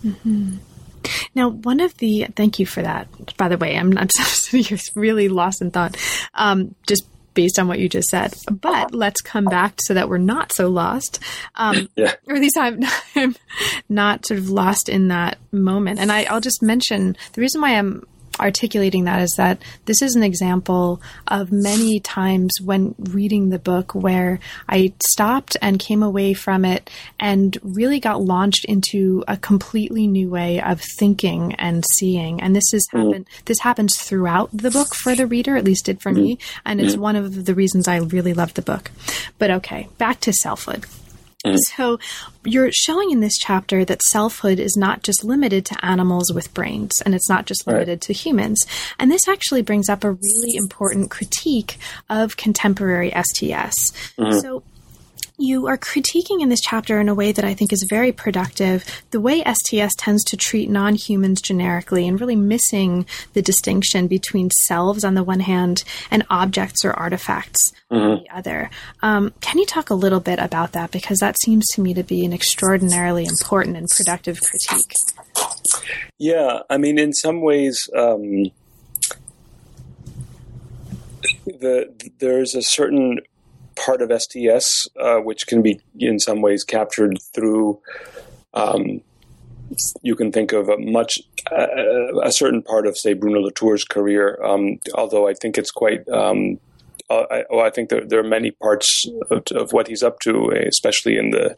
mm-hmm. 0.05 0.57
Now, 1.35 1.50
one 1.50 1.81
of 1.81 1.96
the 1.98 2.26
thank 2.35 2.59
you 2.59 2.66
for 2.66 2.83
that. 2.83 3.37
By 3.37 3.48
the 3.48 3.59
way, 3.59 3.76
I'm 3.76 3.92
not 3.92 4.11
really 4.94 5.29
lost 5.29 5.62
in 5.62 5.70
thought, 5.70 5.96
um, 6.35 6.74
just 6.87 7.07
based 7.35 7.59
on 7.59 7.68
what 7.68 7.79
you 7.79 7.88
just 7.88 8.09
said. 8.09 8.35
But 8.50 8.92
let's 8.92 9.20
come 9.20 9.44
back 9.44 9.79
so 9.83 9.94
that 9.94 10.09
we're 10.09 10.18
not 10.18 10.52
so 10.52 10.68
lost, 10.68 11.20
um, 11.55 11.88
yeah. 11.96 12.14
or 12.26 12.35
at 12.35 12.40
least 12.40 12.57
I'm, 12.59 12.81
I'm, 13.14 13.37
not 13.88 14.26
sort 14.26 14.38
of 14.38 14.50
lost 14.50 14.88
in 14.88 15.09
that 15.09 15.38
moment. 15.52 16.00
And 16.00 16.11
I, 16.11 16.24
I'll 16.24 16.40
just 16.40 16.62
mention 16.62 17.16
the 17.35 17.40
reason 17.40 17.61
why 17.61 17.79
I'm 17.79 18.05
articulating 18.40 19.05
that 19.05 19.22
is 19.22 19.35
that 19.37 19.62
this 19.85 20.03
is 20.03 20.14
an 20.16 20.22
example 20.22 21.01
of 21.27 21.53
many 21.53 22.01
times 22.01 22.53
when 22.62 22.94
reading 22.99 23.51
the 23.51 23.59
book 23.59 23.94
where 23.94 24.38
I 24.68 24.92
stopped 25.05 25.57
and 25.62 25.79
came 25.79 26.03
away 26.03 26.35
from 26.35 26.64
it 26.64 26.90
and 27.18 27.57
really 27.62 28.01
got 28.01 28.22
launched 28.22 28.64
into 28.64 29.25
a 29.29 29.37
completely 29.37 30.07
new 30.07 30.29
way 30.29 30.61
of 30.61 30.81
thinking 30.99 31.55
and 31.55 31.85
seeing. 31.94 32.40
And 32.40 32.55
this 32.55 32.70
has 32.72 32.87
mm-hmm. 32.88 33.07
happened. 33.07 33.27
This 33.44 33.61
happens 33.61 33.96
throughout 33.96 34.51
the 34.53 34.70
book 34.70 34.94
for 34.94 35.14
the 35.14 35.27
reader, 35.27 35.57
at 35.57 35.64
least 35.64 35.87
did 35.87 36.01
for 36.01 36.12
me, 36.12 36.37
mm-hmm. 36.37 36.61
and 36.66 36.81
it's 36.81 36.92
mm-hmm. 36.92 37.03
one 37.03 37.16
of 37.16 37.44
the 37.44 37.55
reasons 37.55 37.88
I 37.88 37.99
really 37.99 38.35
love 38.35 38.55
the 38.55 38.62
book. 38.62 38.90
But 39.38 39.51
okay, 39.51 39.88
back 39.99 40.20
to 40.20 40.33
selfhood. 40.33 40.85
Mm. 41.46 41.59
So 41.76 41.98
you're 42.44 42.70
showing 42.72 43.11
in 43.11 43.20
this 43.20 43.37
chapter 43.38 43.85
that 43.85 44.02
selfhood 44.02 44.59
is 44.59 44.76
not 44.76 45.02
just 45.02 45.24
limited 45.24 45.64
to 45.66 45.85
animals 45.85 46.32
with 46.32 46.52
brains 46.54 47.00
and 47.04 47.14
it's 47.14 47.28
not 47.28 47.46
just 47.46 47.66
limited 47.66 47.88
right. 47.88 48.00
to 48.02 48.12
humans. 48.12 48.64
And 48.98 49.11
this 49.11 49.28
actually 49.28 49.62
brings 49.62 49.88
up 49.88 50.04
a 50.04 50.12
really 50.12 50.56
important 50.56 51.11
critique 51.11 51.78
of 52.09 52.37
contemporary 52.37 53.11
STS. 53.11 53.92
Mm-hmm. 54.18 54.38
So 54.40 54.62
you 55.38 55.66
are 55.66 55.77
critiquing 55.77 56.40
in 56.40 56.49
this 56.49 56.61
chapter 56.61 57.01
in 57.01 57.09
a 57.09 57.14
way 57.14 57.33
that 57.33 57.44
I 57.44 57.55
think 57.55 57.72
is 57.72 57.87
very 57.88 58.12
productive 58.12 58.85
the 59.11 59.20
way 59.20 59.42
STS 59.42 59.94
tends 59.96 60.25
to 60.25 60.37
treat 60.37 60.70
non 60.70 60.94
humans 60.94 61.42
generically 61.42 62.09
and 62.09 62.20
really 62.20 62.37
missing 62.37 63.07
the 63.35 63.42
distinction 63.42 64.07
between 64.07 64.51
selves 64.64 65.05
on 65.05 65.14
the 65.14 65.22
one 65.22 65.40
hand 65.40 65.85
and 66.11 66.25
objects 66.31 66.85
or 66.85 66.92
artifacts 66.92 67.72
mm-hmm. 67.90 68.03
on 68.03 68.22
the 68.22 68.31
other. 68.35 68.70
Um, 69.03 69.35
can 69.40 69.59
you 69.59 69.66
talk 69.66 69.90
a 69.90 69.94
little 69.94 70.20
bit 70.20 70.38
about 70.38 70.72
that? 70.72 70.90
Because 70.90 71.18
that 71.18 71.37
seems 71.40 71.66
to 71.75 71.81
me 71.81 71.92
to 71.94 72.03
be 72.03 72.25
an 72.25 72.33
extraordinarily 72.33 73.25
important 73.27 73.77
and 73.77 73.88
productive 73.88 74.40
critique. 74.40 74.94
Yeah, 76.18 76.61
I 76.70 76.79
mean, 76.79 76.99
in 76.99 77.12
some 77.12 77.42
ways, 77.42 77.90
um, 77.94 78.51
the, 81.44 81.92
there's 82.18 82.55
a 82.55 82.62
certain 82.62 83.20
part 83.76 84.02
of 84.02 84.10
STS, 84.20 84.88
uh, 85.00 85.18
which 85.18 85.46
can 85.46 85.62
be 85.62 85.80
in 85.98 86.18
some 86.18 86.42
ways 86.42 86.64
captured 86.64 87.18
through. 87.34 87.80
Um, 88.54 89.02
you 90.02 90.14
can 90.14 90.32
think 90.32 90.52
of 90.52 90.68
a 90.68 90.78
much 90.78 91.20
uh, 91.50 92.20
a 92.22 92.32
certain 92.32 92.62
part 92.62 92.86
of, 92.86 92.96
say, 92.96 93.12
Bruno 93.12 93.40
Latour's 93.40 93.84
career. 93.84 94.42
Um, 94.42 94.78
although 94.94 95.28
I 95.28 95.34
think 95.34 95.59
it's 95.59 95.70
quite. 95.70 96.09
Um, 96.09 96.59
uh, 97.09 97.24
I, 97.30 97.44
well, 97.51 97.64
I 97.64 97.70
think 97.70 97.88
there, 97.88 98.05
there, 98.05 98.18
are 98.18 98.24
many 98.24 98.51
parts 98.51 99.09
of, 99.30 99.44
of, 99.53 99.72
what 99.72 99.86
he's 99.86 100.03
up 100.03 100.18
to, 100.20 100.51
especially 100.66 101.16
in 101.16 101.30
the 101.30 101.57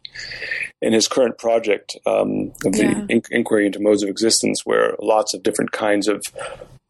in 0.83 0.93
his 0.93 1.09
current 1.09 1.39
project 1.39 1.97
um, 2.05 2.53
of 2.67 2.73
the 2.73 3.07
in, 3.09 3.23
inquiry 3.31 3.65
into 3.65 3.81
modes 3.81 4.03
of 4.03 4.11
existence, 4.11 4.67
where 4.67 4.95
lots 5.01 5.33
of 5.33 5.43
different 5.43 5.73
kinds 5.73 6.07
of 6.07 6.23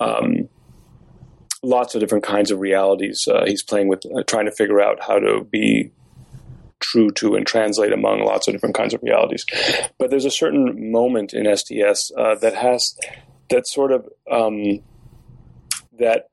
um, 0.01 0.49
lots 1.63 1.95
of 1.95 2.01
different 2.01 2.25
kinds 2.25 2.51
of 2.51 2.61
realities. 2.61 3.27
Uh, 3.31 3.45
he's 3.47 3.63
playing 3.63 3.89
with 3.89 4.05
uh, 4.07 4.23
trying 4.25 4.47
to 4.47 4.53
figure 4.53 4.81
out 4.81 4.99
how 5.01 5.19
to 5.19 5.45
be 5.45 5.91
true 6.81 7.11
to 7.11 7.35
and 7.35 7.47
translate 7.47 7.93
among 7.93 8.21
lots 8.21 8.47
of 8.47 8.55
different 8.55 8.75
kinds 8.75 8.95
of 8.95 9.03
realities. 9.03 9.45
But 9.99 10.11
there's 10.11 10.25
a 10.25 10.31
certain 10.31 10.93
moment 10.93 11.35
in 11.35 11.45
STS 11.57 12.13
uh, 12.17 12.37
that 12.37 12.55
has 12.55 12.97
that 13.51 13.67
sort 13.67 13.93
of 13.93 14.09
um, 14.31 14.81
that 15.99 16.29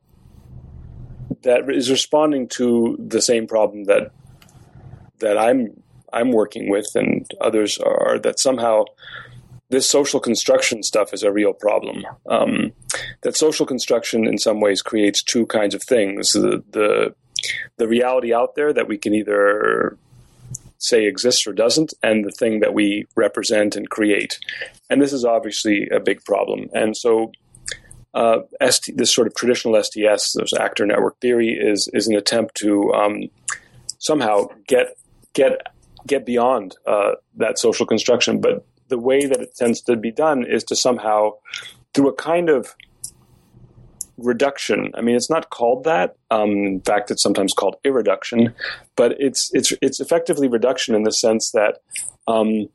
that 1.43 1.69
is 1.69 1.89
responding 1.89 2.47
to 2.47 2.97
the 2.99 3.21
same 3.21 3.47
problem 3.47 3.85
that 3.85 4.11
that 5.19 5.37
I'm 5.37 5.81
I'm 6.13 6.31
working 6.31 6.69
with 6.69 6.87
and 6.95 7.29
others 7.41 7.77
are 7.79 8.19
that 8.19 8.39
somehow 8.39 8.85
this 9.69 9.89
social 9.89 10.19
construction 10.19 10.83
stuff 10.83 11.13
is 11.13 11.23
a 11.23 11.31
real 11.31 11.53
problem. 11.53 12.05
Um, 12.29 12.71
that 13.21 13.37
social 13.37 13.65
construction, 13.65 14.27
in 14.27 14.37
some 14.37 14.59
ways, 14.59 14.81
creates 14.81 15.23
two 15.23 15.45
kinds 15.47 15.75
of 15.75 15.83
things: 15.83 16.33
the, 16.33 16.63
the 16.71 17.15
the 17.77 17.87
reality 17.87 18.33
out 18.33 18.55
there 18.55 18.73
that 18.73 18.87
we 18.87 18.97
can 18.97 19.13
either 19.13 19.97
say 20.77 21.05
exists 21.05 21.47
or 21.47 21.53
doesn't, 21.53 21.93
and 22.03 22.25
the 22.25 22.31
thing 22.31 22.59
that 22.59 22.73
we 22.73 23.05
represent 23.15 23.75
and 23.75 23.89
create. 23.89 24.39
And 24.89 25.01
this 25.01 25.13
is 25.13 25.25
obviously 25.25 25.87
a 25.89 25.99
big 25.99 26.23
problem. 26.25 26.69
And 26.73 26.95
so, 26.95 27.31
uh, 28.13 28.39
ST, 28.69 28.95
this 28.97 29.13
sort 29.13 29.27
of 29.27 29.35
traditional 29.35 29.81
STS, 29.81 30.33
this 30.33 30.53
actor 30.53 30.85
network 30.85 31.19
theory, 31.19 31.57
is 31.59 31.89
is 31.93 32.07
an 32.07 32.15
attempt 32.15 32.55
to 32.55 32.93
um, 32.93 33.29
somehow 33.99 34.47
get 34.67 34.97
get 35.33 35.67
get 36.07 36.25
beyond 36.25 36.75
uh, 36.85 37.13
that 37.35 37.57
social 37.59 37.85
construction, 37.85 38.39
but 38.39 38.65
the 38.87 38.99
way 38.99 39.25
that 39.25 39.41
it 39.41 39.55
tends 39.55 39.81
to 39.81 39.95
be 39.95 40.11
done 40.11 40.45
is 40.45 40.63
to 40.65 40.75
somehow, 40.75 41.31
through 41.95 42.09
a 42.09 42.13
kind 42.13 42.49
of 42.49 42.75
reduction. 44.17 44.91
I 44.95 45.01
mean, 45.01 45.15
it's 45.15 45.29
not 45.29 45.49
called 45.49 45.85
that. 45.85 46.15
Um, 46.29 46.51
in 46.51 46.81
fact, 46.81 47.09
it's 47.09 47.23
sometimes 47.23 47.53
called 47.53 47.77
irreduction, 47.83 48.53
but 48.95 49.15
it's 49.19 49.49
it's 49.53 49.73
it's 49.81 49.99
effectively 49.99 50.47
reduction 50.47 50.93
in 50.93 51.03
the 51.03 51.11
sense 51.11 51.51
that 51.51 51.79
um, 52.27 52.67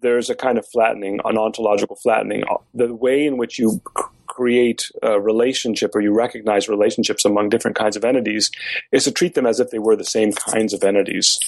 there's 0.00 0.30
a 0.30 0.34
kind 0.34 0.58
of 0.58 0.66
flattening, 0.68 1.20
an 1.24 1.38
ontological 1.38 1.96
flattening. 1.96 2.44
The 2.74 2.94
way 2.94 3.26
in 3.26 3.36
which 3.36 3.58
you 3.58 3.80
create 4.26 4.90
a 5.02 5.18
relationship 5.18 5.94
or 5.94 6.00
you 6.00 6.12
recognize 6.12 6.68
relationships 6.68 7.24
among 7.24 7.48
different 7.48 7.76
kinds 7.76 7.96
of 7.96 8.04
entities 8.04 8.50
is 8.92 9.04
to 9.04 9.10
treat 9.10 9.34
them 9.34 9.46
as 9.46 9.60
if 9.60 9.70
they 9.70 9.78
were 9.78 9.96
the 9.96 10.04
same 10.04 10.32
kinds 10.32 10.74
of 10.74 10.84
entities. 10.84 11.38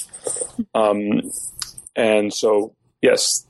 Um, 0.74 1.30
and 1.94 2.32
so, 2.32 2.74
yes, 3.02 3.46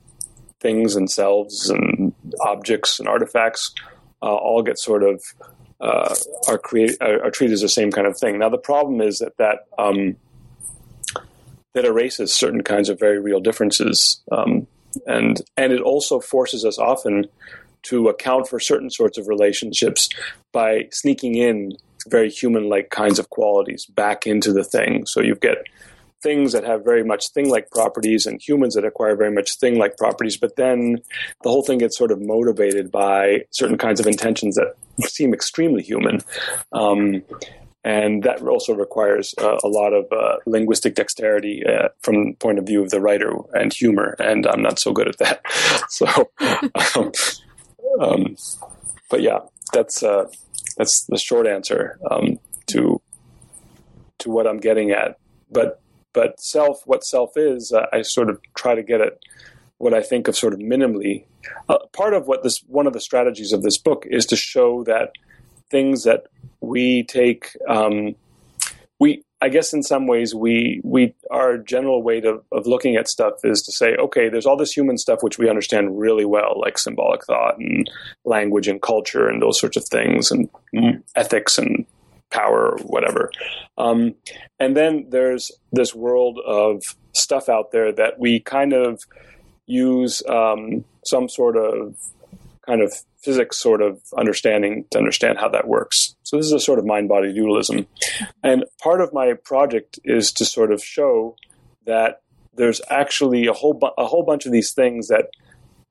things 0.59 0.95
and 0.95 1.09
selves 1.09 1.69
and 1.69 2.13
objects 2.45 2.99
and 2.99 3.07
artifacts 3.07 3.73
uh, 4.21 4.35
all 4.35 4.61
get 4.61 4.79
sort 4.79 5.03
of 5.03 5.23
uh, 5.79 6.13
are 6.47 6.57
created 6.57 6.97
are, 7.01 7.31
treated 7.31 7.53
as 7.53 7.61
the 7.61 7.69
same 7.69 7.91
kind 7.91 8.07
of 8.07 8.17
thing. 8.17 8.37
Now 8.37 8.49
the 8.49 8.57
problem 8.57 9.01
is 9.01 9.19
that 9.19 9.37
that 9.37 9.67
um, 9.77 10.15
that 11.73 11.85
erases 11.85 12.33
certain 12.33 12.63
kinds 12.63 12.89
of 12.89 12.99
very 12.99 13.19
real 13.19 13.39
differences, 13.39 14.21
um, 14.31 14.67
and 15.05 15.41
and 15.55 15.71
it 15.71 15.81
also 15.81 16.19
forces 16.19 16.65
us 16.65 16.77
often 16.77 17.27
to 17.83 18.09
account 18.09 18.47
for 18.47 18.59
certain 18.59 18.89
sorts 18.89 19.17
of 19.17 19.27
relationships 19.27 20.09
by 20.51 20.89
sneaking 20.91 21.35
in 21.35 21.71
very 22.09 22.29
human-like 22.29 22.89
kinds 22.89 23.19
of 23.19 23.29
qualities 23.29 23.85
back 23.85 24.27
into 24.27 24.51
the 24.51 24.63
thing. 24.63 25.05
So 25.05 25.21
you 25.21 25.35
get 25.35 25.63
things 26.21 26.53
that 26.53 26.63
have 26.63 26.83
very 26.83 27.03
much 27.03 27.29
thing 27.29 27.49
like 27.49 27.71
properties 27.71 28.25
and 28.25 28.41
humans 28.41 28.75
that 28.75 28.85
acquire 28.85 29.15
very 29.15 29.31
much 29.31 29.57
thing 29.57 29.77
like 29.77 29.97
properties, 29.97 30.37
but 30.37 30.55
then 30.55 30.97
the 31.43 31.49
whole 31.49 31.63
thing 31.63 31.79
gets 31.79 31.97
sort 31.97 32.11
of 32.11 32.21
motivated 32.21 32.91
by 32.91 33.45
certain 33.51 33.77
kinds 33.77 33.99
of 33.99 34.07
intentions 34.07 34.55
that 34.55 34.75
seem 35.09 35.33
extremely 35.33 35.81
human. 35.81 36.19
Um, 36.71 37.23
and 37.83 38.23
that 38.23 38.41
also 38.41 38.73
requires 38.73 39.33
uh, 39.37 39.57
a 39.63 39.67
lot 39.67 39.93
of 39.93 40.05
uh, 40.11 40.37
linguistic 40.45 40.95
dexterity 40.95 41.63
uh, 41.65 41.89
from 42.01 42.31
the 42.31 42.33
point 42.33 42.59
of 42.59 42.65
view 42.65 42.83
of 42.83 42.89
the 42.89 42.99
writer 42.99 43.33
and 43.53 43.73
humor, 43.73 44.15
and 44.19 44.45
I'm 44.45 44.61
not 44.61 44.79
so 44.79 44.91
good 44.91 45.07
at 45.07 45.17
that. 45.19 45.41
So, 45.89 46.29
um, 46.95 47.11
um, 47.99 48.35
but 49.09 49.21
yeah, 49.21 49.39
that's 49.73 50.03
uh, 50.03 50.25
that's 50.77 51.05
the 51.05 51.17
short 51.17 51.47
answer 51.47 51.97
um, 52.11 52.37
to 52.67 53.01
to 54.19 54.29
what 54.29 54.45
I'm 54.45 54.59
getting 54.59 54.91
at. 54.91 55.17
But 55.51 55.81
but 56.13 56.39
self, 56.39 56.81
what 56.85 57.03
self 57.03 57.31
is, 57.35 57.71
uh, 57.71 57.85
I 57.93 58.01
sort 58.01 58.29
of 58.29 58.39
try 58.55 58.75
to 58.75 58.83
get 58.83 59.01
at 59.01 59.19
what 59.77 59.93
I 59.93 60.01
think 60.01 60.27
of 60.27 60.35
sort 60.35 60.53
of 60.53 60.59
minimally. 60.59 61.25
Uh, 61.67 61.77
part 61.93 62.13
of 62.13 62.27
what 62.27 62.43
this, 62.43 62.59
one 62.67 62.87
of 62.87 62.93
the 62.93 63.01
strategies 63.01 63.53
of 63.53 63.63
this 63.63 63.77
book 63.77 64.05
is 64.09 64.25
to 64.27 64.35
show 64.35 64.83
that 64.83 65.11
things 65.69 66.03
that 66.03 66.27
we 66.61 67.03
take, 67.03 67.55
um, 67.67 68.15
we, 68.99 69.23
I 69.41 69.47
guess 69.47 69.71
in 69.71 69.83
some 69.83 70.05
ways 70.05 70.35
we, 70.35 70.81
we, 70.83 71.13
our 71.31 71.57
general 71.57 72.03
way 72.03 72.19
to, 72.21 72.43
of 72.51 72.67
looking 72.67 72.97
at 72.97 73.07
stuff 73.07 73.35
is 73.45 73.61
to 73.61 73.71
say, 73.71 73.95
okay, 73.95 74.27
there's 74.27 74.45
all 74.45 74.57
this 74.57 74.73
human 74.73 74.97
stuff 74.97 75.19
which 75.21 75.37
we 75.37 75.49
understand 75.49 75.97
really 75.97 76.25
well, 76.25 76.59
like 76.59 76.77
symbolic 76.77 77.25
thought 77.25 77.57
and 77.57 77.89
language 78.25 78.67
and 78.67 78.81
culture 78.81 79.29
and 79.29 79.41
those 79.41 79.59
sorts 79.59 79.77
of 79.77 79.85
things 79.85 80.29
and 80.31 80.49
mm. 80.75 81.01
ethics 81.15 81.57
and 81.57 81.85
power 82.31 82.71
or 82.71 82.77
whatever. 82.79 83.31
Um, 83.77 84.15
and 84.59 84.75
then 84.75 85.07
there's 85.09 85.51
this 85.71 85.95
world 85.95 86.39
of 86.45 86.83
stuff 87.13 87.49
out 87.49 87.71
there 87.71 87.91
that 87.93 88.19
we 88.19 88.39
kind 88.39 88.73
of 88.73 89.01
use 89.65 90.23
um, 90.27 90.83
some 91.05 91.29
sort 91.29 91.57
of 91.57 91.95
kind 92.65 92.81
of 92.81 92.93
physics 93.21 93.57
sort 93.57 93.81
of 93.81 94.01
understanding 94.17 94.85
to 94.91 94.97
understand 94.97 95.37
how 95.37 95.49
that 95.49 95.67
works. 95.67 96.15
So 96.23 96.37
this 96.37 96.45
is 96.45 96.53
a 96.53 96.59
sort 96.59 96.79
of 96.79 96.85
mind 96.85 97.09
body 97.09 97.33
dualism. 97.33 97.87
And 98.43 98.63
part 98.81 99.01
of 99.01 99.13
my 99.13 99.33
project 99.43 99.99
is 100.03 100.31
to 100.33 100.45
sort 100.45 100.71
of 100.71 100.83
show 100.83 101.35
that 101.85 102.21
there's 102.53 102.81
actually 102.89 103.47
a 103.47 103.53
whole 103.53 103.73
bu- 103.73 103.95
a 103.97 104.05
whole 104.05 104.23
bunch 104.23 104.45
of 104.45 104.51
these 104.51 104.73
things 104.73 105.07
that 105.07 105.29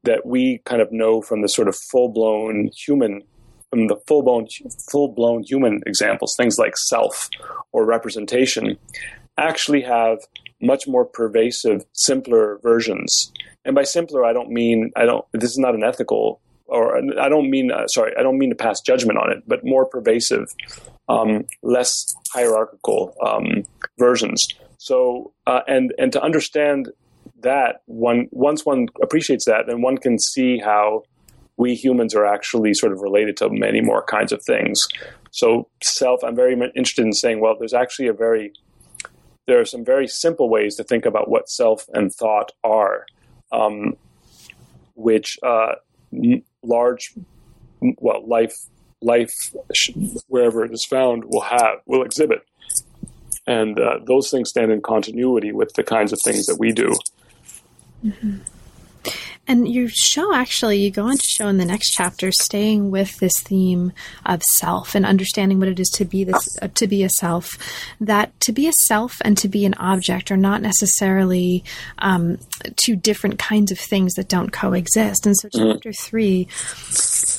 that 0.04 0.24
we 0.24 0.60
kind 0.64 0.80
of 0.80 0.92
know 0.92 1.20
from 1.20 1.42
the 1.42 1.48
sort 1.48 1.68
of 1.68 1.76
full 1.76 2.08
blown 2.08 2.70
human 2.74 3.22
from 3.70 3.88
the 3.88 3.96
full 4.06 4.22
blown 4.22 4.46
full 4.90 5.08
blown 5.08 5.42
human 5.42 5.80
examples, 5.86 6.34
things 6.36 6.58
like 6.58 6.76
self 6.76 7.28
or 7.72 7.84
representation, 7.84 8.78
actually 9.36 9.82
have 9.82 10.18
much 10.60 10.86
more 10.88 11.04
pervasive, 11.04 11.84
simpler 11.92 12.58
versions. 12.62 13.32
And 13.64 13.74
by 13.74 13.84
simpler, 13.84 14.24
I 14.24 14.32
don't 14.32 14.50
mean 14.50 14.90
I 14.96 15.04
don't. 15.04 15.24
This 15.32 15.50
is 15.50 15.58
not 15.58 15.74
an 15.74 15.84
ethical, 15.84 16.40
or 16.66 16.98
I 17.20 17.28
don't 17.28 17.50
mean 17.50 17.70
uh, 17.70 17.86
sorry, 17.88 18.12
I 18.18 18.22
don't 18.22 18.38
mean 18.38 18.50
to 18.50 18.56
pass 18.56 18.80
judgment 18.80 19.18
on 19.18 19.30
it, 19.30 19.42
but 19.46 19.64
more 19.64 19.84
pervasive, 19.84 20.46
um, 21.08 21.44
less 21.62 22.14
hierarchical 22.32 23.14
um, 23.24 23.64
versions. 23.98 24.48
So 24.78 25.32
uh, 25.46 25.60
and 25.66 25.92
and 25.98 26.12
to 26.12 26.22
understand 26.22 26.90
that 27.42 27.82
one 27.86 28.28
once 28.30 28.64
one 28.64 28.88
appreciates 29.02 29.44
that, 29.44 29.66
then 29.66 29.82
one 29.82 29.98
can 29.98 30.18
see 30.18 30.58
how 30.58 31.04
we 31.58 31.74
humans 31.74 32.14
are 32.14 32.24
actually 32.24 32.72
sort 32.72 32.92
of 32.92 33.00
related 33.00 33.36
to 33.36 33.50
many 33.50 33.80
more 33.80 34.02
kinds 34.02 34.32
of 34.32 34.42
things. 34.44 34.88
So 35.30 35.68
self, 35.82 36.22
I'm 36.24 36.36
very 36.36 36.54
interested 36.54 37.04
in 37.04 37.12
saying, 37.12 37.40
well, 37.40 37.56
there's 37.58 37.74
actually 37.74 38.06
a 38.06 38.12
very, 38.12 38.52
there 39.46 39.60
are 39.60 39.64
some 39.64 39.84
very 39.84 40.06
simple 40.06 40.48
ways 40.48 40.76
to 40.76 40.84
think 40.84 41.04
about 41.04 41.28
what 41.28 41.50
self 41.50 41.86
and 41.92 42.14
thought 42.14 42.52
are, 42.62 43.04
um, 43.52 43.96
which 44.94 45.36
uh, 45.42 45.74
large, 46.62 47.12
well, 47.98 48.26
life, 48.26 48.56
life 49.02 49.52
wherever 50.28 50.64
it 50.64 50.72
is 50.72 50.84
found 50.84 51.24
will 51.26 51.42
have, 51.42 51.80
will 51.86 52.02
exhibit. 52.02 52.46
And 53.46 53.80
uh, 53.80 53.98
those 54.06 54.30
things 54.30 54.50
stand 54.50 54.70
in 54.70 54.80
continuity 54.80 55.52
with 55.52 55.72
the 55.74 55.82
kinds 55.82 56.12
of 56.12 56.20
things 56.22 56.46
that 56.46 56.56
we 56.58 56.70
do. 56.70 56.94
Mm-hmm. 58.04 58.38
And 59.48 59.66
your 59.66 59.88
show 59.88 60.34
actually, 60.34 60.78
you 60.78 60.90
go 60.90 61.06
on 61.06 61.16
to 61.16 61.26
show 61.26 61.48
in 61.48 61.56
the 61.56 61.64
next 61.64 61.92
chapter, 61.92 62.30
staying 62.30 62.90
with 62.90 63.18
this 63.18 63.32
theme 63.40 63.92
of 64.26 64.42
self 64.42 64.94
and 64.94 65.06
understanding 65.06 65.58
what 65.58 65.68
it 65.68 65.80
is 65.80 65.88
to 65.94 66.04
be 66.04 66.22
this, 66.22 66.58
uh, 66.60 66.68
to 66.74 66.86
be 66.86 67.02
a 67.02 67.08
self. 67.08 67.56
That 67.98 68.38
to 68.40 68.52
be 68.52 68.68
a 68.68 68.72
self 68.86 69.16
and 69.24 69.38
to 69.38 69.48
be 69.48 69.64
an 69.64 69.72
object 69.78 70.30
are 70.30 70.36
not 70.36 70.60
necessarily 70.60 71.64
um, 71.98 72.38
two 72.76 72.94
different 72.94 73.38
kinds 73.38 73.72
of 73.72 73.78
things 73.78 74.12
that 74.14 74.28
don't 74.28 74.52
coexist. 74.52 75.24
And 75.24 75.34
so, 75.34 75.48
mm-hmm. 75.48 75.72
chapter 75.72 75.92
three 75.92 76.46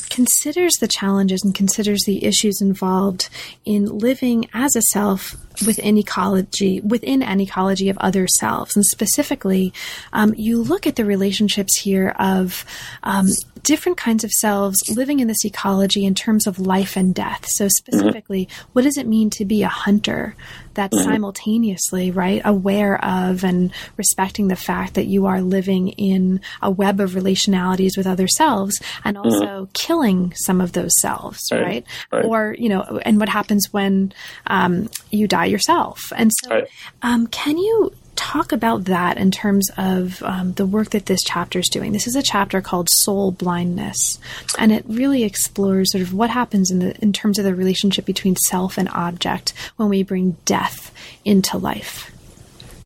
considers 0.10 0.74
the 0.80 0.88
challenges 0.88 1.41
and 1.43 1.53
considers 1.53 2.01
the 2.05 2.26
issues 2.26 2.60
involved 2.62 3.30
in 3.66 3.86
living 3.86 4.49
as 4.53 4.76
a 4.76 4.82
self 4.82 5.36
within 5.66 5.97
ecology, 5.97 6.80
within 6.82 7.22
an 7.22 7.39
ecology 7.39 7.89
of 7.89 7.97
other 7.99 8.28
selves. 8.39 8.76
And 8.76 8.86
specifically, 8.86 9.74
um, 10.14 10.34
you 10.38 10.62
look 10.62 10.88
at 10.88 10.95
the 10.95 11.05
relationships 11.05 11.80
here 11.80 11.99
of 12.08 12.66
um, 13.04 13.28
different 13.64 13.97
kinds 13.97 14.24
of 14.24 14.32
selves 14.32 14.78
living 14.95 15.20
in 15.20 15.28
this 15.28 15.45
ecology 15.45 16.06
in 16.06 16.16
terms 16.16 16.47
of 16.47 16.60
life 16.60 16.95
and 16.95 17.14
death. 17.14 17.45
So, 17.47 17.68
specifically, 17.68 18.45
mm-hmm. 18.45 18.70
what 18.74 18.84
does 18.84 18.97
it 18.97 19.08
mean 19.08 19.30
to 19.32 19.45
be 19.45 19.64
a 19.64 19.68
hunter 19.68 20.36
that's 20.74 20.95
mm-hmm. 20.95 21.10
simultaneously, 21.10 22.12
right, 22.12 22.41
aware 22.45 23.04
of 23.04 23.43
and 23.43 23.72
respecting 23.97 24.47
the 24.47 24.56
fact 24.56 24.93
that 24.93 25.08
you 25.08 25.26
are 25.26 25.41
living 25.41 25.89
in 25.89 26.41
a 26.62 26.72
web 26.72 27.00
of 27.00 27.12
relationalities 27.12 27.97
with 27.97 28.08
other 28.08 28.28
selves 28.28 28.80
and 29.04 29.18
mm-hmm. 29.18 29.26
also 29.26 29.45
mm-hmm. 29.45 29.72
killing 29.74 30.34
some 30.36 30.62
of 30.62 30.72
those 30.74 30.91
selves, 31.02 31.39
right? 31.52 31.62
right? 31.62 31.86
right? 32.12 32.26
Or, 32.26 32.56
you 32.58 32.70
know, 32.70 33.00
and 33.04 33.20
what 33.20 33.30
happens 33.30 33.68
when 33.72 34.14
um, 34.47 34.89
you 35.12 35.28
die 35.28 35.45
yourself. 35.45 36.00
And 36.16 36.32
so, 36.43 36.50
right. 36.52 36.68
um, 37.02 37.28
can 37.28 37.58
you 37.58 37.93
talk 38.20 38.51
about 38.51 38.86
that 38.86 39.17
in 39.17 39.32
terms 39.32 39.70
of 39.78 40.22
um, 40.24 40.51
the 40.53 40.65
work 40.65 40.89
that 40.89 41.05
this 41.05 41.22
chapter 41.24 41.59
is 41.59 41.70
doing. 41.70 41.93
This 41.93 42.05
is 42.05 42.17
a 42.17 42.22
chapter 42.22 42.61
called 42.61 42.89
Soul 42.91 43.32
Blindness, 43.32 44.20
and 44.57 44.74
it 44.74 44.84
really 44.88 45.24
explores 45.24 45.91
sort 45.93 46.01
of 46.01 46.13
what 46.13 46.30
happens 46.30 46.70
in 46.70 46.80
the 46.80 46.97
in 47.01 47.13
terms 47.13 47.39
of 47.39 47.45
the 47.45 47.55
relationship 47.55 48.05
between 48.05 48.36
self 48.36 48.78
and 48.78 48.89
object 48.89 49.53
when 49.78 49.88
we 49.88 50.03
bring 50.03 50.32
death 50.43 50.91
into 51.24 51.57
life. 51.57 52.11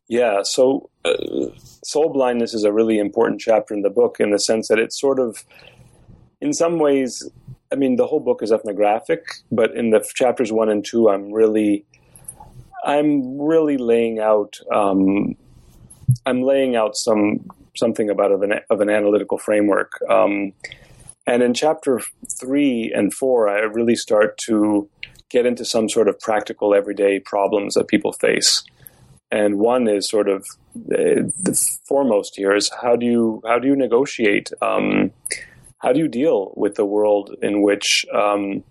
Yeah, 0.06 0.42
so 0.44 0.90
uh, 1.04 1.16
soul 1.82 2.12
blindness 2.12 2.54
is 2.54 2.62
a 2.64 2.72
really 2.72 2.98
important 2.98 3.40
chapter 3.40 3.74
in 3.74 3.82
the 3.82 3.90
book 3.90 4.20
in 4.20 4.30
the 4.30 4.38
sense 4.38 4.68
that 4.68 4.78
it's 4.78 5.00
sort 5.00 5.18
of, 5.18 5.44
in 6.40 6.52
some 6.52 6.78
ways, 6.78 7.28
I 7.72 7.76
mean, 7.76 7.96
the 7.96 8.06
whole 8.06 8.20
book 8.20 8.42
is 8.42 8.52
ethnographic, 8.52 9.24
but 9.50 9.74
in 9.74 9.90
the 9.90 10.06
chapters 10.14 10.52
one 10.52 10.68
and 10.68 10.84
two, 10.84 11.08
I'm 11.08 11.32
really, 11.32 11.84
I'm 12.84 13.40
really 13.40 13.76
laying 13.76 14.18
out, 14.18 14.58
um, 14.72 15.34
I'm 16.26 16.42
laying 16.42 16.76
out 16.76 16.96
some 16.96 17.50
something 17.76 18.08
about 18.08 18.30
of 18.30 18.42
an 18.42 18.60
of 18.70 18.80
an 18.80 18.90
analytical 18.90 19.38
framework. 19.38 19.92
Um, 20.08 20.52
and 21.26 21.42
in 21.42 21.54
chapter 21.54 22.00
three 22.38 22.92
and 22.94 23.12
four, 23.12 23.48
I 23.48 23.60
really 23.60 23.96
start 23.96 24.36
to 24.46 24.88
get 25.30 25.46
into 25.46 25.64
some 25.64 25.88
sort 25.88 26.08
of 26.08 26.20
practical 26.20 26.74
everyday 26.74 27.18
problems 27.18 27.74
that 27.74 27.88
people 27.88 28.12
face. 28.12 28.62
And 29.30 29.58
one 29.58 29.88
is 29.88 30.08
sort 30.08 30.28
of 30.28 30.46
the, 30.74 31.32
the 31.42 31.60
foremost 31.88 32.36
here 32.36 32.54
is 32.54 32.70
how 32.82 32.94
do 32.94 33.06
you 33.06 33.42
how 33.46 33.58
do 33.58 33.66
you 33.66 33.76
negotiate? 33.76 34.50
Um, 34.60 35.10
how 35.78 35.92
do 35.92 35.98
you 35.98 36.08
deal 36.08 36.52
with 36.56 36.76
the 36.76 36.84
world 36.84 37.34
in 37.42 37.62
which 37.62 38.06
um, 38.14 38.62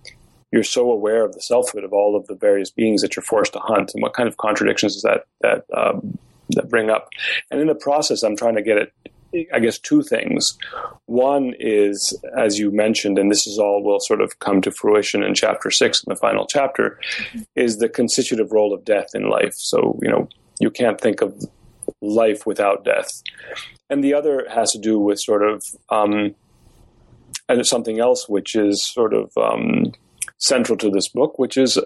you're 0.53 0.63
so 0.63 0.91
aware 0.91 1.25
of 1.25 1.33
the 1.33 1.41
selfhood 1.41 1.83
of 1.83 1.91
all 1.91 2.15
of 2.15 2.27
the 2.27 2.35
various 2.35 2.69
beings 2.69 3.01
that 3.01 3.15
you're 3.15 3.23
forced 3.23 3.53
to 3.53 3.59
hunt, 3.59 3.91
and 3.93 4.01
what 4.01 4.13
kind 4.13 4.29
of 4.29 4.37
contradictions 4.37 4.93
does 4.93 5.01
that 5.01 5.25
that 5.41 5.65
um, 5.75 6.17
that 6.51 6.69
bring 6.69 6.89
up? 6.89 7.09
And 7.51 7.59
in 7.59 7.67
the 7.67 7.75
process, 7.75 8.23
I'm 8.23 8.37
trying 8.37 8.55
to 8.55 8.61
get 8.61 8.77
it 8.77 8.93
I 9.53 9.59
guess, 9.59 9.79
two 9.79 10.03
things. 10.03 10.57
One 11.07 11.53
is, 11.59 12.15
as 12.37 12.59
you 12.59 12.69
mentioned, 12.69 13.17
and 13.17 13.31
this 13.31 13.47
is 13.47 13.57
all 13.57 13.83
will 13.83 13.99
sort 13.99 14.21
of 14.21 14.37
come 14.37 14.61
to 14.61 14.71
fruition 14.71 15.23
in 15.23 15.33
chapter 15.33 15.71
six, 15.71 16.03
in 16.03 16.11
the 16.11 16.15
final 16.15 16.45
chapter, 16.45 16.99
is 17.55 17.77
the 17.77 17.89
constitutive 17.89 18.51
role 18.51 18.75
of 18.75 18.85
death 18.85 19.15
in 19.15 19.29
life. 19.29 19.55
So, 19.55 19.97
you 20.03 20.09
know, 20.09 20.29
you 20.59 20.69
can't 20.69 21.01
think 21.01 21.21
of 21.21 21.43
life 22.01 22.45
without 22.45 22.85
death. 22.85 23.23
And 23.89 24.03
the 24.03 24.13
other 24.13 24.45
has 24.49 24.71
to 24.73 24.77
do 24.77 24.99
with 24.99 25.19
sort 25.19 25.41
of, 25.41 25.65
um, 25.89 26.35
and 27.49 27.65
something 27.65 27.99
else 27.99 28.29
which 28.29 28.55
is 28.55 28.85
sort 28.85 29.15
of 29.15 29.31
um, 29.35 29.93
central 30.43 30.77
to 30.77 30.89
this 30.89 31.07
book, 31.07 31.39
which 31.39 31.57
is 31.57 31.79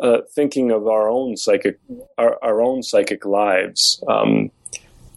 uh, 0.00 0.18
thinking 0.34 0.70
of 0.70 0.86
our 0.86 1.08
own 1.08 1.36
psychic, 1.36 1.78
our, 2.16 2.38
our 2.42 2.62
own 2.62 2.82
psychic 2.82 3.24
lives. 3.24 4.02
Um, 4.08 4.50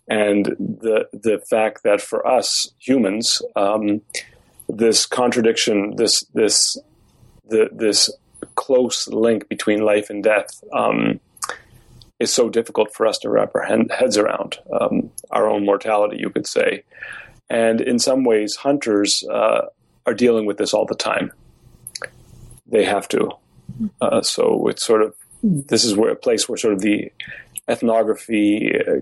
and 0.07 0.45
the 0.57 1.07
the 1.13 1.39
fact 1.49 1.83
that 1.83 2.01
for 2.01 2.27
us 2.27 2.73
humans, 2.79 3.41
um, 3.55 4.01
this 4.67 5.05
contradiction, 5.05 5.95
this 5.95 6.25
this 6.33 6.77
the, 7.47 7.69
this 7.71 8.09
close 8.55 9.07
link 9.07 9.47
between 9.47 9.81
life 9.81 10.09
and 10.09 10.23
death 10.23 10.63
um, 10.73 11.19
is 12.19 12.33
so 12.33 12.49
difficult 12.49 12.93
for 12.93 13.05
us 13.05 13.19
to 13.19 13.29
wrap 13.29 13.51
our 13.55 13.63
heads 13.91 14.17
around. 14.17 14.57
Um, 14.79 15.11
our 15.29 15.47
own 15.47 15.65
mortality, 15.65 16.17
you 16.17 16.29
could 16.29 16.47
say, 16.47 16.83
and 17.49 17.79
in 17.81 17.99
some 17.99 18.23
ways, 18.23 18.55
hunters 18.55 19.23
uh, 19.29 19.67
are 20.07 20.13
dealing 20.15 20.45
with 20.45 20.57
this 20.57 20.73
all 20.73 20.85
the 20.85 20.95
time. 20.95 21.31
They 22.71 22.85
have 22.85 23.07
to. 23.09 23.29
Uh, 24.01 24.21
so 24.21 24.67
it's 24.67 24.85
sort 24.85 25.01
of 25.01 25.13
this 25.43 25.83
is 25.83 25.95
where 25.95 26.11
a 26.11 26.15
place 26.15 26.47
where 26.47 26.57
sort 26.57 26.73
of 26.73 26.81
the 26.81 27.11
ethnography 27.67 28.71
uh, 28.79 29.01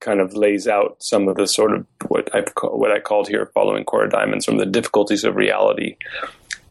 kind 0.00 0.20
of 0.20 0.34
lays 0.34 0.66
out 0.66 0.96
some 1.02 1.28
of 1.28 1.36
the 1.36 1.46
sort 1.46 1.72
of 1.72 1.86
what 2.08 2.34
I 2.34 2.44
what 2.66 2.92
I 2.92 3.00
called 3.00 3.28
here 3.28 3.50
following 3.54 3.84
Cora 3.84 4.10
Diamond, 4.10 4.44
some 4.44 4.54
of 4.54 4.60
the 4.60 4.66
difficulties 4.66 5.24
of 5.24 5.36
reality 5.36 5.96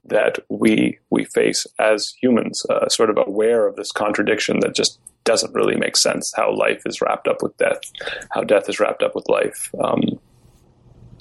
that 0.06 0.40
we 0.50 1.00
we 1.10 1.26
face 1.26 1.66
as 1.80 2.14
humans, 2.22 2.66
uh, 2.70 2.90
sort 2.90 3.10
of 3.10 3.18
aware 3.18 3.68
of 3.68 3.76
this 3.76 3.92
contradiction 3.92 4.60
that 4.60 4.76
just 4.76 5.00
doesn't 5.24 5.54
really 5.54 5.76
make 5.76 5.96
sense. 5.96 6.34
How 6.36 6.54
life 6.56 6.82
is 6.86 7.02
wrapped 7.02 7.28
up 7.28 7.42
with 7.42 7.56
death, 7.58 7.80
how 8.32 8.44
death 8.44 8.68
is 8.70 8.80
wrapped 8.80 9.04
up 9.04 9.16
with 9.16 9.28
life. 9.30 9.72
Um, 9.82 10.02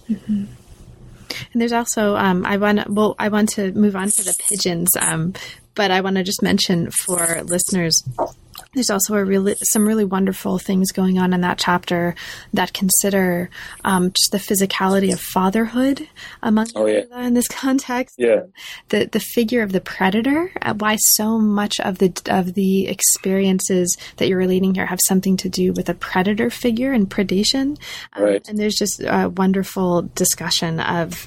mm-hmm. 0.09 0.45
And 1.53 1.61
there's 1.61 1.73
also 1.73 2.17
um, 2.17 2.45
I 2.47 2.57
want 2.57 2.89
well 2.89 3.15
I 3.19 3.29
want 3.29 3.51
to 3.51 3.73
move 3.73 3.97
on 3.97 4.11
to 4.11 4.25
the 4.25 4.33
pidgins, 4.33 4.89
um, 5.01 5.35
but 5.75 5.91
I 5.91 6.01
want 6.01 6.17
to 6.17 6.23
just 6.23 6.43
mention 6.43 6.91
for 6.91 7.43
listeners 7.45 8.03
there's 8.75 8.91
also 8.91 9.15
a 9.15 9.25
really 9.25 9.57
some 9.63 9.87
really 9.87 10.05
wonderful 10.05 10.59
things 10.59 10.93
going 10.93 11.19
on 11.19 11.33
in 11.33 11.41
that 11.43 11.59
chapter 11.59 12.15
that 12.53 12.73
consider 12.73 13.51
um, 13.85 14.13
just 14.13 14.33
the 14.33 14.39
physicality 14.39 15.13
of 15.13 15.21
fatherhood 15.21 16.09
among 16.43 16.69
oh, 16.75 16.87
yeah. 16.87 17.05
in 17.21 17.35
this 17.35 17.49
context. 17.51 18.17
Yeah. 18.19 18.43
The 18.89 19.07
the 19.07 19.21
figure 19.21 19.63
of 19.63 19.73
the 19.73 19.81
predator. 19.81 20.53
Uh, 20.63 20.75
why 20.75 20.97
so 20.97 21.39
much 21.39 21.81
of 21.81 21.99
the 21.99 22.13
of 22.27 22.55
the 22.55 22.89
experiences 22.89 23.97
that 24.17 24.29
you're 24.29 24.39
relating 24.39 24.75
here 24.75 24.87
have 24.87 25.01
something 25.07 25.37
to 25.39 25.49
do 25.49 25.73
with 25.73 25.89
a 25.89 25.95
predator 25.95 26.51
figure 26.51 26.93
and 26.93 27.09
predation. 27.09 27.79
Um, 28.15 28.25
right. 28.25 28.49
And 28.49 28.59
there's 28.59 28.77
just 28.77 29.01
a 29.01 29.29
wonderful 29.29 30.03
discussion 30.15 30.81
of 30.81 31.27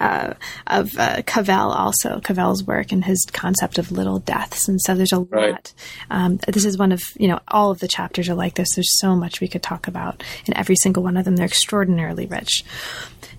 uh, 0.00 0.34
of 0.66 0.98
uh, 0.98 1.22
Cavell 1.26 1.70
also 1.70 2.20
Cavell's 2.20 2.64
work 2.64 2.90
and 2.90 3.04
his 3.04 3.26
concept 3.32 3.78
of 3.78 3.92
little 3.92 4.18
deaths, 4.18 4.66
and 4.68 4.80
so 4.80 4.94
there's 4.94 5.12
a 5.12 5.20
right. 5.20 5.52
lot. 5.52 5.72
Um, 6.10 6.38
this 6.48 6.64
is 6.64 6.78
one 6.78 6.90
of 6.90 7.02
you 7.16 7.28
know 7.28 7.38
all 7.48 7.70
of 7.70 7.80
the 7.80 7.88
chapters 7.88 8.28
are 8.28 8.34
like 8.34 8.54
this. 8.54 8.74
There's 8.74 8.98
so 8.98 9.14
much 9.14 9.40
we 9.40 9.48
could 9.48 9.62
talk 9.62 9.86
about 9.86 10.22
in 10.46 10.56
every 10.56 10.76
single 10.76 11.02
one 11.02 11.16
of 11.16 11.24
them. 11.24 11.36
They're 11.36 11.46
extraordinarily 11.46 12.26
rich. 12.26 12.64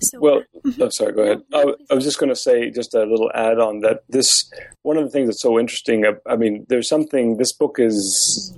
So, 0.03 0.19
well, 0.19 0.43
mm-hmm. 0.65 0.81
oh, 0.81 0.89
sorry, 0.89 1.13
go 1.13 1.23
ahead. 1.23 1.43
I, 1.53 1.73
I 1.89 1.93
was 1.93 2.03
just 2.03 2.19
going 2.19 2.29
to 2.29 2.35
say 2.35 2.71
just 2.71 2.93
a 2.95 3.03
little 3.03 3.31
add 3.33 3.59
on 3.59 3.81
that 3.81 4.03
this 4.09 4.51
one 4.83 4.97
of 4.97 5.03
the 5.03 5.09
things 5.09 5.27
that's 5.27 5.41
so 5.41 5.59
interesting. 5.59 6.05
I 6.25 6.35
mean, 6.35 6.65
there's 6.69 6.87
something. 6.87 7.37
This 7.37 7.53
book 7.53 7.77
is 7.79 8.53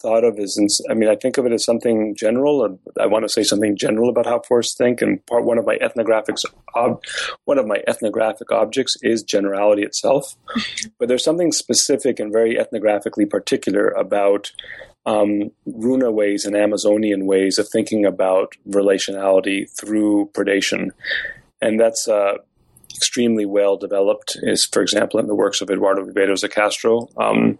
thought 0.00 0.24
of 0.24 0.38
as, 0.38 0.58
I 0.90 0.94
mean, 0.94 1.08
I 1.08 1.16
think 1.16 1.38
of 1.38 1.46
it 1.46 1.52
as 1.52 1.64
something 1.64 2.14
general. 2.14 2.78
I 3.00 3.06
want 3.06 3.24
to 3.24 3.28
say 3.28 3.42
something 3.42 3.76
general 3.76 4.08
about 4.08 4.26
how 4.26 4.40
forests 4.40 4.76
think. 4.76 5.02
And 5.02 5.24
part 5.26 5.44
one 5.44 5.58
of 5.58 5.66
my 5.66 5.76
ethnographics, 5.76 6.44
ob, 6.74 7.02
one 7.44 7.58
of 7.58 7.66
my 7.66 7.82
ethnographic 7.86 8.52
objects 8.52 8.96
is 9.02 9.22
generality 9.22 9.82
itself. 9.82 10.36
But 10.98 11.08
there's 11.08 11.24
something 11.24 11.52
specific 11.52 12.20
and 12.20 12.32
very 12.32 12.56
ethnographically 12.56 13.28
particular 13.28 13.88
about 13.88 14.52
um, 15.04 15.50
Runa 15.66 16.12
ways 16.12 16.44
and 16.44 16.56
Amazonian 16.56 17.26
ways 17.26 17.58
of 17.58 17.68
thinking 17.68 18.04
about 18.04 18.54
relationality 18.68 19.68
through 19.78 20.30
predation. 20.32 20.90
And 21.60 21.80
that's 21.80 22.06
uh, 22.06 22.34
extremely 22.94 23.46
well 23.46 23.76
developed, 23.76 24.36
is, 24.42 24.64
for 24.64 24.82
example, 24.82 25.18
in 25.18 25.26
the 25.26 25.34
works 25.34 25.60
of 25.60 25.70
Eduardo 25.70 26.04
Viveiros 26.04 26.42
de 26.42 26.48
Castro. 26.48 27.08
Um, 27.16 27.58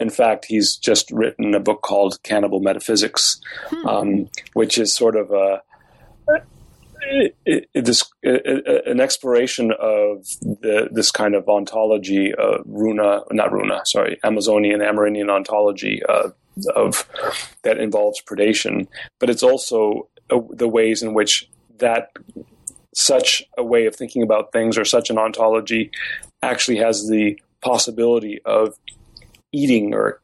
in 0.00 0.10
fact, 0.10 0.46
he's 0.46 0.76
just 0.76 1.10
written 1.10 1.54
a 1.54 1.60
book 1.60 1.82
called 1.82 2.22
Cannibal 2.22 2.60
Metaphysics, 2.60 3.40
hmm. 3.68 3.86
um, 3.86 4.30
which 4.54 4.78
is 4.78 4.92
sort 4.92 5.14
of 5.14 5.30
a 5.30 5.62
it, 7.02 7.36
it, 7.44 7.84
this 7.84 8.04
it, 8.22 8.86
an 8.86 9.00
exploration 9.00 9.72
of 9.72 10.24
the, 10.40 10.88
this 10.90 11.10
kind 11.10 11.34
of 11.34 11.48
ontology, 11.48 12.34
uh, 12.34 12.58
Runa, 12.64 13.22
not 13.30 13.52
Runa, 13.52 13.82
sorry, 13.84 14.18
Amazonian 14.22 14.80
Amerindian 14.80 15.30
ontology 15.30 16.02
uh, 16.08 16.30
of 16.74 17.08
that 17.62 17.78
involves 17.78 18.22
predation, 18.22 18.86
but 19.18 19.30
it's 19.30 19.42
also 19.42 20.08
uh, 20.30 20.40
the 20.50 20.68
ways 20.68 21.02
in 21.02 21.14
which 21.14 21.48
that 21.78 22.10
such 22.94 23.42
a 23.56 23.64
way 23.64 23.86
of 23.86 23.96
thinking 23.96 24.22
about 24.22 24.52
things 24.52 24.76
or 24.76 24.84
such 24.84 25.10
an 25.10 25.18
ontology 25.18 25.90
actually 26.42 26.76
has 26.76 27.08
the 27.08 27.40
possibility 27.60 28.40
of 28.44 28.74
eating 29.52 29.94
or 29.94 30.20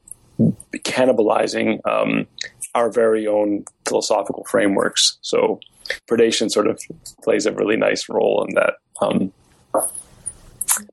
cannibalizing 0.75 1.81
um, 1.87 2.27
our 2.75 2.91
very 2.91 3.27
own 3.27 3.65
philosophical 3.87 4.45
frameworks. 4.45 5.19
So 5.23 5.61
predation 6.09 6.51
sort 6.51 6.67
of 6.67 6.81
plays 7.23 7.47
a 7.47 7.53
really 7.53 7.77
nice 7.77 8.09
role 8.09 8.45
in 8.47 8.55
that. 8.55 8.75
Um, 9.01 9.33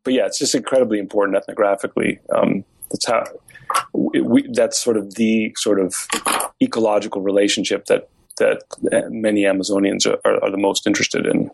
but 0.04 0.14
yeah, 0.14 0.26
it's 0.26 0.40
just 0.40 0.56
incredibly 0.56 1.00
important 1.00 1.38
ethnographically. 1.38 2.20
Um, 2.34 2.64
that's 2.90 3.08
how 3.08 3.24
we, 3.94 4.48
that's 4.54 4.80
sort 4.80 4.98
of 4.98 5.16
the 5.16 5.54
sort 5.58 5.80
of 5.80 5.94
ecological 6.62 7.22
relationship 7.22 7.86
that 7.86 8.10
that 8.38 8.64
many 9.12 9.44
Amazonians 9.44 10.08
are, 10.08 10.20
are, 10.26 10.44
are 10.44 10.52
the 10.52 10.58
most 10.58 10.88
interested 10.88 11.26
in. 11.26 11.52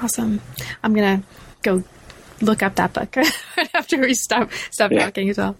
Awesome. 0.00 0.40
I'm 0.82 0.94
gonna 0.94 1.22
go 1.62 1.82
look 2.40 2.62
up 2.62 2.76
that 2.76 2.92
book 2.92 3.16
after 3.74 3.98
we 3.98 4.14
stop 4.14 4.50
stop 4.70 4.90
yeah. 4.90 5.04
talking 5.04 5.28
as 5.30 5.38
well. 5.38 5.56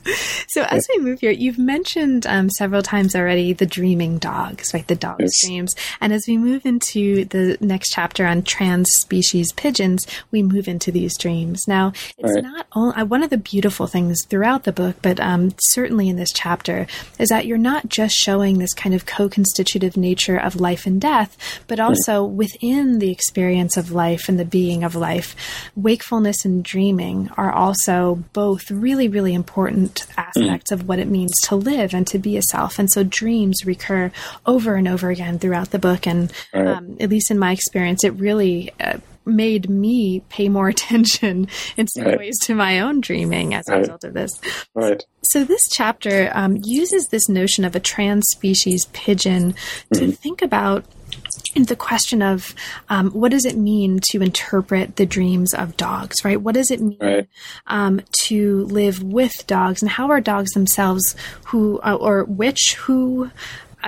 So 0.49 0.63
as 0.63 0.87
yeah. 0.89 0.97
we 0.97 1.05
move 1.05 1.21
here, 1.21 1.31
you've 1.31 1.59
mentioned 1.59 2.27
um, 2.27 2.51
several 2.51 2.83
times 2.83 3.15
already 3.15 3.53
the 3.53 3.67
dreaming 3.67 4.19
dogs, 4.19 4.73
right? 4.73 4.87
The 4.87 4.97
dog's 4.97 5.21
yes. 5.21 5.47
dreams. 5.47 5.75
And 6.01 6.13
as 6.13 6.25
we 6.27 6.37
move 6.37 6.65
into 6.65 7.25
the 7.27 7.59
next 7.61 7.91
chapter 7.93 8.27
on 8.27 8.43
trans 8.43 8.89
species 9.01 9.53
pidgins, 9.53 10.07
we 10.31 10.43
move 10.43 10.69
into 10.69 10.93
these 10.93 11.17
dreams. 11.19 11.67
Now, 11.67 11.93
it's 12.17 12.35
right. 12.35 12.43
not 12.43 12.67
all, 12.73 12.93
uh, 12.97 13.05
one 13.05 13.23
of 13.23 13.31
the 13.31 13.39
beautiful 13.39 13.87
things 13.87 14.25
throughout 14.25 14.65
the 14.65 14.73
book, 14.73 14.97
but 15.03 15.21
um, 15.21 15.55
certainly 15.59 16.09
in 16.09 16.17
this 16.17 16.33
chapter, 16.33 16.87
is 17.19 17.29
that 17.29 17.47
you're 17.47 17.59
not 17.59 17.89
just 17.89 18.15
showing 18.15 18.59
this 18.59 18.75
kind 18.75 18.95
of 18.95 19.07
co-constitutive 19.07 19.97
nature 19.97 20.39
of 20.39 20.57
life 20.57 20.87
and 20.87 21.01
death, 21.01 21.37
but 21.67 21.81
also 21.81 22.25
right. 22.25 22.35
within 22.35 22.99
the 22.99 23.11
experience 23.11 23.77
of 23.77 23.91
life 23.91 24.29
and 24.29 24.39
the 24.39 24.45
being 24.45 24.85
of 24.85 24.95
life, 24.95 25.35
wakefulness 25.77 26.45
and 26.45 26.65
dreaming 26.69 27.31
are 27.37 27.51
also 27.51 28.23
both 28.33 28.71
really, 28.71 29.09
really 29.09 29.35
important 29.35 30.07
aspects 30.17 30.71
of 30.71 30.87
what 30.87 30.99
it 30.99 31.09
means 31.09 31.33
to 31.45 31.57
live 31.57 31.95
and 31.95 32.07
to 32.07 32.19
be 32.19 32.37
a 32.37 32.43
self. 32.43 32.79
And 32.79 32.91
so 32.91 33.03
dreams 33.03 33.65
recur 33.65 34.13
over 34.45 34.75
and 34.75 34.87
over 34.87 35.09
again 35.09 35.39
throughout 35.39 35.71
the 35.71 35.79
book. 35.79 36.07
And 36.07 36.31
right. 36.53 36.67
um, 36.67 36.99
at 37.01 37.09
least 37.09 37.31
in 37.31 37.39
my 37.39 37.53
experience, 37.53 38.05
it 38.05 38.11
really 38.11 38.71
uh, 38.81 38.99
made 39.25 39.71
me 39.71 40.21
pay 40.29 40.49
more 40.49 40.69
attention 40.75 41.49
in 41.77 41.89
some 41.89 42.05
right. 42.05 42.19
ways 42.19 42.39
to 42.45 42.55
my 42.55 42.81
own 42.81 43.01
dreaming 43.01 43.55
as 43.55 43.69
a 43.69 43.73
right. 43.73 43.79
result 43.81 44.05
of 44.05 44.13
this. 44.13 44.31
Right. 44.75 45.03
So 45.25 45.45
this 45.45 45.63
chapter 45.73 46.31
um, 46.35 46.59
uses 46.63 47.09
this 47.09 47.29
notion 47.29 47.65
of 47.65 47.75
a 47.75 47.81
trans 47.81 48.25
species 48.31 48.87
pidgin 48.93 49.55
to 49.95 50.01
mm-hmm. 50.01 50.11
think 50.11 50.43
about 50.43 50.85
the 51.55 51.77
question 51.77 52.23
of 52.23 52.55
um, 52.89 53.11
what 53.11 53.31
does 53.31 53.45
it 53.45 53.57
mean 53.57 54.01
to 54.11 54.23
interpret 54.23 54.97
the 54.97 55.07
dreams 55.07 55.55
of 55.55 55.77
dogs, 55.77 56.25
right? 56.25 56.41
What 56.41 56.55
does 56.55 56.71
it 56.71 56.81
mean 56.81 56.99
right. 57.01 57.29
um, 57.67 58.01
to 58.25 58.65
live 58.67 59.03
with 59.03 59.47
dogs, 59.47 59.83
and 59.83 59.91
how 59.91 60.11
are 60.11 60.21
dogs 60.21 60.53
themselves, 60.53 61.17
who 61.47 61.81
uh, 61.81 61.95
or 61.95 62.25
which 62.25 62.75
who 62.79 63.31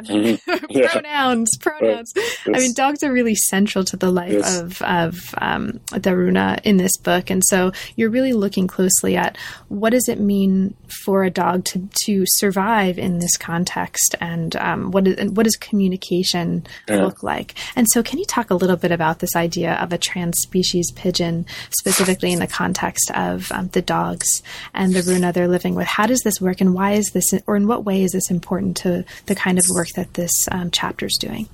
pronouns, 0.90 1.56
pronouns. 1.58 2.12
Right. 2.16 2.24
Yes. 2.46 2.56
I 2.56 2.58
mean, 2.58 2.74
dogs 2.74 3.02
are 3.02 3.12
really 3.12 3.34
central 3.34 3.84
to 3.84 3.96
the 3.96 4.10
life 4.10 4.32
yes. 4.32 4.60
of 4.60 4.82
of 4.82 5.34
um, 5.38 5.80
the 5.92 6.16
Runa 6.16 6.58
in 6.64 6.76
this 6.76 6.96
book, 6.98 7.30
and 7.30 7.42
so 7.44 7.72
you're 7.96 8.10
really 8.10 8.32
looking 8.32 8.66
closely 8.66 9.16
at 9.16 9.36
what 9.68 9.90
does 9.90 10.08
it 10.08 10.20
mean 10.20 10.74
for 11.04 11.24
a 11.24 11.30
dog 11.30 11.64
to 11.66 11.88
to 12.04 12.24
survive 12.26 12.98
in 12.98 13.18
this 13.18 13.36
context, 13.36 14.14
and 14.20 14.56
um, 14.56 14.90
what 14.90 15.06
is 15.06 15.30
what 15.30 15.44
does 15.44 15.56
communication 15.56 16.66
yeah. 16.88 17.04
look 17.04 17.22
like? 17.22 17.54
And 17.76 17.86
so, 17.90 18.02
can 18.02 18.18
you 18.18 18.24
talk 18.24 18.50
a 18.50 18.54
little 18.54 18.76
bit 18.76 18.92
about 18.92 19.18
this 19.18 19.36
idea 19.36 19.74
of 19.74 19.92
a 19.92 19.98
trans 19.98 20.38
species 20.38 20.90
pidgin, 20.92 21.46
specifically 21.70 22.32
in 22.32 22.38
the 22.38 22.46
context 22.46 23.10
of 23.14 23.50
um, 23.52 23.68
the 23.68 23.82
dogs 23.82 24.42
and 24.74 24.92
the 24.92 25.02
Runa 25.02 25.32
they're 25.32 25.48
living 25.48 25.74
with? 25.74 25.86
How 25.86 26.06
does 26.06 26.20
this 26.20 26.40
work, 26.40 26.60
and 26.60 26.74
why 26.74 26.92
is 26.92 27.10
this, 27.10 27.32
or 27.46 27.56
in 27.56 27.66
what 27.66 27.84
way 27.84 28.02
is 28.02 28.12
this 28.12 28.30
important 28.30 28.76
to 28.78 29.04
the 29.26 29.34
kind 29.34 29.58
of 29.58 29.64
work 29.70 29.88
that 29.92 30.14
this 30.14 30.48
um, 30.50 30.70
chapter 30.70 31.06
is 31.06 31.16
doing? 31.18 31.48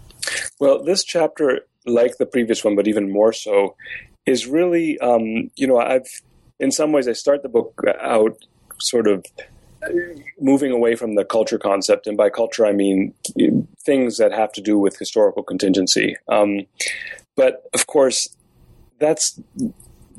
Well, 0.58 0.82
this 0.82 1.04
chapter, 1.04 1.60
like 1.86 2.16
the 2.18 2.26
previous 2.26 2.64
one, 2.64 2.76
but 2.76 2.88
even 2.88 3.12
more 3.12 3.32
so, 3.32 3.76
is 4.26 4.46
really, 4.46 4.98
um, 4.98 5.50
you 5.56 5.66
know, 5.66 5.78
I've, 5.78 6.08
in 6.58 6.72
some 6.72 6.92
ways, 6.92 7.06
I 7.08 7.12
start 7.12 7.42
the 7.42 7.48
book 7.48 7.80
out 8.00 8.36
sort 8.78 9.06
of 9.06 9.24
moving 10.40 10.72
away 10.72 10.96
from 10.96 11.14
the 11.14 11.24
culture 11.24 11.58
concept, 11.58 12.06
and 12.06 12.16
by 12.16 12.30
culture 12.30 12.66
I 12.66 12.72
mean 12.72 13.14
things 13.84 14.16
that 14.18 14.32
have 14.32 14.52
to 14.52 14.60
do 14.60 14.78
with 14.78 14.98
historical 14.98 15.42
contingency. 15.42 16.16
Um, 16.28 16.66
but 17.36 17.62
of 17.74 17.86
course, 17.86 18.28
that's 18.98 19.40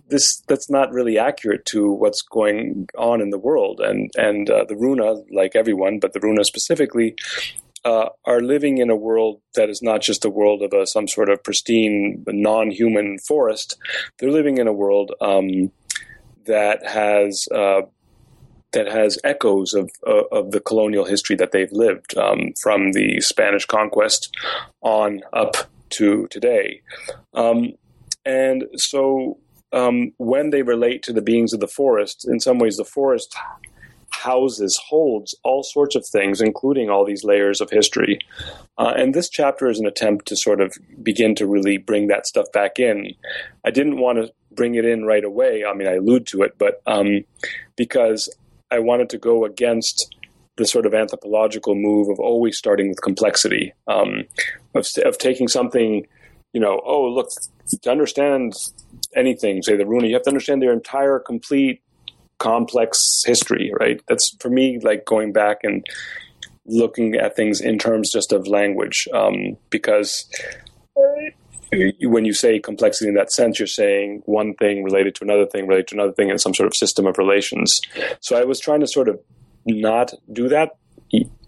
this 0.10 0.42
that's 0.48 0.70
not 0.70 0.92
really 0.92 1.18
accurate 1.18 1.66
to 1.66 1.92
what's 1.92 2.22
going 2.22 2.88
on 2.98 3.22
in 3.22 3.30
the 3.30 3.38
world, 3.38 3.80
and 3.80 4.12
and 4.16 4.50
uh, 4.50 4.66
the 4.68 4.76
Runa, 4.76 5.24
like 5.32 5.56
everyone, 5.56 6.00
but 6.00 6.14
the 6.14 6.20
Runa 6.20 6.44
specifically, 6.44 7.16
uh, 7.88 8.10
are 8.26 8.42
living 8.42 8.80
in 8.80 8.90
a 8.90 8.96
world 8.96 9.40
that 9.56 9.70
is 9.70 9.82
not 9.82 10.02
just 10.02 10.26
a 10.26 10.30
world 10.30 10.62
of 10.62 10.74
a, 10.74 10.86
some 10.86 11.08
sort 11.08 11.30
of 11.30 11.42
pristine, 11.42 12.22
non-human 12.28 13.18
forest. 13.20 13.78
They're 14.18 14.38
living 14.40 14.58
in 14.58 14.68
a 14.68 14.74
world 14.74 15.14
um, 15.22 15.72
that 16.46 16.86
has 16.86 17.48
uh, 17.56 17.84
that 18.74 18.88
has 18.88 19.18
echoes 19.24 19.74
of 19.74 19.90
uh, 20.06 20.28
of 20.34 20.52
the 20.52 20.60
colonial 20.60 21.06
history 21.06 21.38
that 21.38 21.54
they've 21.54 21.72
lived 21.72 22.18
um, 22.18 22.52
from 22.62 22.92
the 22.92 23.22
Spanish 23.22 23.66
conquest 23.66 24.36
on 24.82 25.22
up 25.32 25.56
to 25.92 26.28
today, 26.28 26.82
um, 27.34 27.74
and 28.26 28.66
so. 28.76 29.40
Um, 29.74 30.14
when 30.16 30.52
they 30.52 30.62
relate 30.62 31.04
to 31.04 31.14
the 31.14 31.22
beings 31.22 31.52
of 31.52 31.60
the 31.60 31.68
forest, 31.68 32.26
in 32.26 32.40
some 32.40 32.58
ways, 32.58 32.78
the 32.78 32.86
forest 32.86 33.36
houses, 34.24 34.80
holds 34.90 35.36
all 35.44 35.64
sorts 35.64 35.96
of 35.96 36.06
things, 36.06 36.42
including 36.42 36.90
all 36.90 37.06
these 37.06 37.24
layers 37.24 37.62
of 37.62 37.70
history. 37.70 38.20
Uh, 38.78 38.94
and 38.96 39.14
this 39.14 39.30
chapter 39.30 39.70
is 39.70 39.80
an 39.80 39.86
attempt 39.86 40.28
to 40.28 40.36
sort 40.36 40.62
of 40.62 40.74
begin 41.02 41.36
to 41.36 41.48
really 41.48 41.78
bring 41.78 42.08
that 42.08 42.28
stuff 42.28 42.48
back 42.54 42.80
in. 42.80 43.14
I 43.66 43.72
didn't 43.72 44.00
want 44.00 44.18
to 44.20 44.32
bring 44.52 44.76
it 44.76 44.86
in 44.86 45.06
right 45.06 45.24
away. 45.24 45.64
I 45.66 45.74
mean, 45.74 45.88
I 45.88 45.96
allude 45.96 46.26
to 46.28 46.42
it, 46.42 46.56
but 46.58 46.82
um, 46.86 47.24
because 47.76 48.34
I 48.72 48.80
wanted 48.80 49.10
to 49.10 49.18
go 49.18 49.46
against 49.46 50.14
the 50.58 50.66
sort 50.66 50.86
of 50.86 50.94
anthropological 50.94 51.76
move 51.76 52.10
of 52.10 52.20
always 52.20 52.58
starting 52.58 52.90
with 52.90 53.02
complexity, 53.02 53.74
um, 53.88 54.24
of, 54.74 54.88
of 55.06 55.18
taking 55.20 55.48
something, 55.48 56.08
you 56.52 56.60
know, 56.60 56.82
oh, 56.84 57.06
look, 57.06 57.30
to 57.84 57.92
understand 57.92 58.54
anything, 59.16 59.62
say 59.62 59.76
the 59.76 59.86
Runa, 59.86 60.08
you 60.08 60.14
have 60.14 60.24
to 60.24 60.30
understand 60.30 60.62
their 60.62 60.74
entire 60.74 61.20
complete 61.20 61.82
complex 62.40 63.24
history, 63.26 63.72
right? 63.80 64.02
That's 64.08 64.36
for 64.40 64.50
me 64.50 64.80
like 64.82 65.06
going 65.06 65.34
back 65.34 65.60
and 65.64 65.86
looking 66.66 67.16
at 67.16 67.36
things 67.36 67.62
in 67.62 67.80
terms 67.80 68.12
just 68.12 68.32
of 68.32 68.48
language, 68.48 69.08
um, 69.14 69.58
because 69.70 70.30
when 72.02 72.26
you 72.26 72.34
say 72.34 72.60
complexity 72.60 73.10
in 73.10 73.16
that 73.16 73.32
sense, 73.32 73.60
you're 73.60 73.68
saying 73.68 74.22
one 74.26 74.54
thing 74.56 74.84
related 74.84 75.16
to 75.16 75.24
another 75.24 75.46
thing, 75.46 75.68
related 75.68 75.88
to 75.90 75.96
another 75.96 76.14
thing, 76.14 76.30
in 76.30 76.38
some 76.38 76.54
sort 76.54 76.68
of 76.68 76.76
system 76.76 77.06
of 77.06 77.18
relations. 77.18 77.82
So 78.22 78.38
I 78.38 78.44
was 78.44 78.60
trying 78.60 78.80
to 78.82 78.88
sort 78.88 79.10
of 79.10 79.20
not 79.66 80.14
do 80.32 80.48
that 80.50 80.78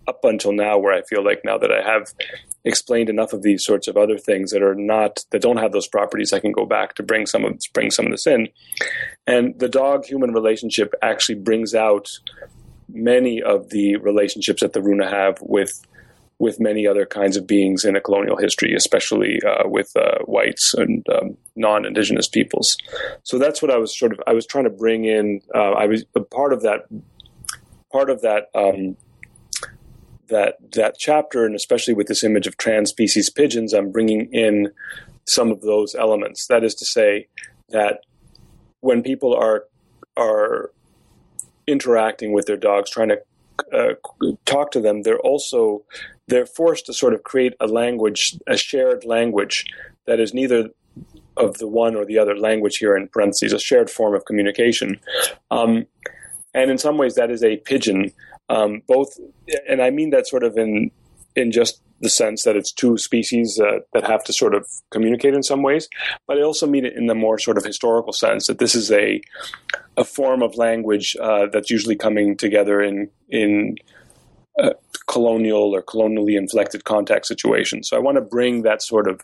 up 0.07 0.23
until 0.23 0.51
now, 0.51 0.77
where 0.77 0.93
I 0.93 1.03
feel 1.03 1.23
like 1.23 1.41
now 1.45 1.57
that 1.57 1.71
I 1.71 1.81
have 1.81 2.13
explained 2.63 3.09
enough 3.09 3.33
of 3.33 3.41
these 3.41 3.63
sorts 3.63 3.87
of 3.87 3.97
other 3.97 4.17
things 4.17 4.51
that 4.51 4.61
are 4.61 4.75
not 4.75 5.23
that 5.31 5.41
don't 5.41 5.57
have 5.57 5.71
those 5.71 5.87
properties, 5.87 6.33
I 6.33 6.39
can 6.39 6.51
go 6.51 6.65
back 6.65 6.95
to 6.95 7.03
bring 7.03 7.25
some 7.25 7.45
of 7.45 7.59
bring 7.73 7.91
some 7.91 8.05
of 8.05 8.11
this 8.11 8.27
in. 8.27 8.49
And 9.27 9.57
the 9.59 9.69
dog 9.69 10.05
human 10.05 10.33
relationship 10.33 10.93
actually 11.01 11.39
brings 11.39 11.73
out 11.73 12.07
many 12.91 13.41
of 13.41 13.69
the 13.69 13.95
relationships 13.97 14.61
that 14.61 14.73
the 14.73 14.81
Runa 14.81 15.09
have 15.09 15.37
with 15.41 15.85
with 16.39 16.57
many 16.59 16.87
other 16.87 17.05
kinds 17.05 17.35
of 17.35 17.45
beings 17.45 17.83
in 17.83 17.97
a 17.97 18.01
colonial 18.01 18.37
history, 18.37 18.73
especially 18.73 19.39
uh, 19.45 19.67
with 19.67 19.91
uh, 19.97 20.19
whites 20.23 20.73
and 20.73 21.05
um, 21.09 21.35
non-indigenous 21.57 22.29
peoples. 22.29 22.77
So 23.23 23.37
that's 23.37 23.61
what 23.61 23.69
I 23.69 23.77
was 23.77 23.97
sort 23.97 24.13
of 24.13 24.21
I 24.25 24.33
was 24.33 24.45
trying 24.45 24.63
to 24.63 24.69
bring 24.69 25.05
in. 25.05 25.41
Uh, 25.53 25.71
I 25.71 25.85
was 25.85 26.05
a 26.15 26.21
part 26.21 26.53
of 26.53 26.61
that 26.61 26.87
part 27.91 28.09
of 28.09 28.21
that 28.21 28.49
um, 28.55 28.95
that 30.29 30.55
that 30.73 30.95
chapter, 30.97 31.45
and 31.45 31.55
especially 31.55 31.93
with 31.93 32.07
this 32.07 32.23
image 32.23 32.47
of 32.47 32.57
trans 32.57 32.89
species 32.89 33.29
pidgins, 33.29 33.73
I'm 33.73 33.91
bringing 33.91 34.29
in 34.33 34.71
some 35.27 35.51
of 35.51 35.61
those 35.61 35.95
elements. 35.95 36.47
That 36.47 36.63
is 36.63 36.75
to 36.75 36.85
say, 36.85 37.27
that 37.69 38.01
when 38.81 39.03
people 39.03 39.35
are 39.35 39.65
are 40.17 40.71
interacting 41.67 42.33
with 42.33 42.45
their 42.45 42.57
dogs, 42.57 42.89
trying 42.89 43.09
to 43.09 43.21
uh, 43.73 43.93
talk 44.45 44.71
to 44.71 44.81
them, 44.81 45.03
they're 45.03 45.19
also 45.19 45.83
they're 46.27 46.45
forced 46.45 46.85
to 46.85 46.93
sort 46.93 47.13
of 47.13 47.23
create 47.23 47.53
a 47.59 47.67
language, 47.67 48.37
a 48.47 48.57
shared 48.57 49.05
language 49.05 49.65
that 50.05 50.19
is 50.19 50.33
neither 50.33 50.69
of 51.37 51.57
the 51.57 51.67
one 51.67 51.95
or 51.95 52.05
the 52.05 52.17
other 52.17 52.37
language 52.37 52.77
here 52.77 52.95
in 52.95 53.07
parentheses, 53.07 53.53
a 53.53 53.59
shared 53.59 53.89
form 53.89 54.13
of 54.13 54.25
communication. 54.25 54.99
Um, 55.49 55.85
and 56.53 56.69
in 56.69 56.77
some 56.77 56.97
ways, 56.97 57.15
that 57.15 57.31
is 57.31 57.43
a 57.43 57.57
pidgin 57.57 58.11
um, 58.49 58.81
both, 58.87 59.17
and 59.67 59.81
I 59.81 59.89
mean 59.89 60.09
that 60.11 60.27
sort 60.27 60.43
of 60.43 60.57
in 60.57 60.91
in 61.35 61.51
just 61.51 61.81
the 62.01 62.09
sense 62.09 62.43
that 62.43 62.55
it's 62.55 62.71
two 62.71 62.97
species 62.97 63.59
uh, 63.59 63.79
that 63.93 64.07
have 64.07 64.23
to 64.23 64.33
sort 64.33 64.55
of 64.55 64.65
communicate 64.89 65.33
in 65.33 65.43
some 65.43 65.61
ways, 65.61 65.89
but 66.27 66.37
I 66.37 66.41
also 66.41 66.65
mean 66.65 66.85
it 66.85 66.93
in 66.95 67.07
the 67.07 67.15
more 67.15 67.37
sort 67.37 67.57
of 67.57 67.65
historical 67.65 68.13
sense 68.13 68.47
that 68.47 68.59
this 68.59 68.75
is 68.75 68.91
a 68.91 69.21
a 69.97 70.05
form 70.05 70.41
of 70.41 70.55
language 70.55 71.15
uh, 71.21 71.47
that's 71.51 71.69
usually 71.69 71.95
coming 71.95 72.37
together 72.37 72.81
in 72.81 73.09
in 73.29 73.75
colonial 75.07 75.75
or 75.75 75.81
colonially 75.81 76.35
inflected 76.35 76.83
contact 76.83 77.25
situations. 77.25 77.89
So 77.89 77.97
I 77.97 77.99
want 77.99 78.15
to 78.15 78.21
bring 78.21 78.61
that 78.61 78.81
sort 78.81 79.07
of 79.07 79.21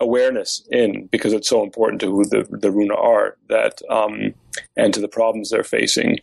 awareness 0.00 0.66
in 0.70 1.06
because 1.12 1.32
it's 1.32 1.48
so 1.48 1.62
important 1.62 2.00
to 2.00 2.10
who 2.10 2.24
the 2.24 2.46
the 2.50 2.70
Runa 2.70 2.94
are 2.94 3.36
that 3.48 3.80
um, 3.88 4.34
and 4.76 4.92
to 4.94 5.00
the 5.00 5.08
problems 5.08 5.50
they're 5.50 5.64
facing 5.64 6.18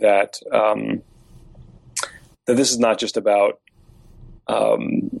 that. 0.00 0.40
Um, 0.52 1.02
that 2.50 2.56
this 2.56 2.72
is 2.72 2.80
not 2.80 2.98
just 2.98 3.16
about 3.16 3.60
um, 4.48 5.20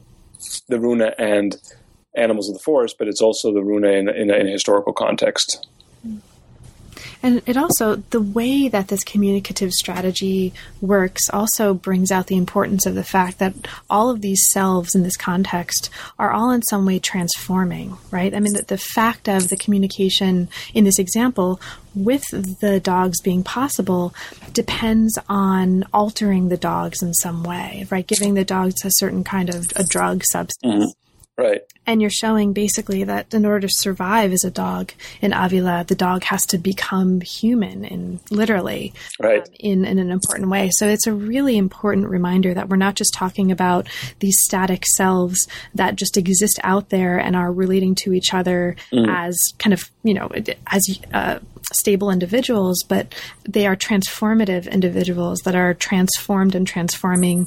the 0.66 0.80
Runa 0.80 1.14
and 1.16 1.56
animals 2.16 2.48
of 2.48 2.54
the 2.54 2.60
forest, 2.60 2.96
but 2.98 3.06
it's 3.06 3.20
also 3.20 3.54
the 3.54 3.62
Runa 3.62 3.88
in, 3.90 4.08
in, 4.08 4.30
in 4.34 4.48
a 4.48 4.50
historical 4.50 4.92
context. 4.92 5.68
And 7.22 7.42
it 7.46 7.56
also, 7.56 7.96
the 7.96 8.20
way 8.20 8.68
that 8.68 8.88
this 8.88 9.04
communicative 9.04 9.72
strategy 9.72 10.54
works 10.80 11.28
also 11.30 11.74
brings 11.74 12.10
out 12.10 12.28
the 12.28 12.36
importance 12.36 12.86
of 12.86 12.94
the 12.94 13.04
fact 13.04 13.38
that 13.38 13.54
all 13.90 14.10
of 14.10 14.22
these 14.22 14.42
selves 14.50 14.94
in 14.94 15.02
this 15.02 15.16
context 15.16 15.90
are 16.18 16.30
all 16.30 16.50
in 16.50 16.62
some 16.62 16.86
way 16.86 16.98
transforming, 16.98 17.96
right? 18.10 18.34
I 18.34 18.40
mean, 18.40 18.54
the, 18.54 18.62
the 18.62 18.78
fact 18.78 19.28
of 19.28 19.48
the 19.48 19.56
communication 19.56 20.48
in 20.72 20.84
this 20.84 20.98
example 20.98 21.60
with 21.94 22.22
the 22.60 22.80
dogs 22.82 23.20
being 23.20 23.42
possible 23.42 24.14
depends 24.52 25.18
on 25.28 25.84
altering 25.92 26.48
the 26.48 26.56
dogs 26.56 27.02
in 27.02 27.12
some 27.14 27.42
way, 27.42 27.86
right? 27.90 28.06
Giving 28.06 28.34
the 28.34 28.44
dogs 28.44 28.84
a 28.84 28.90
certain 28.92 29.24
kind 29.24 29.50
of 29.50 29.66
a 29.76 29.84
drug 29.84 30.22
substance. 30.24 30.56
Mm-hmm. 30.64 30.99
Right. 31.40 31.62
And 31.86 32.02
you're 32.02 32.10
showing 32.10 32.52
basically 32.52 33.04
that 33.04 33.32
in 33.32 33.46
order 33.46 33.66
to 33.66 33.72
survive 33.72 34.32
as 34.32 34.44
a 34.44 34.50
dog 34.50 34.92
in 35.22 35.32
Avila, 35.32 35.84
the 35.88 35.94
dog 35.94 36.22
has 36.24 36.42
to 36.46 36.58
become 36.58 37.22
human 37.22 37.84
and 37.84 38.20
literally 38.30 38.92
right. 39.18 39.40
Um, 39.40 39.54
in, 39.58 39.84
in 39.86 39.98
an 39.98 40.10
important 40.10 40.50
way. 40.50 40.68
So 40.72 40.86
it's 40.86 41.06
a 41.06 41.14
really 41.14 41.56
important 41.56 42.08
reminder 42.08 42.52
that 42.52 42.68
we're 42.68 42.76
not 42.76 42.94
just 42.94 43.14
talking 43.14 43.50
about 43.50 43.88
these 44.18 44.36
static 44.40 44.84
selves 44.86 45.48
that 45.74 45.96
just 45.96 46.18
exist 46.18 46.60
out 46.62 46.90
there 46.90 47.18
and 47.18 47.34
are 47.34 47.50
relating 47.50 47.94
to 48.02 48.12
each 48.12 48.34
other 48.34 48.76
mm. 48.92 49.06
as 49.08 49.36
kind 49.58 49.72
of, 49.72 49.90
you 50.02 50.12
know, 50.12 50.30
as 50.66 50.82
uh, 51.14 51.38
stable 51.72 52.10
individuals, 52.10 52.82
but 52.86 53.14
they 53.44 53.66
are 53.66 53.76
transformative 53.76 54.70
individuals 54.70 55.40
that 55.44 55.54
are 55.54 55.74
transformed 55.74 56.54
and 56.54 56.66
transforming 56.66 57.46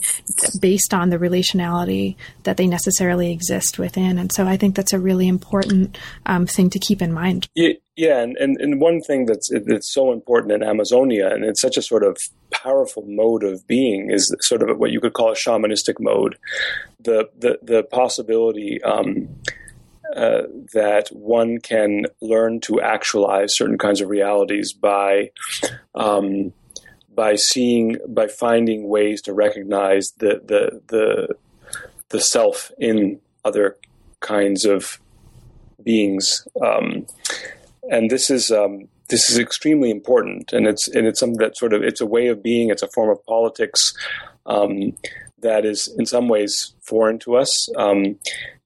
based 0.61 0.93
on 0.93 1.09
the 1.09 1.17
relationality 1.17 2.15
that 2.43 2.57
they 2.57 2.67
necessarily 2.67 3.31
exist 3.31 3.77
within. 3.77 4.17
And 4.17 4.31
so 4.31 4.45
I 4.45 4.57
think 4.57 4.75
that's 4.75 4.93
a 4.93 4.99
really 4.99 5.27
important 5.27 5.97
um, 6.25 6.45
thing 6.45 6.69
to 6.71 6.79
keep 6.79 7.01
in 7.01 7.13
mind. 7.13 7.47
Yeah, 7.55 7.73
yeah 7.95 8.21
and, 8.21 8.37
and, 8.37 8.57
and 8.59 8.81
one 8.81 9.01
thing 9.01 9.25
that's 9.25 9.49
that's 9.65 9.93
so 9.93 10.11
important 10.11 10.53
in 10.53 10.63
Amazonia, 10.63 11.33
and 11.33 11.43
it's 11.43 11.61
such 11.61 11.77
a 11.77 11.81
sort 11.81 12.03
of 12.03 12.17
powerful 12.51 13.03
mode 13.07 13.43
of 13.43 13.65
being, 13.67 14.11
is 14.11 14.33
sort 14.41 14.67
of 14.67 14.77
what 14.77 14.91
you 14.91 15.01
could 15.01 15.13
call 15.13 15.31
a 15.31 15.35
shamanistic 15.35 15.95
mode. 15.99 16.37
The 16.99 17.29
the 17.37 17.59
the 17.61 17.83
possibility. 17.83 18.81
Um, 18.83 19.27
uh, 20.15 20.43
that 20.73 21.07
one 21.11 21.59
can 21.59 22.05
learn 22.21 22.59
to 22.61 22.79
actualize 22.81 23.55
certain 23.55 23.77
kinds 23.77 24.01
of 24.01 24.09
realities 24.09 24.73
by 24.73 25.31
um, 25.95 26.53
by 27.15 27.35
seeing 27.35 27.97
by 28.07 28.27
finding 28.27 28.87
ways 28.87 29.21
to 29.21 29.33
recognize 29.33 30.11
the 30.17 30.41
the 30.45 30.81
the 30.87 31.35
the 32.09 32.21
self 32.21 32.71
in 32.77 33.19
other 33.43 33.77
kinds 34.19 34.65
of 34.65 34.99
beings, 35.83 36.47
um, 36.63 37.05
and 37.89 38.09
this 38.09 38.29
is 38.29 38.51
um, 38.51 38.87
this 39.09 39.29
is 39.29 39.37
extremely 39.37 39.89
important, 39.89 40.53
and 40.53 40.67
it's 40.67 40.87
and 40.87 41.07
it's 41.07 41.19
something 41.19 41.39
that 41.39 41.57
sort 41.57 41.73
of 41.73 41.83
it's 41.83 42.01
a 42.01 42.05
way 42.05 42.27
of 42.27 42.43
being, 42.43 42.69
it's 42.69 42.83
a 42.83 42.87
form 42.89 43.09
of 43.09 43.25
politics 43.25 43.93
um, 44.45 44.95
that 45.39 45.65
is 45.65 45.87
in 45.97 46.05
some 46.05 46.27
ways 46.27 46.73
foreign 46.81 47.19
to 47.19 47.35
us. 47.35 47.69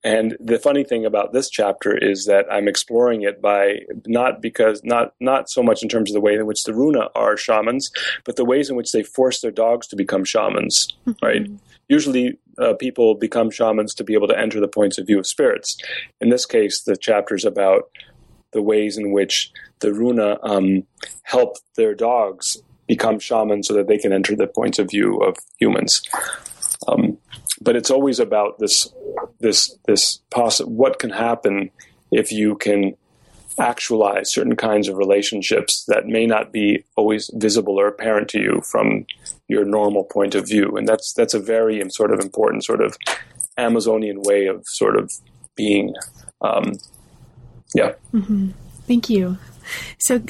And 0.04 0.38
the 0.40 0.60
funny 0.60 0.84
thing 0.84 1.06
about 1.06 1.34
this 1.34 1.50
chapter 1.50 1.98
is 1.98 2.26
that 2.26 2.46
I'm 2.52 2.68
exploring 2.68 3.24
it 3.24 3.42
by 3.42 3.80
not 4.06 4.42
because 4.42 4.82
not 4.84 5.14
not 5.20 5.50
so 5.50 5.64
much 5.64 5.82
in 5.82 5.90
terms 5.90 6.12
of 6.12 6.14
the 6.14 6.22
way 6.22 6.36
in 6.36 6.46
which 6.46 6.64
the 6.64 6.74
Runa 6.74 7.10
are 7.16 7.36
shamans, 7.36 7.92
but 8.24 8.36
the 8.36 8.46
ways 8.46 8.70
in 8.70 8.76
which 8.76 8.92
they 8.92 9.04
force 9.04 9.42
their 9.42 9.52
dogs 9.52 9.88
to 9.88 9.96
become 9.96 10.24
shamans. 10.24 10.88
Mm-hmm. 11.08 11.26
Right? 11.26 11.48
Usually, 11.90 12.38
uh, 12.60 12.74
people 12.74 13.16
become 13.16 13.50
shamans 13.50 13.94
to 13.96 14.04
be 14.04 14.14
able 14.14 14.28
to 14.28 14.38
enter 14.38 14.60
the 14.60 14.68
points 14.68 14.98
of 14.98 15.08
view 15.08 15.20
of 15.20 15.28
spirits. 15.28 15.78
In 16.22 16.30
this 16.30 16.46
case, 16.46 16.84
the 16.84 16.98
chapter 16.98 17.36
is 17.36 17.46
about 17.46 17.90
the 18.52 18.62
ways 18.62 18.98
in 18.98 19.12
which 19.12 19.52
the 19.80 19.94
Runa 19.94 20.38
um, 20.44 20.84
help 21.24 21.58
their 21.76 21.94
dogs 21.94 22.58
become 22.88 23.20
shamans 23.20 23.68
so 23.68 23.74
that 23.74 23.88
they 23.88 23.98
can 23.98 24.14
enter 24.14 24.36
the 24.36 24.48
points 24.48 24.80
of 24.80 24.90
view 24.90 25.18
of 25.18 25.36
humans. 25.60 26.02
Um, 26.88 27.18
but 27.62 27.76
it's 27.76 27.92
always 27.92 28.20
about 28.20 28.60
this 28.60 28.92
this 29.40 29.76
this 29.86 30.20
what 30.62 31.00
can 31.00 31.10
happen 31.10 31.70
if 32.12 32.32
you 32.32 32.56
can 32.56 32.96
actualize 33.60 34.32
certain 34.32 34.56
kinds 34.56 34.88
of 34.88 34.98
relationships 34.98 35.84
that 35.88 36.06
may 36.06 36.26
not 36.26 36.52
be 36.52 36.84
always 36.96 37.30
visible 37.34 37.80
or 37.80 37.88
apparent 37.88 38.30
to 38.30 38.40
you 38.40 38.62
from 38.72 39.06
your 39.48 39.66
normal 39.66 40.04
point 40.04 40.36
of 40.36 40.48
view. 40.48 40.78
And 40.78 40.88
that's 40.88 41.14
that's 41.14 41.34
a 41.34 41.40
very 41.40 41.84
sort 41.90 42.14
of 42.14 42.20
important 42.20 42.64
sort 42.64 42.82
of 42.82 42.96
amazonian 43.58 44.22
way 44.22 44.46
of 44.46 44.64
sort 44.68 44.96
of 44.96 45.12
being 45.56 45.96
um, 46.42 46.74
yeah. 47.74 47.94
Mm-hmm. 48.14 48.52
thank 48.88 49.10
you. 49.10 49.38
So 50.00 50.22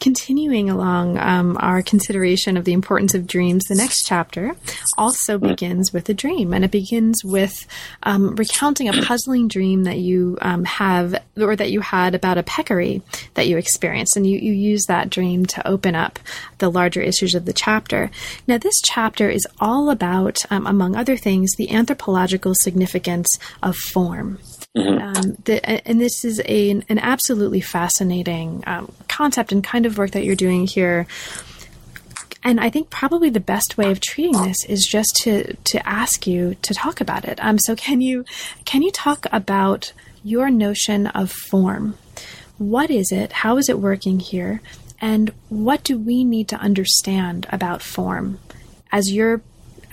continuing 0.00 0.70
along 0.70 1.18
um, 1.18 1.56
our 1.60 1.82
consideration 1.82 2.56
of 2.56 2.64
the 2.64 2.72
importance 2.72 3.14
of 3.14 3.26
dreams, 3.26 3.64
the 3.64 3.74
next 3.74 4.06
chapter 4.06 4.56
also 4.96 5.38
begins 5.38 5.92
with 5.92 6.08
a 6.08 6.14
dream, 6.14 6.52
and 6.52 6.64
it 6.64 6.70
begins 6.70 7.22
with 7.22 7.66
um, 8.02 8.34
recounting 8.36 8.88
a 8.88 9.02
puzzling 9.02 9.46
dream 9.46 9.84
that 9.84 9.98
you 9.98 10.38
um, 10.40 10.64
have 10.64 11.14
or 11.36 11.54
that 11.54 11.70
you 11.70 11.80
had 11.80 12.14
about 12.14 12.38
a 12.38 12.42
peccary 12.42 13.02
that 13.34 13.46
you 13.46 13.56
experienced, 13.56 14.16
and 14.16 14.26
you, 14.26 14.38
you 14.38 14.52
use 14.52 14.84
that 14.88 15.10
dream 15.10 15.46
to 15.46 15.66
open 15.68 15.94
up 15.94 16.18
the 16.58 16.70
larger 16.70 17.02
issues 17.02 17.34
of 17.34 17.44
the 17.44 17.52
chapter. 17.52 18.10
Now, 18.46 18.58
this 18.58 18.80
chapter 18.82 19.28
is 19.28 19.46
all 19.60 19.90
about, 19.90 20.38
um, 20.50 20.66
among 20.66 20.96
other 20.96 21.16
things, 21.16 21.50
the 21.56 21.70
anthropological 21.70 22.54
significance 22.54 23.28
of 23.62 23.76
form. 23.76 24.38
Mm-hmm. 24.76 25.02
Um, 25.02 25.36
the, 25.44 25.88
and 25.88 26.00
this 26.00 26.24
is 26.24 26.40
a, 26.44 26.70
an 26.70 26.98
absolutely 27.00 27.60
fascinating 27.60 28.62
um, 28.68 28.92
concept 29.20 29.52
and 29.52 29.62
kind 29.62 29.84
of 29.84 29.98
work 29.98 30.12
that 30.12 30.24
you're 30.24 30.34
doing 30.34 30.66
here. 30.66 31.06
And 32.42 32.58
I 32.58 32.70
think 32.70 32.88
probably 32.88 33.28
the 33.28 33.38
best 33.54 33.76
way 33.76 33.90
of 33.90 34.00
treating 34.00 34.40
this 34.44 34.64
is 34.66 34.88
just 34.90 35.14
to 35.24 35.54
to 35.72 35.86
ask 35.86 36.26
you 36.26 36.54
to 36.62 36.72
talk 36.72 37.02
about 37.02 37.26
it. 37.26 37.38
Um, 37.44 37.58
so 37.58 37.76
can 37.76 38.00
you 38.00 38.24
can 38.64 38.80
you 38.80 38.90
talk 38.90 39.26
about 39.30 39.92
your 40.24 40.48
notion 40.50 41.06
of 41.08 41.30
form? 41.30 41.98
What 42.56 42.90
is 42.90 43.12
it? 43.12 43.32
How 43.44 43.58
is 43.58 43.68
it 43.68 43.78
working 43.78 44.20
here? 44.20 44.62
And 45.02 45.32
what 45.50 45.84
do 45.84 45.98
we 45.98 46.24
need 46.24 46.48
to 46.48 46.56
understand 46.56 47.46
about 47.50 47.82
form 47.82 48.38
as 48.90 49.12
you're 49.12 49.42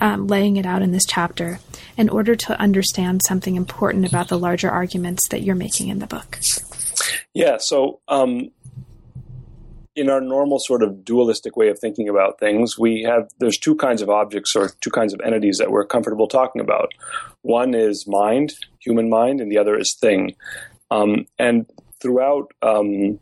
um, 0.00 0.26
laying 0.26 0.56
it 0.56 0.66
out 0.66 0.82
in 0.82 0.92
this 0.92 1.04
chapter 1.06 1.58
in 1.96 2.08
order 2.08 2.34
to 2.36 2.58
understand 2.60 3.20
something 3.26 3.56
important 3.56 4.06
about 4.06 4.28
the 4.28 4.38
larger 4.38 4.70
arguments 4.70 5.28
that 5.30 5.42
you're 5.42 5.54
making 5.66 5.88
in 5.88 5.98
the 5.98 6.06
book. 6.06 6.38
Yeah, 7.34 7.58
so 7.58 8.00
um, 8.08 8.50
in 9.98 10.08
our 10.08 10.20
normal 10.20 10.60
sort 10.60 10.82
of 10.82 11.04
dualistic 11.04 11.56
way 11.56 11.68
of 11.68 11.78
thinking 11.78 12.08
about 12.08 12.38
things, 12.38 12.78
we 12.78 13.02
have 13.02 13.28
there's 13.40 13.58
two 13.58 13.74
kinds 13.74 14.00
of 14.00 14.08
objects 14.08 14.54
or 14.54 14.70
two 14.80 14.90
kinds 14.90 15.12
of 15.12 15.20
entities 15.24 15.58
that 15.58 15.72
we're 15.72 15.84
comfortable 15.84 16.28
talking 16.28 16.60
about. 16.60 16.92
One 17.42 17.74
is 17.74 18.06
mind, 18.06 18.54
human 18.78 19.10
mind, 19.10 19.40
and 19.40 19.50
the 19.50 19.58
other 19.58 19.76
is 19.76 19.94
thing. 19.94 20.36
Um, 20.92 21.26
and 21.38 21.66
throughout 22.00 22.52
um, 22.62 23.18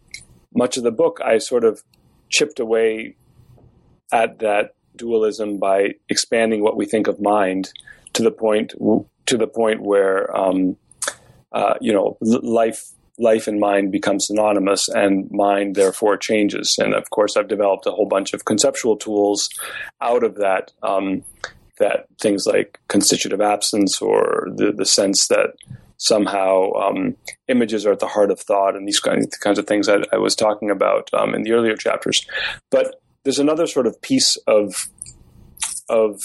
much 0.55 0.77
of 0.77 0.83
the 0.83 0.93
book, 0.93 1.18
I 1.24 1.39
sort 1.39 1.64
of 1.64 1.83
chipped 2.29 2.61
away 2.61 3.16
at 4.12 4.41
that 4.41 4.74
dualism 4.97 5.59
by 5.59 5.95
expanding 6.11 6.62
what 6.62 6.77
we 6.77 6.85
think 6.85 7.07
of 7.07 7.20
mind 7.20 7.72
to 8.12 8.22
the 8.22 8.31
point 8.31 8.74
to 9.27 9.37
the 9.37 9.47
point 9.47 9.83
where 9.83 10.35
um, 10.37 10.77
uh, 11.53 11.74
you 11.81 11.93
know 11.93 12.18
life 12.20 12.91
life 13.19 13.47
and 13.47 13.61
mind 13.61 13.91
become 13.93 14.21
synonymous 14.21 14.89
and 14.89 15.31
mind 15.31 15.75
therefore 15.75 16.17
changes. 16.17 16.77
And 16.79 16.95
of 16.95 17.11
course 17.11 17.37
i've 17.37 17.49
developed 17.49 17.87
a 17.87 17.91
whole 17.91 18.07
bunch 18.07 18.33
of 18.35 18.45
conceptual 18.45 18.97
tools 18.97 19.49
out 20.01 20.25
of 20.25 20.37
that 20.37 20.73
um, 20.83 21.23
that 21.79 22.07
things 22.21 22.47
like 22.47 22.81
constitutive 22.89 23.41
absence 23.41 24.01
or 24.01 24.49
the, 24.57 24.73
the 24.73 24.87
sense 24.87 25.29
that 25.29 25.55
somehow 25.99 26.73
um, 26.73 27.17
images 27.49 27.87
are 27.87 27.93
at 27.93 28.01
the 28.01 28.07
heart 28.07 28.31
of 28.31 28.41
thought 28.41 28.77
and 28.77 28.87
these 28.87 29.01
kinds 29.01 29.59
of 29.59 29.67
things 29.67 29.89
I, 29.89 29.99
I 30.12 30.19
was 30.19 30.35
talking 30.35 30.71
about 30.71 31.09
um, 31.14 31.35
in 31.35 31.43
the 31.43 31.53
earlier 31.53 31.77
chapters. 31.77 32.27
But 32.71 33.01
there's 33.25 33.39
another 33.39 33.67
sort 33.67 33.87
of 33.87 34.01
piece 34.03 34.37
of 34.47 34.89
of 35.89 36.21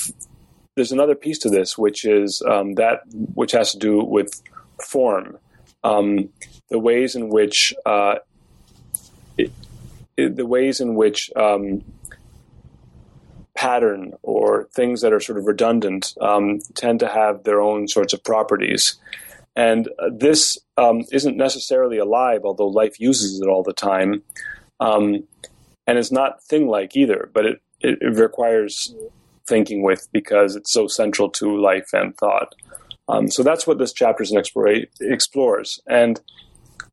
there's 0.76 0.92
another 0.92 1.16
piece 1.16 1.40
to 1.40 1.50
this, 1.50 1.78
which 1.78 2.06
is 2.06 2.42
um, 2.50 2.76
that 2.76 3.02
which 3.12 3.52
has 3.52 3.72
to 3.72 3.78
do 3.78 4.04
with 4.04 4.42
form, 4.84 5.38
um, 5.84 6.30
the 6.72 6.80
ways 6.80 7.16
in 7.16 7.30
which 7.30 7.76
uh, 7.86 8.16
it, 9.38 9.52
it, 10.18 10.36
the 10.38 10.46
ways 10.46 10.80
in 10.80 10.96
which 10.96 11.30
um, 11.36 11.84
pattern 13.56 14.14
or 14.24 14.68
things 14.74 15.02
that 15.02 15.14
are 15.14 15.20
sort 15.20 15.38
of 15.38 15.46
redundant 15.46 16.16
um, 16.22 16.60
tend 16.74 17.00
to 17.02 17.08
have 17.08 17.44
their 17.44 17.62
own 17.62 17.88
sorts 17.88 18.14
of 18.14 18.24
properties. 18.24 18.96
And 19.56 19.90
uh, 20.00 20.10
this 20.18 20.58
um, 20.78 21.04
isn't 21.12 21.36
necessarily 21.36 21.98
alive, 21.98 22.42
although 22.46 22.68
life 22.68 23.00
uses 23.00 23.42
it 23.42 23.48
all 23.48 23.64
the 23.64 23.74
time. 23.74 24.24
Um, 24.80 25.28
and 25.86 25.98
it's 25.98 26.12
not 26.12 26.42
thing 26.42 26.70
like 26.70 26.96
either, 26.96 27.30
but 27.34 27.46
it, 27.46 27.62
it, 27.82 28.00
it, 28.02 28.18
requires 28.18 28.96
thinking 29.46 29.84
with 29.84 30.08
because 30.14 30.56
it's 30.56 30.72
so 30.72 30.88
central 30.88 31.30
to 31.32 31.60
life 31.60 31.90
and 31.94 32.16
thought. 32.18 32.56
Um, 33.10 33.30
so 33.30 33.44
that's 33.44 33.68
what 33.68 33.78
this 33.78 33.92
chapter 33.92 34.24
explore, 34.24 34.74
explores. 35.02 35.82
And 35.86 36.20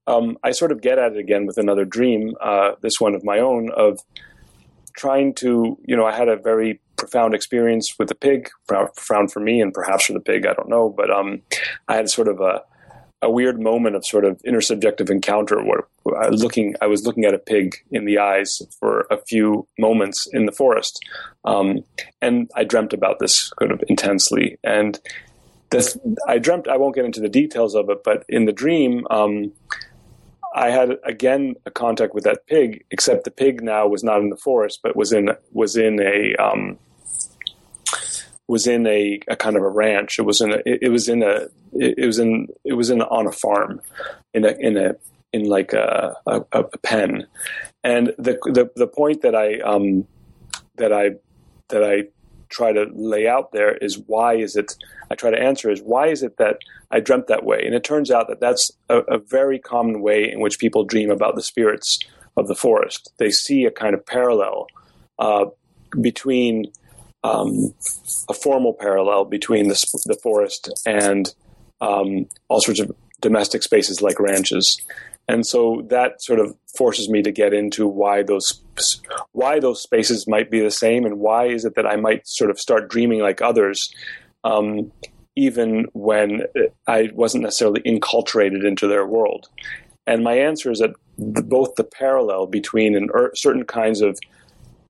um, 0.08 0.38
I 0.42 0.52
sort 0.52 0.72
of 0.72 0.80
get 0.80 0.98
at 0.98 1.12
it 1.12 1.18
again 1.18 1.46
with 1.46 1.58
another 1.58 1.84
dream, 1.84 2.34
uh, 2.40 2.72
this 2.80 2.98
one 2.98 3.14
of 3.14 3.22
my 3.24 3.38
own, 3.38 3.70
of 3.70 4.00
trying 4.96 5.34
to, 5.34 5.78
you 5.84 5.96
know, 5.96 6.06
I 6.06 6.16
had 6.16 6.28
a 6.28 6.36
very 6.36 6.80
profound 6.96 7.34
experience 7.34 7.98
with 7.98 8.08
the 8.08 8.14
pig, 8.14 8.48
profound 8.66 9.30
for 9.30 9.40
me 9.40 9.60
and 9.60 9.72
perhaps 9.72 10.06
for 10.06 10.14
the 10.14 10.20
pig, 10.20 10.46
I 10.46 10.54
don't 10.54 10.70
know, 10.70 10.88
but 10.88 11.10
um, 11.10 11.42
I 11.88 11.96
had 11.96 12.08
sort 12.08 12.26
of 12.26 12.40
a, 12.40 12.62
a 13.20 13.30
weird 13.30 13.60
moment 13.60 13.96
of 13.96 14.06
sort 14.06 14.24
of 14.24 14.40
intersubjective 14.42 15.10
encounter 15.10 15.62
where 15.62 15.86
I 16.18 16.28
looking, 16.28 16.74
I 16.80 16.86
was 16.86 17.04
looking 17.04 17.26
at 17.26 17.34
a 17.34 17.38
pig 17.38 17.76
in 17.90 18.06
the 18.06 18.18
eyes 18.18 18.62
for 18.80 19.06
a 19.10 19.18
few 19.18 19.68
moments 19.78 20.26
in 20.32 20.46
the 20.46 20.52
forest, 20.52 20.98
um, 21.44 21.84
and 22.22 22.50
I 22.56 22.64
dreamt 22.64 22.94
about 22.94 23.18
this 23.18 23.50
kind 23.60 23.72
of 23.72 23.84
intensely. 23.88 24.58
And 24.64 24.98
this, 25.70 25.98
I 26.26 26.38
dreamt. 26.38 26.68
I 26.68 26.76
won't 26.76 26.94
get 26.94 27.04
into 27.04 27.20
the 27.20 27.28
details 27.28 27.74
of 27.74 27.90
it, 27.90 28.02
but 28.02 28.24
in 28.28 28.46
the 28.46 28.52
dream, 28.52 29.06
um, 29.10 29.52
I 30.58 30.70
had 30.70 30.96
again 31.04 31.54
a 31.66 31.70
contact 31.70 32.14
with 32.14 32.24
that 32.24 32.46
pig, 32.46 32.84
except 32.90 33.24
the 33.24 33.30
pig 33.30 33.62
now 33.62 33.86
was 33.86 34.02
not 34.02 34.20
in 34.20 34.28
the 34.28 34.36
forest, 34.36 34.80
but 34.82 34.96
was 34.96 35.12
in 35.12 35.30
was 35.52 35.76
in 35.76 36.00
a 36.00 36.34
um, 36.36 36.78
was 38.48 38.66
in 38.66 38.86
a, 38.86 39.20
a, 39.28 39.36
kind 39.36 39.56
of 39.56 39.62
a 39.62 39.68
ranch. 39.68 40.18
It 40.18 40.22
was 40.22 40.40
in 40.40 40.52
a, 40.52 40.56
it, 40.66 40.78
it 40.82 40.88
was 40.88 41.08
in 41.08 41.22
a 41.22 41.46
it, 41.72 42.04
was 42.04 42.18
in 42.18 42.48
it 42.64 42.72
was 42.72 42.90
in 42.90 43.02
on 43.02 43.26
a 43.26 43.32
farm 43.32 43.80
in 44.34 44.44
a 44.44 44.52
in 44.58 44.76
a 44.76 44.96
in 45.32 45.44
like 45.44 45.72
a, 45.74 46.16
a, 46.26 46.44
a 46.52 46.64
pen. 46.78 47.26
And 47.84 48.08
the, 48.18 48.38
the 48.46 48.70
the 48.74 48.88
point 48.88 49.22
that 49.22 49.36
I 49.36 49.60
um 49.60 50.08
that 50.76 50.92
I 50.92 51.12
that 51.68 51.84
I 51.84 52.08
try 52.48 52.72
to 52.72 52.86
lay 52.94 53.26
out 53.26 53.52
there 53.52 53.76
is 53.76 53.98
why 54.06 54.34
is 54.34 54.56
it 54.56 54.74
I 55.10 55.14
try 55.14 55.30
to 55.30 55.40
answer 55.40 55.70
is 55.70 55.80
why 55.80 56.08
is 56.08 56.22
it 56.22 56.36
that 56.36 56.58
I 56.90 57.00
dreamt 57.00 57.28
that 57.28 57.44
way? 57.44 57.62
And 57.64 57.74
it 57.74 57.84
turns 57.84 58.10
out 58.10 58.28
that 58.28 58.40
that's 58.40 58.70
a, 58.88 58.98
a 59.00 59.18
very 59.18 59.58
common 59.58 60.00
way 60.00 60.30
in 60.30 60.40
which 60.40 60.58
people 60.58 60.84
dream 60.84 61.10
about 61.10 61.34
the 61.34 61.42
spirits 61.42 61.98
of 62.36 62.48
the 62.48 62.54
forest. 62.54 63.12
They 63.18 63.30
see 63.30 63.64
a 63.64 63.70
kind 63.70 63.94
of 63.94 64.04
parallel 64.06 64.66
uh, 65.18 65.46
between 66.00 66.72
um, 67.24 67.74
a 68.28 68.34
formal 68.34 68.74
parallel 68.74 69.24
between 69.24 69.68
the, 69.68 70.02
the 70.06 70.18
forest 70.22 70.70
and 70.86 71.32
um, 71.80 72.26
all 72.48 72.60
sorts 72.60 72.80
of 72.80 72.92
domestic 73.20 73.62
spaces 73.62 74.00
like 74.00 74.20
ranches. 74.20 74.80
And 75.28 75.46
so 75.46 75.86
that 75.90 76.22
sort 76.22 76.40
of 76.40 76.56
forces 76.76 77.10
me 77.10 77.22
to 77.22 77.30
get 77.30 77.52
into 77.52 77.86
why 77.86 78.22
those 78.22 78.62
why 79.32 79.60
those 79.60 79.82
spaces 79.82 80.26
might 80.26 80.50
be 80.50 80.60
the 80.60 80.70
same, 80.70 81.04
and 81.04 81.18
why 81.18 81.46
is 81.46 81.64
it 81.64 81.74
that 81.74 81.86
I 81.86 81.96
might 81.96 82.26
sort 82.26 82.50
of 82.50 82.58
start 82.58 82.88
dreaming 82.88 83.20
like 83.20 83.42
others, 83.42 83.92
um, 84.44 84.90
even 85.36 85.86
when 85.92 86.44
I 86.86 87.10
wasn't 87.14 87.44
necessarily 87.44 87.82
enculturated 87.82 88.66
into 88.66 88.86
their 88.86 89.06
world. 89.06 89.48
And 90.06 90.24
my 90.24 90.34
answer 90.38 90.70
is 90.70 90.78
that 90.78 90.94
the, 91.18 91.42
both 91.42 91.74
the 91.74 91.84
parallel 91.84 92.46
between 92.46 92.96
an, 92.96 93.10
er, 93.14 93.32
certain 93.34 93.64
kinds 93.64 94.00
of 94.00 94.18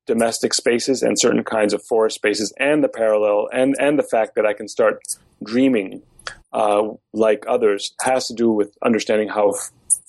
domestic 0.07 0.55
spaces 0.55 1.03
and 1.03 1.19
certain 1.19 1.43
kinds 1.43 1.75
of 1.75 1.83
forest 1.83 2.15
spaces, 2.15 2.53
and 2.61 2.85
the 2.85 2.89
parallel 2.89 3.49
and 3.53 3.75
and 3.81 3.99
the 3.99 4.05
fact 4.05 4.37
that 4.37 4.47
I 4.47 4.53
can 4.53 4.69
start 4.69 5.03
dreaming 5.43 6.03
uh, 6.53 6.89
like 7.13 7.45
others 7.49 7.95
has 8.03 8.27
to 8.29 8.35
do 8.35 8.51
with 8.51 8.77
understanding 8.85 9.29
how 9.29 9.55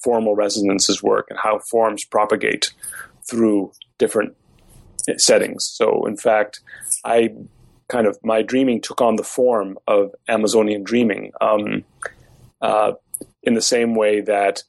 formal 0.03 0.35
resonances 0.35 1.03
work 1.03 1.27
and 1.29 1.39
how 1.39 1.59
forms 1.59 2.05
propagate 2.05 2.73
through 3.29 3.71
different 3.97 4.35
settings. 5.17 5.69
So, 5.73 6.05
in 6.05 6.17
fact, 6.17 6.61
I 7.05 7.33
kind 7.87 8.07
of 8.07 8.17
my 8.23 8.41
dreaming 8.41 8.81
took 8.81 9.01
on 9.01 9.15
the 9.15 9.23
form 9.23 9.77
of 9.87 10.13
Amazonian 10.27 10.83
dreaming 10.83 11.31
um, 11.41 11.83
uh, 12.61 12.93
in 13.43 13.55
the 13.55 13.61
same 13.61 13.95
way 13.95 14.21
that 14.21 14.63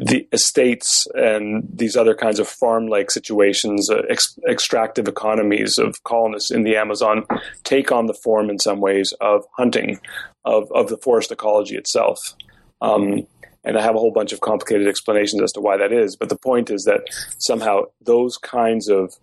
the 0.00 0.28
estates 0.32 1.08
and 1.14 1.68
these 1.72 1.96
other 1.96 2.14
kinds 2.14 2.38
of 2.38 2.46
farm-like 2.46 3.10
situations, 3.10 3.90
uh, 3.90 4.02
ex- 4.08 4.38
extractive 4.48 5.08
economies 5.08 5.78
of 5.78 6.02
colonists 6.04 6.52
in 6.52 6.62
the 6.62 6.76
Amazon, 6.76 7.26
take 7.64 7.90
on 7.90 8.06
the 8.06 8.14
form 8.14 8.50
in 8.50 8.58
some 8.60 8.80
ways 8.80 9.12
of 9.20 9.44
hunting, 9.56 9.98
of 10.44 10.70
of 10.72 10.88
the 10.88 10.98
forest 10.98 11.32
ecology 11.32 11.76
itself. 11.76 12.34
Um, 12.80 13.26
and 13.68 13.78
I 13.78 13.82
have 13.82 13.94
a 13.94 13.98
whole 13.98 14.10
bunch 14.10 14.32
of 14.32 14.40
complicated 14.40 14.88
explanations 14.88 15.40
as 15.42 15.52
to 15.52 15.60
why 15.60 15.76
that 15.76 15.92
is. 15.92 16.16
But 16.16 16.28
the 16.28 16.38
point 16.38 16.70
is 16.70 16.84
that 16.84 17.02
somehow 17.38 17.82
those 18.00 18.36
kinds 18.36 18.88
of 18.88 19.14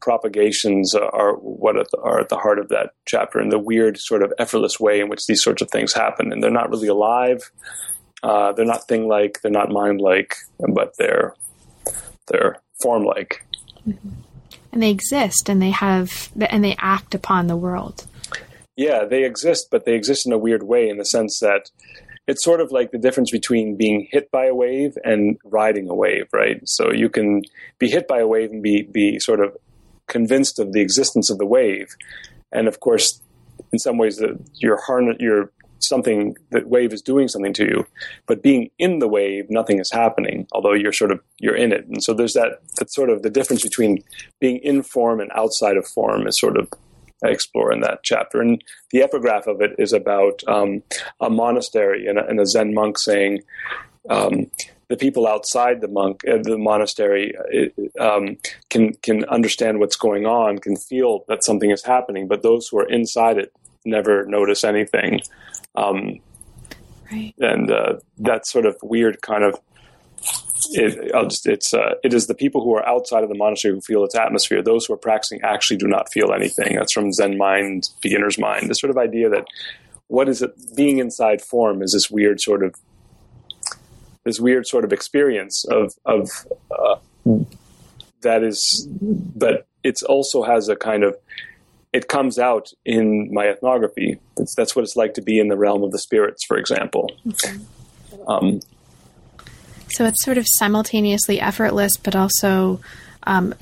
propagations 0.00 0.94
are 0.94 1.34
what 1.36 1.76
are 2.02 2.20
at 2.20 2.28
the 2.28 2.36
heart 2.36 2.58
of 2.58 2.68
that 2.68 2.90
chapter, 3.06 3.38
and 3.38 3.50
the 3.50 3.58
weird 3.58 3.98
sort 3.98 4.22
of 4.22 4.32
effortless 4.38 4.78
way 4.78 5.00
in 5.00 5.08
which 5.08 5.26
these 5.26 5.42
sorts 5.42 5.62
of 5.62 5.70
things 5.70 5.94
happen, 5.94 6.32
and 6.32 6.42
they're 6.42 6.50
not 6.50 6.68
really 6.68 6.88
alive 6.88 7.50
uh, 8.22 8.52
they're 8.52 8.64
not 8.64 8.86
thing 8.86 9.08
like, 9.08 9.40
they're 9.42 9.50
not 9.50 9.70
mind 9.70 10.00
like, 10.00 10.36
but 10.68 10.96
they're 10.96 11.34
they're 12.28 12.60
form 12.80 13.04
like. 13.04 13.44
Mm-hmm. 13.86 14.10
And 14.70 14.82
they 14.82 14.90
exist, 14.90 15.48
and 15.48 15.60
they 15.60 15.70
have, 15.70 16.30
and 16.40 16.64
they 16.64 16.76
act 16.78 17.14
upon 17.14 17.46
the 17.46 17.56
world. 17.56 18.06
Yeah, 18.76 19.04
they 19.04 19.24
exist, 19.24 19.68
but 19.70 19.84
they 19.84 19.94
exist 19.94 20.24
in 20.24 20.32
a 20.32 20.38
weird 20.38 20.62
way 20.62 20.88
in 20.88 20.96
the 20.96 21.04
sense 21.04 21.40
that 21.40 21.70
it's 22.26 22.44
sort 22.44 22.60
of 22.60 22.70
like 22.70 22.92
the 22.92 22.98
difference 22.98 23.30
between 23.30 23.76
being 23.76 24.06
hit 24.10 24.30
by 24.30 24.46
a 24.46 24.54
wave 24.54 24.96
and 25.04 25.38
riding 25.44 25.88
a 25.88 25.94
wave, 25.94 26.26
right? 26.32 26.60
So 26.64 26.92
you 26.92 27.08
can 27.08 27.42
be 27.78 27.88
hit 27.88 28.06
by 28.06 28.20
a 28.20 28.26
wave 28.26 28.50
and 28.50 28.62
be 28.62 28.82
be 28.82 29.18
sort 29.18 29.40
of 29.40 29.56
convinced 30.06 30.58
of 30.58 30.72
the 30.72 30.80
existence 30.80 31.30
of 31.30 31.38
the 31.38 31.46
wave, 31.46 31.88
and 32.52 32.68
of 32.68 32.80
course, 32.80 33.20
in 33.72 33.78
some 33.78 33.98
ways, 33.98 34.18
the, 34.18 34.38
your 34.54 34.80
harness, 34.82 35.16
your 35.20 35.50
something 35.80 36.36
that 36.50 36.68
wave 36.68 36.92
is 36.92 37.02
doing 37.02 37.26
something 37.26 37.52
to 37.52 37.64
you 37.64 37.84
but 38.26 38.40
being 38.40 38.70
in 38.78 39.00
the 39.00 39.08
wave 39.08 39.46
nothing 39.50 39.80
is 39.80 39.90
happening 39.90 40.46
although 40.52 40.72
you're 40.72 40.92
sort 40.92 41.10
of 41.10 41.20
you're 41.40 41.56
in 41.56 41.72
it 41.72 41.84
and 41.86 42.02
so 42.02 42.14
there's 42.14 42.34
that 42.34 42.60
that 42.78 42.92
sort 42.92 43.10
of 43.10 43.22
the 43.22 43.30
difference 43.30 43.62
between 43.62 43.98
being 44.40 44.58
in 44.58 44.82
form 44.82 45.20
and 45.20 45.30
outside 45.34 45.76
of 45.76 45.84
form 45.86 46.26
is 46.26 46.38
sort 46.38 46.56
of 46.56 46.68
explore 47.30 47.72
in 47.72 47.80
that 47.80 48.02
chapter 48.02 48.40
and 48.40 48.62
the 48.90 49.02
epigraph 49.02 49.46
of 49.46 49.60
it 49.60 49.72
is 49.78 49.92
about 49.92 50.42
um, 50.48 50.82
a 51.20 51.30
monastery 51.30 52.06
and 52.06 52.18
a, 52.18 52.26
and 52.26 52.40
a, 52.40 52.46
zen 52.46 52.74
monk 52.74 52.98
saying 52.98 53.40
um, 54.10 54.50
the 54.88 54.96
people 54.96 55.26
outside 55.26 55.80
the 55.80 55.88
monk 55.88 56.22
uh, 56.28 56.38
the 56.42 56.58
monastery 56.58 57.34
uh, 57.98 58.02
um, 58.02 58.36
can 58.70 58.92
can 59.02 59.24
understand 59.26 59.78
what's 59.78 59.96
going 59.96 60.26
on 60.26 60.58
can 60.58 60.76
feel 60.76 61.24
that 61.28 61.44
something 61.44 61.70
is 61.70 61.84
happening 61.84 62.26
but 62.26 62.42
those 62.42 62.68
who 62.68 62.78
are 62.78 62.88
inside 62.88 63.38
it 63.38 63.52
never 63.84 64.24
notice 64.26 64.64
anything 64.64 65.20
um, 65.74 66.18
right. 67.10 67.34
And 67.40 67.70
uh, 67.70 67.94
that 68.18 68.46
sort 68.46 68.66
of 68.66 68.76
weird 68.82 69.22
kind 69.22 69.44
of 69.44 69.58
it, 70.74 71.12
just, 71.28 71.46
it's 71.46 71.74
uh, 71.74 71.94
it 72.02 72.14
is 72.14 72.26
the 72.26 72.34
people 72.34 72.62
who 72.62 72.74
are 72.74 72.86
outside 72.86 73.22
of 73.22 73.28
the 73.28 73.36
monastery 73.36 73.74
who 73.74 73.80
feel 73.80 74.04
its 74.04 74.14
atmosphere. 74.14 74.62
Those 74.62 74.86
who 74.86 74.94
are 74.94 74.98
practicing 74.98 75.40
actually 75.42 75.76
do 75.76 75.86
not 75.86 76.12
feel 76.12 76.32
anything. 76.32 76.76
That's 76.76 76.92
from 76.92 77.12
Zen 77.12 77.36
mind, 77.38 77.90
beginner's 78.00 78.38
mind. 78.38 78.68
The 78.68 78.74
sort 78.74 78.90
of 78.90 78.98
idea 78.98 79.28
that 79.30 79.46
what 80.08 80.28
is 80.28 80.42
it 80.42 80.52
being 80.76 80.98
inside 80.98 81.40
form 81.42 81.82
is 81.82 81.92
this 81.92 82.10
weird 82.10 82.40
sort 82.40 82.62
of 82.62 82.74
this 84.24 84.38
weird 84.38 84.66
sort 84.66 84.84
of 84.84 84.92
experience 84.92 85.64
of 85.64 85.94
of 86.04 86.30
uh, 86.70 86.96
that 88.22 88.42
is, 88.42 88.88
but 89.00 89.66
it 89.82 90.02
also 90.04 90.42
has 90.42 90.68
a 90.68 90.76
kind 90.76 91.04
of 91.04 91.16
it 91.92 92.08
comes 92.08 92.38
out 92.38 92.72
in 92.84 93.32
my 93.32 93.48
ethnography. 93.48 94.18
That's, 94.36 94.54
that's, 94.54 94.74
what 94.74 94.82
it's 94.82 94.96
like 94.96 95.12
to 95.14 95.22
be 95.22 95.38
in 95.38 95.48
the 95.48 95.56
realm 95.56 95.82
of 95.82 95.90
the 95.90 95.98
spirits, 95.98 96.42
for 96.42 96.56
example. 96.56 97.10
Um, 98.26 98.60
so 99.92 100.04
it's 100.04 100.24
sort 100.24 100.38
of 100.38 100.46
simultaneously 100.58 101.40
effortless, 101.40 101.96
but 101.96 102.16
also 102.16 102.80
um, 103.24 103.54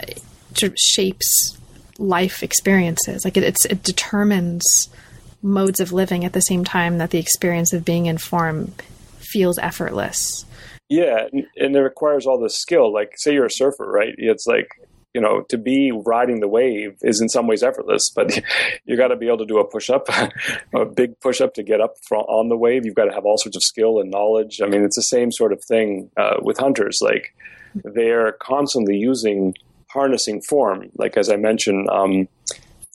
sort 0.55 0.73
of 0.73 0.79
shapes 0.79 1.59
life 1.99 2.43
experiences. 2.43 3.25
Like 3.25 3.37
it, 3.37 3.65
it 3.65 3.83
determines 3.83 4.65
modes 5.43 5.81
of 5.81 5.93
living 5.93 6.25
at 6.25 6.33
the 6.33 6.41
same 6.41 6.65
time 6.65 6.99
that 6.99 7.11
the 7.11 7.19
experience 7.19 7.73
of 7.73 7.85
being 7.85 8.07
in 8.07 8.19
form 8.19 8.73
feels 9.19 9.59
effortless. 9.59 10.45
Yeah, 10.89 11.29
and 11.33 11.77
it 11.77 11.81
requires 11.81 12.27
all 12.27 12.41
this 12.41 12.57
skill. 12.57 12.93
Like, 12.93 13.13
say 13.17 13.33
you're 13.33 13.47
a 13.47 13.51
surfer, 13.51 13.89
right? 13.89 14.15
It's 14.19 14.47
like 14.47 14.69
you 15.15 15.21
know, 15.21 15.43
to 15.49 15.59
be 15.59 15.91
riding 15.91 16.41
the 16.41 16.49
wave 16.49 16.97
is 17.03 17.21
in 17.21 17.29
some 17.29 17.47
ways 17.47 17.63
effortless, 17.63 18.11
but 18.11 18.41
you 18.85 18.97
got 18.97 19.09
to 19.09 19.17
be 19.17 19.27
able 19.27 19.39
to 19.39 19.47
do 19.47 19.59
a 19.59 19.65
push 19.65 19.91
up, 19.91 20.09
a 20.75 20.85
big 20.85 21.19
push 21.21 21.41
up 21.41 21.55
to 21.55 21.63
get 21.63 21.81
up 21.81 21.97
on 22.13 22.49
the 22.49 22.57
wave. 22.57 22.85
You've 22.85 22.95
got 22.95 23.07
to 23.07 23.13
have 23.13 23.25
all 23.25 23.39
sorts 23.39 23.57
of 23.57 23.63
skill 23.63 24.01
and 24.01 24.11
knowledge. 24.11 24.61
I 24.63 24.67
mean, 24.67 24.85
it's 24.85 24.97
the 24.97 25.03
same 25.03 25.33
sort 25.33 25.53
of 25.53 25.63
thing 25.65 26.11
uh, 26.17 26.37
with 26.41 26.59
hunters. 26.59 27.01
Like 27.01 27.35
they're 27.75 28.33
constantly 28.33 28.97
using 28.97 29.55
harnessing 29.89 30.43
form. 30.43 30.91
Like 30.95 31.17
as 31.17 31.29
I 31.29 31.37
mentioned, 31.37 31.89
um, 31.91 32.29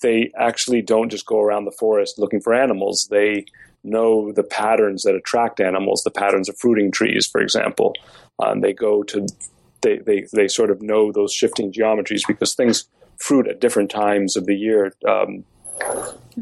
they 0.02 0.32
actually 0.38 0.82
don't 0.82 1.10
just 1.10 1.26
go 1.26 1.42
around 1.42 1.66
the 1.66 1.72
forest 1.72 2.20
looking 2.20 2.42
for 2.42 2.54
animals. 2.54 3.08
They 3.10 3.46
know 3.84 4.32
the 4.32 4.44
patterns 4.44 5.04
that 5.04 5.16
attract 5.16 5.60
animals, 5.60 6.04
the 6.04 6.12
patterns 6.12 6.50
of 6.50 6.58
fruiting 6.58 6.92
trees, 6.92 7.28
for 7.28 7.42
example. 7.42 7.94
Um, 8.40 8.62
they 8.62 8.74
go 8.74 9.04
to 9.04 9.28
they, 9.82 9.98
they, 10.00 10.26
they 10.34 10.48
sort 10.48 10.72
of 10.72 10.82
know 10.82 11.12
those 11.12 11.34
shifting 11.34 11.72
geometries 11.72 12.22
because 12.28 12.56
things 12.56 12.88
fruit 13.18 13.48
at 13.48 13.62
different 13.62 13.90
times 13.90 14.36
of 14.36 14.46
the 14.46 14.56
year 14.56 14.94
um, 15.08 15.44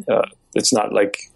uh, 0.09 0.25
it's 0.55 0.73
not 0.73 0.93
like 0.93 1.31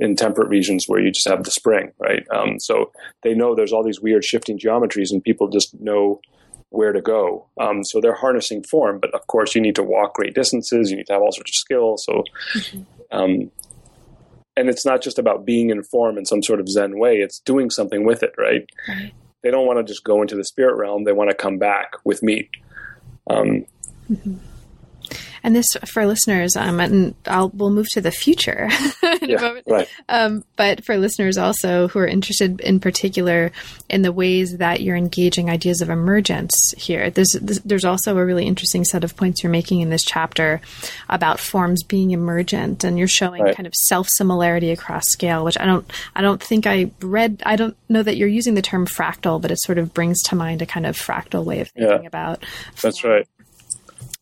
in 0.00 0.16
temperate 0.16 0.48
regions 0.48 0.86
where 0.86 1.00
you 1.00 1.10
just 1.10 1.28
have 1.28 1.44
the 1.44 1.50
spring, 1.50 1.92
right? 1.98 2.26
Um, 2.30 2.60
so 2.60 2.92
they 3.22 3.34
know 3.34 3.54
there's 3.54 3.72
all 3.72 3.84
these 3.84 4.00
weird 4.00 4.24
shifting 4.24 4.58
geometries, 4.58 5.10
and 5.10 5.22
people 5.22 5.48
just 5.48 5.78
know 5.80 6.20
where 6.68 6.92
to 6.92 7.00
go. 7.00 7.46
Um, 7.58 7.84
so 7.84 8.00
they're 8.00 8.14
harnessing 8.14 8.64
form, 8.64 8.98
but 8.98 9.14
of 9.14 9.26
course 9.28 9.54
you 9.54 9.60
need 9.60 9.76
to 9.76 9.82
walk 9.82 10.14
great 10.14 10.34
distances. 10.34 10.90
You 10.90 10.96
need 10.96 11.06
to 11.06 11.14
have 11.14 11.22
all 11.22 11.32
sorts 11.32 11.52
of 11.52 11.54
skill. 11.54 11.96
So, 11.96 12.24
um, 13.12 13.50
and 14.56 14.68
it's 14.68 14.84
not 14.84 15.00
just 15.00 15.18
about 15.18 15.46
being 15.46 15.70
in 15.70 15.82
form 15.82 16.18
in 16.18 16.26
some 16.26 16.42
sort 16.42 16.60
of 16.60 16.68
Zen 16.68 16.98
way. 16.98 17.16
It's 17.16 17.38
doing 17.40 17.70
something 17.70 18.04
with 18.04 18.22
it, 18.22 18.34
right? 18.36 18.68
They 19.44 19.50
don't 19.50 19.66
want 19.66 19.78
to 19.78 19.84
just 19.84 20.04
go 20.04 20.22
into 20.22 20.36
the 20.36 20.44
spirit 20.44 20.76
realm. 20.76 21.04
They 21.04 21.12
want 21.12 21.28
to 21.28 21.36
come 21.36 21.58
back 21.58 21.96
with 22.02 22.22
meat. 22.22 22.48
Um, 23.26 23.66
mm-hmm. 24.10 24.36
And 25.44 25.54
this 25.54 25.66
for 25.84 26.06
listeners, 26.06 26.56
um, 26.56 26.80
and 26.80 27.14
I'll 27.26 27.50
we'll 27.50 27.70
move 27.70 27.86
to 27.90 28.00
the 28.00 28.10
future 28.10 28.70
in 29.20 29.28
yeah, 29.28 29.36
a 29.36 29.40
moment. 29.40 29.66
Right. 29.68 29.88
Um, 30.08 30.42
but 30.56 30.82
for 30.86 30.96
listeners 30.96 31.36
also 31.36 31.88
who 31.88 31.98
are 31.98 32.06
interested 32.06 32.62
in 32.62 32.80
particular 32.80 33.52
in 33.90 34.00
the 34.00 34.10
ways 34.10 34.56
that 34.56 34.80
you're 34.80 34.96
engaging 34.96 35.50
ideas 35.50 35.82
of 35.82 35.90
emergence 35.90 36.72
here, 36.78 37.10
there's 37.10 37.36
there's 37.42 37.84
also 37.84 38.16
a 38.16 38.24
really 38.24 38.46
interesting 38.46 38.84
set 38.84 39.04
of 39.04 39.16
points 39.16 39.42
you're 39.42 39.52
making 39.52 39.82
in 39.82 39.90
this 39.90 40.02
chapter 40.02 40.62
about 41.10 41.38
forms 41.38 41.82
being 41.82 42.12
emergent, 42.12 42.82
and 42.82 42.98
you're 42.98 43.06
showing 43.06 43.42
right. 43.42 43.54
kind 43.54 43.66
of 43.66 43.74
self 43.74 44.08
similarity 44.08 44.70
across 44.70 45.04
scale, 45.08 45.44
which 45.44 45.60
I 45.60 45.66
don't 45.66 45.92
I 46.14 46.22
don't 46.22 46.42
think 46.42 46.66
I 46.66 46.90
read. 47.02 47.42
I 47.44 47.56
don't 47.56 47.76
know 47.90 48.02
that 48.02 48.16
you're 48.16 48.28
using 48.28 48.54
the 48.54 48.62
term 48.62 48.86
fractal, 48.86 49.42
but 49.42 49.50
it 49.50 49.60
sort 49.60 49.76
of 49.76 49.92
brings 49.92 50.22
to 50.22 50.36
mind 50.36 50.62
a 50.62 50.66
kind 50.66 50.86
of 50.86 50.96
fractal 50.96 51.44
way 51.44 51.60
of 51.60 51.68
thinking 51.68 52.02
yeah, 52.02 52.08
about. 52.08 52.42
That's 52.82 53.04
right. 53.04 53.28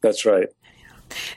That's 0.00 0.24
right. 0.24 0.48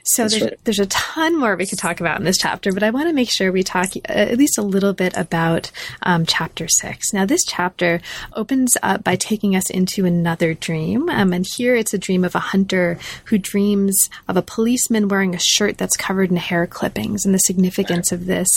So 0.04 0.28
there's, 0.28 0.42
right. 0.42 0.58
there's 0.64 0.78
a 0.78 0.86
ton 0.86 1.38
more 1.38 1.56
we 1.56 1.66
could 1.66 1.78
talk 1.78 2.00
about 2.00 2.18
in 2.18 2.24
this 2.24 2.38
chapter, 2.38 2.72
but 2.72 2.82
I 2.82 2.90
want 2.90 3.08
to 3.08 3.14
make 3.14 3.30
sure 3.30 3.50
we 3.50 3.62
talk 3.62 3.88
uh, 3.96 4.12
at 4.12 4.38
least 4.38 4.58
a 4.58 4.62
little 4.62 4.92
bit 4.92 5.16
about 5.16 5.70
um, 6.02 6.26
chapter 6.26 6.66
six. 6.68 7.12
Now, 7.12 7.26
this 7.26 7.44
chapter 7.44 8.00
opens 8.34 8.76
up 8.82 9.04
by 9.04 9.16
taking 9.16 9.56
us 9.56 9.70
into 9.70 10.04
another 10.04 10.54
dream. 10.54 11.08
Um, 11.08 11.32
and 11.32 11.46
here 11.56 11.74
it's 11.74 11.94
a 11.94 11.98
dream 11.98 12.24
of 12.24 12.34
a 12.34 12.40
hunter 12.40 12.98
who 13.26 13.38
dreams 13.38 14.08
of 14.28 14.36
a 14.36 14.42
policeman 14.42 15.08
wearing 15.08 15.34
a 15.34 15.40
shirt 15.40 15.78
that's 15.78 15.96
covered 15.96 16.30
in 16.30 16.36
hair 16.36 16.66
clippings. 16.66 17.24
And 17.24 17.34
the 17.34 17.38
significance 17.38 18.12
of 18.12 18.26
this 18.26 18.48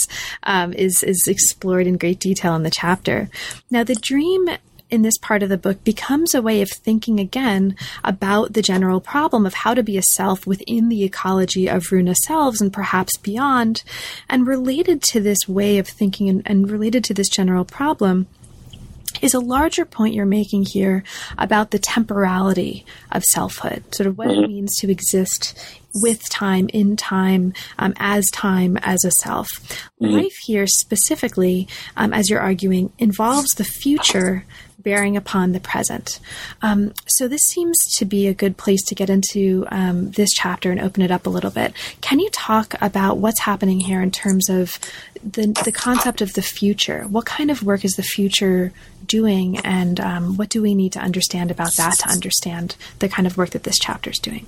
um, 0.42 0.72
is, 0.72 1.02
is 1.02 1.24
explored 1.26 1.86
in 1.86 1.96
great 1.96 2.20
detail 2.20 2.54
in 2.54 2.62
the 2.62 2.70
chapter. 2.70 3.28
Now, 3.70 3.84
the 3.84 3.94
dream 3.94 4.48
in 4.90 5.02
this 5.02 5.18
part 5.18 5.42
of 5.42 5.48
the 5.48 5.58
book 5.58 5.82
becomes 5.84 6.34
a 6.34 6.42
way 6.42 6.62
of 6.62 6.70
thinking 6.70 7.20
again 7.20 7.76
about 8.04 8.52
the 8.52 8.62
general 8.62 9.00
problem 9.00 9.46
of 9.46 9.54
how 9.54 9.74
to 9.74 9.82
be 9.82 9.96
a 9.96 10.02
self 10.02 10.46
within 10.46 10.88
the 10.88 11.04
ecology 11.04 11.68
of 11.68 11.90
Runa 11.92 12.14
selves 12.26 12.60
and 12.60 12.72
perhaps 12.72 13.16
beyond. 13.16 13.82
And 14.28 14.46
related 14.46 15.02
to 15.04 15.20
this 15.20 15.48
way 15.48 15.78
of 15.78 15.88
thinking 15.88 16.28
and, 16.28 16.42
and 16.44 16.70
related 16.70 17.04
to 17.04 17.14
this 17.14 17.28
general 17.28 17.64
problem, 17.64 18.26
is 19.20 19.34
a 19.34 19.40
larger 19.40 19.84
point 19.84 20.14
you're 20.14 20.26
making 20.26 20.64
here 20.64 21.02
about 21.36 21.70
the 21.70 21.78
temporality 21.78 22.84
of 23.12 23.24
selfhood, 23.24 23.94
sort 23.94 24.06
of 24.06 24.16
what 24.16 24.28
mm-hmm. 24.28 24.44
it 24.44 24.48
means 24.48 24.76
to 24.76 24.90
exist 24.90 25.58
with 25.94 26.28
time, 26.30 26.68
in 26.72 26.96
time, 26.96 27.52
um, 27.78 27.92
as 27.98 28.24
time, 28.32 28.76
as 28.78 29.04
a 29.04 29.10
self. 29.22 29.48
Mm-hmm. 30.00 30.14
Life 30.14 30.36
here, 30.44 30.66
specifically, 30.66 31.68
um, 31.96 32.12
as 32.12 32.30
you're 32.30 32.40
arguing, 32.40 32.92
involves 32.98 33.50
the 33.50 33.64
future 33.64 34.44
bearing 34.82 35.16
upon 35.16 35.52
the 35.52 35.60
present. 35.60 36.20
Um, 36.62 36.92
so 37.06 37.28
this 37.28 37.42
seems 37.42 37.76
to 37.96 38.04
be 38.04 38.26
a 38.26 38.34
good 38.34 38.56
place 38.56 38.82
to 38.86 38.94
get 38.94 39.10
into 39.10 39.66
um, 39.70 40.10
this 40.12 40.30
chapter 40.32 40.70
and 40.70 40.80
open 40.80 41.02
it 41.02 41.10
up 41.10 41.26
a 41.26 41.30
little 41.30 41.50
bit. 41.50 41.72
Can 42.00 42.20
you 42.20 42.30
talk 42.30 42.74
about 42.80 43.18
what's 43.18 43.40
happening 43.40 43.80
here 43.80 44.00
in 44.00 44.10
terms 44.10 44.48
of 44.48 44.78
the 45.22 45.46
the 45.64 45.72
concept 45.72 46.20
of 46.20 46.32
the 46.34 46.42
future? 46.42 47.02
What 47.08 47.26
kind 47.26 47.50
of 47.50 47.62
work 47.62 47.84
is 47.84 47.92
the 47.92 48.02
future 48.02 48.72
doing, 49.06 49.58
and 49.58 50.00
um, 50.00 50.36
what 50.36 50.48
do 50.48 50.62
we 50.62 50.74
need 50.74 50.92
to 50.92 51.00
understand 51.00 51.50
about 51.50 51.74
that 51.76 51.98
to 52.00 52.08
understand 52.08 52.76
the 52.98 53.08
kind 53.08 53.26
of 53.26 53.36
work 53.36 53.50
that 53.50 53.64
this 53.64 53.78
chapter 53.78 54.10
is 54.10 54.18
doing? 54.18 54.46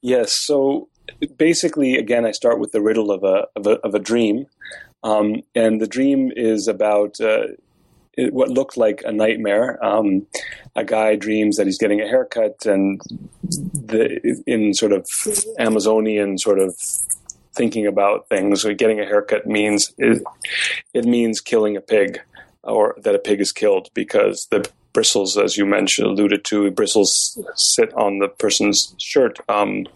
Yes. 0.00 0.32
So 0.32 0.88
basically, 1.36 1.96
again, 1.96 2.24
I 2.24 2.32
start 2.32 2.58
with 2.60 2.72
the 2.72 2.80
riddle 2.80 3.10
of 3.10 3.24
a 3.24 3.46
of 3.56 3.66
a, 3.66 3.78
of 3.80 3.94
a 3.94 3.98
dream. 3.98 4.46
Um, 5.04 5.42
and 5.54 5.80
the 5.80 5.86
dream 5.86 6.32
is 6.34 6.66
about 6.66 7.20
uh, 7.20 7.48
what 8.30 8.48
looked 8.48 8.76
like 8.76 9.02
a 9.04 9.12
nightmare. 9.12 9.84
Um, 9.84 10.26
a 10.76 10.84
guy 10.84 11.16
dreams 11.16 11.56
that 11.56 11.66
he's 11.66 11.78
getting 11.78 12.00
a 12.00 12.06
haircut, 12.06 12.66
and 12.66 13.00
the, 13.42 14.42
in 14.46 14.74
sort 14.74 14.92
of 14.92 15.06
Amazonian 15.58 16.38
sort 16.38 16.58
of 16.58 16.74
thinking 17.54 17.86
about 17.86 18.28
things, 18.28 18.64
getting 18.76 19.00
a 19.00 19.04
haircut 19.04 19.46
means 19.46 19.92
it, 19.98 20.22
it 20.94 21.04
means 21.04 21.40
killing 21.40 21.76
a 21.76 21.80
pig, 21.80 22.20
or 22.62 22.94
that 23.02 23.14
a 23.14 23.18
pig 23.18 23.40
is 23.40 23.52
killed 23.52 23.88
because 23.94 24.46
the 24.50 24.68
bristles, 24.92 25.36
as 25.36 25.56
you 25.56 25.66
mentioned, 25.66 26.06
alluded 26.08 26.44
to, 26.44 26.70
bristles 26.70 27.38
sit 27.54 27.92
on 27.94 28.18
the 28.18 28.28
person's 28.28 28.94
shirt. 28.98 29.38
Um, 29.48 29.86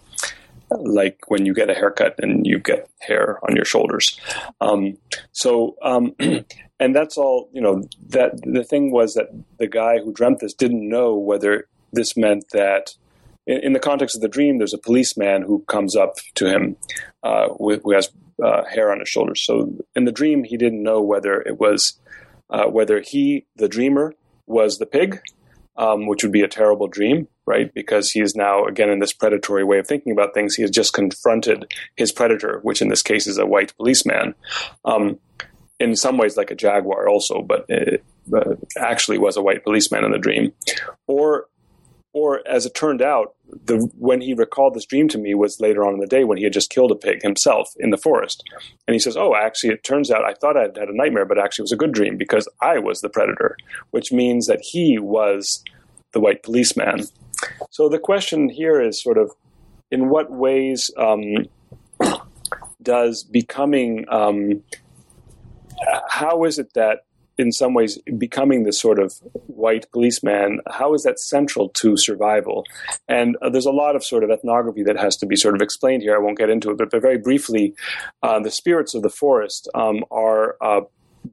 like 0.81 1.19
when 1.29 1.45
you 1.45 1.55
get 1.55 1.71
a 1.71 1.75
haircut 1.75 2.15
and 2.19 2.47
you 2.47 2.59
get 2.59 2.89
hair 3.01 3.39
on 3.43 3.57
your 3.57 3.65
shoulders. 3.65 4.19
Um, 4.61 4.97
so, 5.33 5.77
um, 5.83 6.15
and 6.83 6.97
that's 6.97 7.17
all, 7.17 7.49
you 7.53 7.61
know, 7.61 7.85
that 8.09 8.43
the 8.43 8.65
thing 8.65 8.91
was 8.91 9.15
that 9.15 9.29
the 9.59 9.69
guy 9.69 10.01
who 10.01 10.13
dreamt 10.13 10.41
this 10.41 10.53
didn't 10.53 10.89
know 10.89 11.15
whether 11.15 11.69
this 11.93 12.17
meant 12.17 12.47
that 12.53 12.97
in, 13.47 13.59
in 13.59 13.73
the 13.73 13.79
context 13.79 14.17
of 14.17 14.21
the 14.21 14.29
dream, 14.29 14.59
there's 14.59 14.75
a 14.75 14.79
policeman 14.79 15.43
who 15.43 15.61
comes 15.69 15.95
up 15.95 16.17
to 16.35 16.47
him 16.47 16.77
uh, 17.23 17.51
with, 17.61 17.83
who 17.85 17.93
has 17.95 18.11
uh, 18.45 18.65
hair 18.65 18.91
on 18.91 18.99
his 18.99 19.09
shoulders. 19.09 19.45
So 19.47 19.73
in 19.95 20.07
the 20.07 20.11
dream, 20.11 20.43
he 20.43 20.57
didn't 20.57 20.83
know 20.83 21.01
whether 21.01 21.41
it 21.41 21.61
was, 21.61 22.01
uh, 22.51 22.65
whether 22.65 23.01
he, 23.01 23.47
the 23.55 23.69
dreamer, 23.69 24.15
was 24.47 24.79
the 24.79 24.87
pig, 24.87 25.21
um, 25.77 26.07
which 26.07 26.25
would 26.25 26.33
be 26.33 26.43
a 26.43 26.49
terrible 26.49 26.89
dream, 26.89 27.29
right? 27.47 27.73
Because 27.73 28.11
he 28.11 28.21
is 28.21 28.35
now, 28.35 28.65
again, 28.65 28.91
in 28.91 28.99
this 28.99 29.13
predatory 29.13 29.63
way 29.63 29.79
of 29.79 29.87
thinking 29.87 30.11
about 30.11 30.35
things, 30.35 30.57
he 30.57 30.63
has 30.63 30.71
just 30.73 30.93
confronted 30.93 31.73
his 31.95 32.11
predator, 32.11 32.59
which 32.65 32.83
in 32.83 32.89
this 32.89 33.03
case 33.03 33.29
is 33.29 33.39
a 33.39 33.47
white 33.47 33.73
policeman. 33.77 34.35
Um, 34.85 35.21
in 35.83 35.97
some 35.97 36.17
ways 36.17 36.37
like 36.37 36.51
a 36.51 36.55
jaguar 36.55 37.09
also, 37.09 37.43
but 37.43 37.67
it, 37.69 38.05
uh, 38.33 38.55
actually 38.79 39.19
was 39.19 39.37
a 39.37 39.43
white 39.43 39.65
policeman 39.65 40.05
in 40.05 40.13
the 40.13 40.19
dream. 40.19 40.53
Or, 41.09 41.47
or 42.13 42.41
as 42.47 42.67
it 42.67 42.75
turned 42.75 43.03
out, 43.03 43.35
the 43.65 43.79
when 43.99 44.21
he 44.21 44.33
recalled 44.33 44.75
this 44.75 44.87
dream 44.87 45.09
to 45.09 45.19
me 45.19 45.35
was 45.35 45.61
later 45.61 45.85
on 45.85 45.95
in 45.95 46.01
the 46.01 46.07
day 46.07 46.25
when 46.25 46.39
he 46.39 46.45
had 46.45 46.53
just 46.53 46.71
killed 46.71 46.93
a 46.93 46.95
pig 46.95 47.23
himself 47.23 47.69
in 47.79 47.91
the 47.91 47.99
forest, 47.99 48.43
and 48.87 48.95
he 48.95 48.99
says, 48.99 49.17
"Oh, 49.17 49.35
actually, 49.35 49.75
it 49.75 49.85
turns 49.85 50.11
out 50.11 50.25
I 50.25 50.35
thought 50.35 50.57
I 50.57 50.63
had 50.63 50.77
had 50.77 50.89
a 50.89 50.97
nightmare, 50.97 51.27
but 51.27 51.39
actually 51.39 51.65
it 51.65 51.69
was 51.71 51.73
a 51.73 51.77
good 51.77 51.93
dream 51.93 52.17
because 52.17 52.49
I 52.61 52.79
was 52.79 53.01
the 53.01 53.11
predator, 53.11 53.57
which 53.91 54.13
means 54.13 54.47
that 54.47 54.61
he 54.63 54.99
was 54.99 55.63
the 56.13 56.21
white 56.21 56.43
policeman." 56.43 57.07
So 57.71 57.89
the 57.89 57.99
question 57.99 58.49
here 58.49 58.81
is 58.81 59.03
sort 59.03 59.19
of, 59.19 59.33
in 59.91 60.09
what 60.09 60.31
ways 60.31 60.91
um, 60.97 61.47
does 62.83 63.23
becoming 63.23 64.07
um, 64.09 64.63
how 66.09 66.45
is 66.45 66.59
it 66.59 66.75
that 66.75 67.05
in 67.39 67.51
some 67.51 67.73
ways 67.73 67.99
becoming 68.19 68.65
this 68.65 68.79
sort 68.79 68.99
of 68.99 69.15
white 69.47 69.87
policeman 69.91 70.61
how 70.71 70.95
is 70.95 71.03
that 71.03 71.19
central 71.19 71.71
to 71.71 71.97
survival? 71.97 72.65
And 73.09 73.37
uh, 73.43 73.51
there's 73.51 73.67
a 73.67 73.73
lot 73.73 73.97
of 73.97 74.05
sort 74.05 74.25
of 74.25 74.31
ethnography 74.31 74.83
that 74.85 74.99
has 74.99 75.17
to 75.19 75.27
be 75.27 75.37
sort 75.37 75.55
of 75.55 75.63
explained 75.63 76.03
here. 76.03 76.15
I 76.15 76.19
won't 76.19 76.39
get 76.39 76.51
into 76.51 76.71
it 76.71 76.79
but, 76.79 76.91
but 76.91 77.03
very 77.03 77.19
briefly 77.19 77.75
uh, 78.23 78.41
the 78.41 78.51
spirits 78.51 78.95
of 78.95 79.03
the 79.03 79.11
forest 79.11 79.69
um, 79.75 80.05
are 80.11 80.57
uh, 80.61 80.83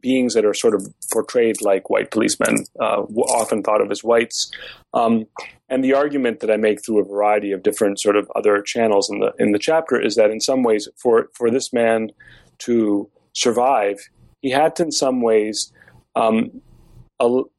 beings 0.02 0.34
that 0.34 0.45
are 0.45 0.54
sort 0.54 0.76
of 0.76 0.88
portrayed 1.12 1.62
like 1.62 1.89
white 1.89 2.12
policemen 2.12 2.66
uh, 2.80 3.02
often 3.02 3.64
thought 3.64 3.82
of 3.82 3.91
as 3.91 4.04
whites. 4.04 4.52
Um, 4.93 5.26
and 5.68 5.84
the 5.84 5.93
argument 5.93 6.39
that 6.39 6.52
i 6.52 6.58
make 6.58 6.84
through 6.84 7.00
a 7.00 7.04
variety 7.04 7.52
of 7.52 7.64
different 7.64 8.00
sort 8.00 8.16
of 8.16 8.32
other 8.36 8.62
channels 8.62 9.10
in 9.10 9.20
the 9.20 9.34
in 9.38 9.52
the 9.52 9.60
chapter 9.60 10.00
is 10.00 10.16
that 10.16 10.32
in 10.32 10.39
some 10.39 10.64
ways 10.64 10.88
for 10.97 11.30
for 11.34 11.52
this 11.52 11.72
man 11.72 12.10
to 12.60 13.10
survive 13.34 14.10
he 14.42 14.50
had 14.50 14.76
to, 14.78 14.84
in 14.84 14.92
some 14.92 15.22
ways, 15.22 15.72
um, 16.16 16.62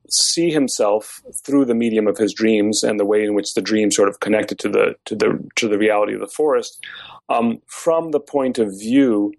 see 0.09 0.51
himself 0.51 1.23
through 1.45 1.65
the 1.65 1.75
medium 1.75 2.07
of 2.07 2.17
his 2.17 2.33
dreams 2.33 2.83
and 2.83 2.99
the 2.99 3.05
way 3.05 3.23
in 3.23 3.35
which 3.35 3.55
the 3.55 3.61
dream 3.61 3.91
sort 3.91 4.09
of 4.09 4.21
connected 4.21 4.59
to 4.59 4.69
the 4.69 4.95
to 5.05 5.15
the 5.15 5.49
to 5.57 5.69
the 5.69 5.79
reality 5.79 6.15
of 6.15 6.21
the 6.21 6.27
forest, 6.27 6.83
um, 7.29 7.61
from 7.67 8.11
the 8.11 8.21
point 8.21 8.59
of 8.59 8.79
view 8.79 9.33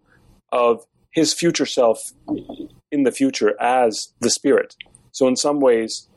of 0.51 0.85
his 1.11 1.33
future 1.33 1.65
self 1.65 2.11
in 2.91 3.03
the 3.03 3.11
future 3.11 3.59
as 3.59 4.13
the 4.19 4.29
spirit. 4.29 4.75
So, 5.11 5.27
in 5.27 5.35
some 5.35 5.59
ways, 5.59 6.07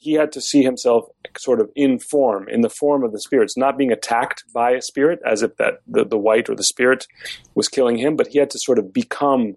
he 0.00 0.14
had 0.14 0.32
to 0.32 0.40
see 0.40 0.62
himself 0.62 1.06
sort 1.36 1.60
of 1.60 1.70
in 1.74 1.98
form, 1.98 2.48
in 2.48 2.60
the 2.60 2.70
form 2.70 3.02
of 3.02 3.12
the 3.12 3.20
spirits, 3.20 3.56
not 3.56 3.78
being 3.78 3.92
attacked 3.92 4.44
by 4.52 4.72
a 4.72 4.82
spirit 4.82 5.20
as 5.26 5.42
if 5.42 5.56
that 5.56 5.80
the, 5.86 6.04
the 6.04 6.18
white 6.18 6.48
or 6.48 6.54
the 6.54 6.62
spirit 6.62 7.06
was 7.54 7.68
killing 7.68 7.96
him, 7.96 8.16
but 8.16 8.28
he 8.28 8.38
had 8.38 8.50
to 8.50 8.58
sort 8.58 8.78
of 8.78 8.92
become 8.92 9.56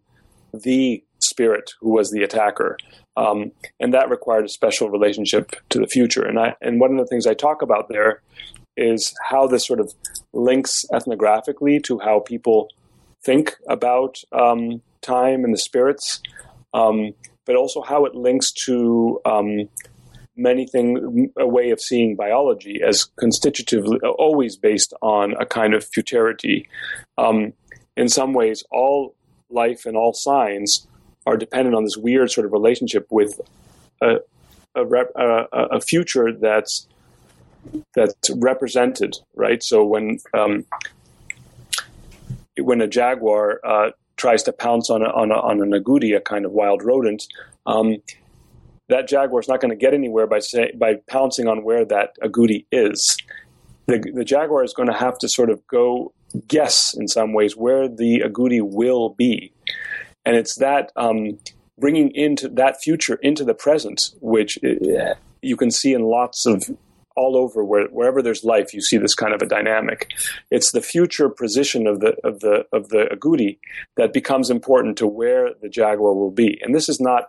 the 0.64 1.04
spirit 1.20 1.72
who 1.80 1.92
was 1.92 2.12
the 2.12 2.24
attacker. 2.24 2.78
Um, 3.18 3.52
and 3.80 3.94
that 3.94 4.10
required 4.10 4.46
a 4.46 4.50
special 4.50 4.90
relationship 4.90 5.56
to 5.70 5.80
the 5.80 5.88
future. 5.88 6.26
And 6.26 6.40
I, 6.40 6.56
and 6.62 6.80
one 6.80 6.92
of 6.92 6.98
the 6.98 7.08
things 7.08 7.26
I 7.26 7.34
talk 7.34 7.62
about 7.62 7.90
there 7.90 8.22
is 8.78 9.14
how 9.30 9.48
this 9.48 9.66
sort 9.66 9.80
of 9.80 9.94
links 10.34 10.86
ethnographically 10.92 11.82
to 11.84 12.00
how 12.00 12.20
people 12.20 12.70
think 13.24 13.56
about 13.70 14.18
um, 14.32 14.82
time 15.02 15.44
and 15.44 15.54
the 15.54 15.58
spirits, 15.58 16.22
um, 16.74 17.14
but 17.46 17.56
also 17.56 17.82
how 17.82 18.06
it 18.06 18.16
links 18.16 18.52
to 18.52 19.20
um, 19.26 19.70
many 20.36 20.68
things, 20.68 21.00
a 21.38 21.48
way 21.48 21.72
of 21.72 21.80
seeing 21.80 22.16
biology 22.16 22.82
as 22.86 23.06
constitutively, 23.16 23.98
always 24.00 24.58
based 24.58 24.94
on 25.02 25.34
a 25.40 25.46
kind 25.46 25.74
of 25.74 25.86
futurity. 25.86 26.68
Um, 27.18 27.54
in 27.96 28.10
some 28.10 28.34
ways, 28.34 28.64
all 28.72 29.16
life 29.50 29.86
and 29.86 29.96
all 29.96 30.14
signs 30.14 30.88
are 31.26 31.38
dependent 31.38 31.76
on 31.76 31.84
this 31.84 31.98
weird 31.98 32.32
sort 32.32 32.46
of 32.46 32.52
relationship 32.52 33.08
with 33.10 33.40
a, 34.02 34.18
a, 34.76 34.86
rep, 34.86 35.12
a, 35.16 35.82
future 35.82 36.32
that's 36.32 36.88
that's 37.96 38.30
represented, 38.36 39.16
right? 39.34 39.64
So 39.64 39.84
when 39.84 40.20
um, 40.34 40.66
when 42.60 42.82
a 42.82 42.88
jaguar 42.88 43.60
uh, 43.66 43.92
tries 44.18 44.44
to 44.44 44.54
pounce 44.54 44.90
on 44.90 45.02
a, 45.02 45.10
on, 45.10 45.32
a, 45.32 45.36
on 45.36 45.62
an 45.62 45.72
agouti, 45.72 46.16
a 46.16 46.22
kind 46.22 46.46
of 46.46 46.52
wild 46.52 46.84
rodent, 46.84 47.26
um, 47.66 47.98
that 48.88 49.08
jaguar 49.08 49.40
is 49.40 49.48
not 49.48 49.62
going 49.62 49.72
to 49.72 49.76
get 49.76 49.94
anywhere 49.94 50.28
by 50.28 50.40
say, 50.40 50.72
by 50.78 50.96
pouncing 51.08 51.48
on 51.48 51.64
where 51.64 51.86
that 51.86 52.16
agouti 52.24 52.66
is. 52.72 53.18
The, 53.88 54.00
the 54.14 54.24
jaguar 54.24 54.64
is 54.64 54.74
going 54.74 54.90
to 54.90 54.98
have 54.98 55.18
to 55.20 55.30
sort 55.30 55.50
of 55.50 55.66
go 55.68 56.14
guess 56.48 56.94
in 56.94 57.08
some 57.08 57.34
ways 57.34 57.56
where 57.56 57.88
the 57.88 58.22
agouti 58.26 58.62
will 58.62 59.10
be, 59.10 59.52
and 60.26 60.36
it's 60.36 60.56
that 60.56 60.92
um, 60.96 61.38
bringing 61.78 62.12
into 62.12 62.50
that 62.50 62.82
future 62.82 63.16
into 63.16 63.44
the 63.44 63.54
present, 63.54 64.12
which 64.22 64.58
uh, 64.64 65.14
you 65.42 65.58
can 65.58 65.72
see 65.72 65.94
in 65.94 66.04
lots 66.04 66.46
of 66.46 66.70
all 67.16 67.38
over 67.38 67.64
where, 67.64 67.88
wherever 67.88 68.22
there's 68.22 68.44
life, 68.44 68.74
you 68.74 68.82
see 68.82 68.98
this 68.98 69.16
kind 69.16 69.34
of 69.34 69.42
a 69.42 69.46
dynamic. 69.46 70.10
It's 70.52 70.72
the 70.72 70.82
future 70.82 71.30
position 71.30 71.88
of 71.88 72.00
the 72.00 72.16
of 72.24 72.42
the 72.42 72.66
of 72.72 72.90
the 72.90 73.06
agouti 73.12 73.58
that 73.96 74.14
becomes 74.14 74.50
important 74.50 74.98
to 74.98 75.08
where 75.08 75.52
the 75.62 75.70
jaguar 75.70 76.14
will 76.14 76.32
be, 76.32 76.60
and 76.62 76.76
this 76.76 76.90
is 76.90 77.00
not. 77.00 77.28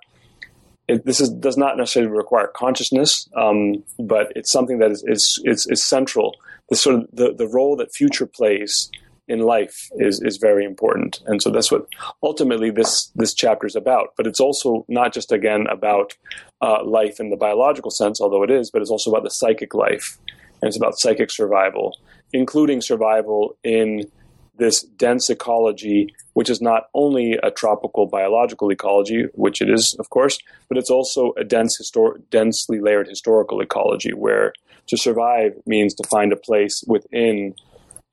It, 0.89 1.05
this 1.05 1.21
is, 1.21 1.31
does 1.31 1.57
not 1.57 1.77
necessarily 1.77 2.13
require 2.13 2.47
consciousness, 2.47 3.29
um, 3.37 3.83
but 3.99 4.33
it's 4.37 4.53
something 4.53 4.79
that 4.79 4.91
is, 4.93 5.05
is, 5.07 5.43
is, 5.45 5.67
is 5.67 5.83
central. 5.83 6.37
The 6.69 6.77
sort 6.77 6.97
of 6.97 7.09
the, 7.13 7.35
the 7.35 7.49
role 7.49 7.77
that 7.77 7.95
future 7.95 8.27
plays 8.27 8.91
in 9.29 9.41
life 9.41 9.91
is 9.97 10.21
is 10.23 10.37
very 10.37 10.65
important, 10.65 11.21
and 11.27 11.43
so 11.43 11.51
that's 11.51 11.73
what 11.73 11.87
ultimately 12.23 12.71
this 12.71 13.07
this 13.17 13.35
chapter 13.35 13.67
is 13.67 13.75
about. 13.75 14.15
But 14.17 14.27
it's 14.27 14.41
also 14.41 14.85
not 14.89 15.13
just 15.13 15.33
again 15.33 15.67
about 15.67 16.15
uh, 16.61 16.85
life 16.85 17.19
in 17.19 17.31
the 17.31 17.37
biological 17.37 17.91
sense, 17.91 18.21
although 18.21 18.45
it 18.45 18.51
is, 18.51 18.71
but 18.71 18.83
it's 18.83 18.91
also 18.91 19.11
about 19.11 19.25
the 19.25 19.31
psychic 19.31 19.75
life, 19.75 20.19
and 20.61 20.69
it's 20.69 20.77
about 20.77 20.99
psychic 20.99 21.31
survival, 21.31 21.99
including 22.33 22.81
survival 22.81 23.57
in 23.65 24.11
this 24.59 24.83
dense 24.83 25.29
ecology, 25.31 26.15
which 26.35 26.51
is 26.51 26.61
not 26.61 26.89
only 26.95 27.39
a 27.43 27.51
tropical 27.51 28.07
biological 28.07 28.71
ecology, 28.71 29.27
which 29.35 29.61
it 29.61 29.71
is, 29.71 29.95
of 29.99 30.11
course, 30.11 30.39
but 30.69 30.79
it's 30.79 30.91
also 30.91 31.33
a 31.37 31.45
dense, 31.45 31.81
histor- 31.81 32.21
densely 32.31 32.81
layered 32.81 33.09
historical 33.09 33.61
ecology, 33.61 34.13
where 34.13 34.53
to 34.87 34.97
survive 34.97 35.53
means 35.67 35.95
to 35.95 36.09
find 36.09 36.33
a 36.33 36.37
place 36.37 36.85
within 36.87 37.55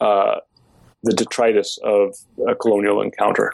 uh, 0.02 0.40
the 1.04 1.14
detritus 1.14 1.78
of 1.84 2.16
a 2.48 2.56
colonial 2.56 3.02
encounter. 3.02 3.54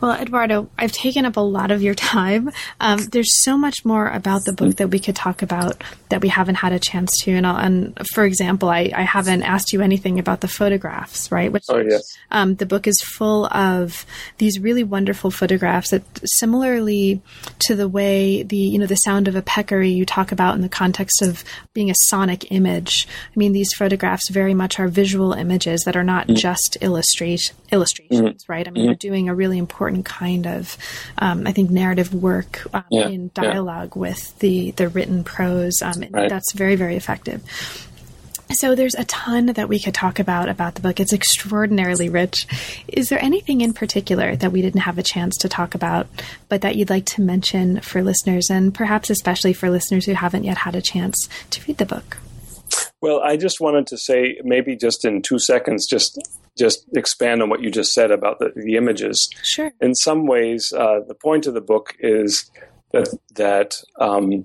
Well, 0.00 0.12
Eduardo, 0.12 0.70
I've 0.78 0.92
taken 0.92 1.26
up 1.26 1.36
a 1.36 1.40
lot 1.40 1.70
of 1.70 1.82
your 1.82 1.94
time. 1.94 2.50
Um, 2.80 3.00
there's 3.12 3.42
so 3.42 3.58
much 3.58 3.84
more 3.84 4.08
about 4.08 4.44
the 4.44 4.52
book 4.52 4.76
that 4.76 4.88
we 4.88 4.98
could 4.98 5.16
talk 5.16 5.42
about 5.42 5.82
that 6.08 6.22
we 6.22 6.28
haven't 6.28 6.56
had 6.56 6.72
a 6.72 6.78
chance 6.78 7.10
to. 7.22 7.32
And, 7.32 7.46
and 7.46 8.08
for 8.08 8.24
example, 8.24 8.68
I, 8.68 8.90
I, 8.94 9.02
haven't 9.02 9.42
asked 9.42 9.72
you 9.72 9.80
anything 9.80 10.18
about 10.18 10.40
the 10.40 10.48
photographs, 10.48 11.30
right? 11.30 11.52
Which, 11.52 11.64
oh, 11.68 11.78
yes. 11.78 12.02
Um, 12.30 12.54
the 12.56 12.66
book 12.66 12.86
is 12.86 13.00
full 13.00 13.46
of 13.46 14.06
these 14.38 14.58
really 14.58 14.84
wonderful 14.84 15.30
photographs 15.30 15.90
that, 15.90 16.02
similarly 16.24 17.22
to 17.60 17.74
the 17.74 17.88
way 17.88 18.42
the 18.42 18.56
you 18.56 18.78
know 18.78 18.86
the 18.86 18.96
sound 18.96 19.28
of 19.28 19.36
a 19.36 19.42
peccary 19.42 19.90
you 19.90 20.06
talk 20.06 20.32
about 20.32 20.54
in 20.54 20.62
the 20.62 20.68
context 20.68 21.22
of 21.22 21.44
being 21.72 21.90
a 21.90 21.94
sonic 22.08 22.50
image. 22.50 23.06
I 23.26 23.38
mean, 23.38 23.52
these 23.52 23.72
photographs 23.74 24.28
very 24.30 24.54
much 24.54 24.78
are 24.78 24.88
visual 24.88 25.32
images 25.32 25.82
that 25.82 25.96
are 25.96 26.04
not 26.04 26.26
mm-hmm. 26.26 26.36
just 26.36 26.76
illustrate 26.80 27.52
illustrations, 27.72 28.20
mm-hmm. 28.44 28.52
right? 28.52 28.66
I 28.66 28.70
mean, 28.70 28.82
mm-hmm. 28.82 28.88
you're 28.88 28.96
doing 28.96 29.28
a 29.28 29.34
really 29.34 29.58
important 29.58 29.89
important 29.90 30.06
kind 30.06 30.46
of, 30.46 30.76
um, 31.18 31.46
I 31.46 31.52
think, 31.52 31.70
narrative 31.70 32.14
work 32.14 32.62
um, 32.72 32.84
yeah, 32.90 33.08
in 33.08 33.30
dialogue 33.34 33.92
yeah. 33.94 34.00
with 34.00 34.38
the 34.38 34.70
the 34.72 34.88
written 34.88 35.24
prose. 35.24 35.82
Um, 35.82 36.04
right. 36.10 36.28
That's 36.28 36.52
very 36.52 36.76
very 36.76 36.96
effective. 36.96 37.42
So 38.52 38.74
there's 38.74 38.96
a 38.96 39.04
ton 39.04 39.46
that 39.46 39.68
we 39.68 39.78
could 39.78 39.94
talk 39.94 40.18
about 40.18 40.48
about 40.48 40.74
the 40.74 40.80
book. 40.80 40.98
It's 40.98 41.12
extraordinarily 41.12 42.08
rich. 42.08 42.48
Is 42.88 43.08
there 43.08 43.22
anything 43.22 43.60
in 43.60 43.72
particular 43.72 44.34
that 44.34 44.50
we 44.50 44.60
didn't 44.60 44.80
have 44.80 44.98
a 44.98 45.04
chance 45.04 45.36
to 45.38 45.48
talk 45.48 45.76
about, 45.76 46.08
but 46.48 46.62
that 46.62 46.74
you'd 46.74 46.90
like 46.90 47.06
to 47.06 47.22
mention 47.22 47.80
for 47.80 48.02
listeners, 48.02 48.50
and 48.50 48.74
perhaps 48.74 49.08
especially 49.08 49.52
for 49.52 49.70
listeners 49.70 50.04
who 50.04 50.14
haven't 50.14 50.44
yet 50.44 50.58
had 50.58 50.74
a 50.74 50.82
chance 50.82 51.28
to 51.50 51.60
read 51.68 51.78
the 51.78 51.86
book? 51.86 52.16
Well, 53.00 53.20
I 53.20 53.36
just 53.36 53.60
wanted 53.60 53.86
to 53.88 53.96
say, 53.96 54.40
maybe 54.42 54.76
just 54.76 55.04
in 55.04 55.22
two 55.22 55.38
seconds, 55.38 55.86
just 55.86 56.18
just 56.60 56.84
expand 56.94 57.42
on 57.42 57.48
what 57.48 57.62
you 57.62 57.70
just 57.70 57.92
said 57.92 58.10
about 58.10 58.38
the, 58.38 58.52
the 58.54 58.76
images. 58.76 59.28
Sure. 59.42 59.72
In 59.80 59.94
some 59.94 60.26
ways, 60.26 60.72
uh, 60.72 61.00
the 61.08 61.14
point 61.14 61.46
of 61.46 61.54
the 61.54 61.60
book 61.60 61.96
is 61.98 62.50
that 62.92 63.08
that 63.34 63.80
um, 63.98 64.44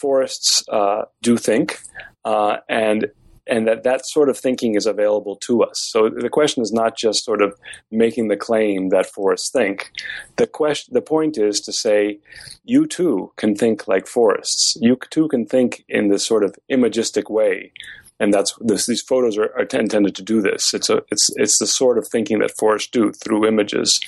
forests 0.00 0.64
uh, 0.70 1.02
do 1.22 1.36
think, 1.36 1.78
uh, 2.24 2.56
and 2.68 3.10
and 3.46 3.66
that 3.66 3.82
that 3.82 4.06
sort 4.06 4.28
of 4.30 4.38
thinking 4.38 4.76
is 4.76 4.86
available 4.86 5.36
to 5.36 5.62
us. 5.62 5.78
So 5.92 6.08
the 6.08 6.30
question 6.30 6.62
is 6.62 6.72
not 6.72 6.96
just 6.96 7.24
sort 7.24 7.42
of 7.42 7.54
making 7.90 8.28
the 8.28 8.36
claim 8.36 8.88
that 8.90 9.06
forests 9.06 9.50
think. 9.50 9.90
The 10.36 10.46
question, 10.46 10.94
the 10.94 11.02
point 11.02 11.36
is 11.36 11.60
to 11.62 11.72
say, 11.72 12.20
you 12.64 12.86
too 12.86 13.32
can 13.36 13.54
think 13.54 13.88
like 13.88 14.06
forests. 14.06 14.76
You 14.80 14.96
too 15.10 15.28
can 15.28 15.44
think 15.46 15.84
in 15.88 16.08
this 16.08 16.24
sort 16.24 16.44
of 16.44 16.54
imagistic 16.68 17.28
way 17.28 17.72
and 18.20 18.34
that's 18.34 18.54
this, 18.60 18.86
these 18.86 19.02
photos 19.02 19.38
are, 19.38 19.50
are, 19.56 19.62
intended 19.62 20.14
to 20.14 20.22
do 20.22 20.42
this. 20.42 20.74
It's 20.74 20.90
a 20.90 21.02
it's 21.10 21.30
it's 21.36 21.58
the 21.58 21.66
sort 21.66 21.98
of 21.98 22.06
thinking 22.06 22.38
that 22.40 22.56
forests 22.58 22.90
do 22.90 23.12
through 23.12 23.46
images. 23.46 23.98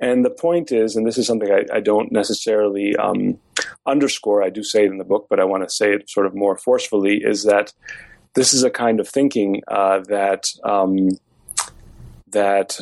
And 0.00 0.24
the 0.24 0.30
point 0.30 0.70
is, 0.70 0.94
and 0.94 1.06
this 1.06 1.18
is 1.18 1.26
something 1.26 1.50
I, 1.50 1.64
I 1.76 1.80
don't 1.80 2.12
necessarily 2.12 2.94
um, 2.96 3.38
underscore. 3.86 4.44
I 4.44 4.50
do 4.50 4.62
say 4.62 4.84
it 4.84 4.92
in 4.92 4.98
the 4.98 5.04
book, 5.04 5.26
but 5.28 5.40
I 5.40 5.44
want 5.44 5.64
to 5.64 5.74
say 5.74 5.92
it 5.92 6.08
sort 6.08 6.26
of 6.26 6.34
more 6.34 6.56
forcefully. 6.58 7.22
Is 7.24 7.44
that 7.44 7.72
this 8.34 8.52
is 8.52 8.62
a 8.62 8.70
kind 8.70 9.00
of 9.00 9.08
thinking 9.08 9.62
uh, 9.66 10.00
that 10.08 10.44
um, 10.62 11.08
that 12.30 12.78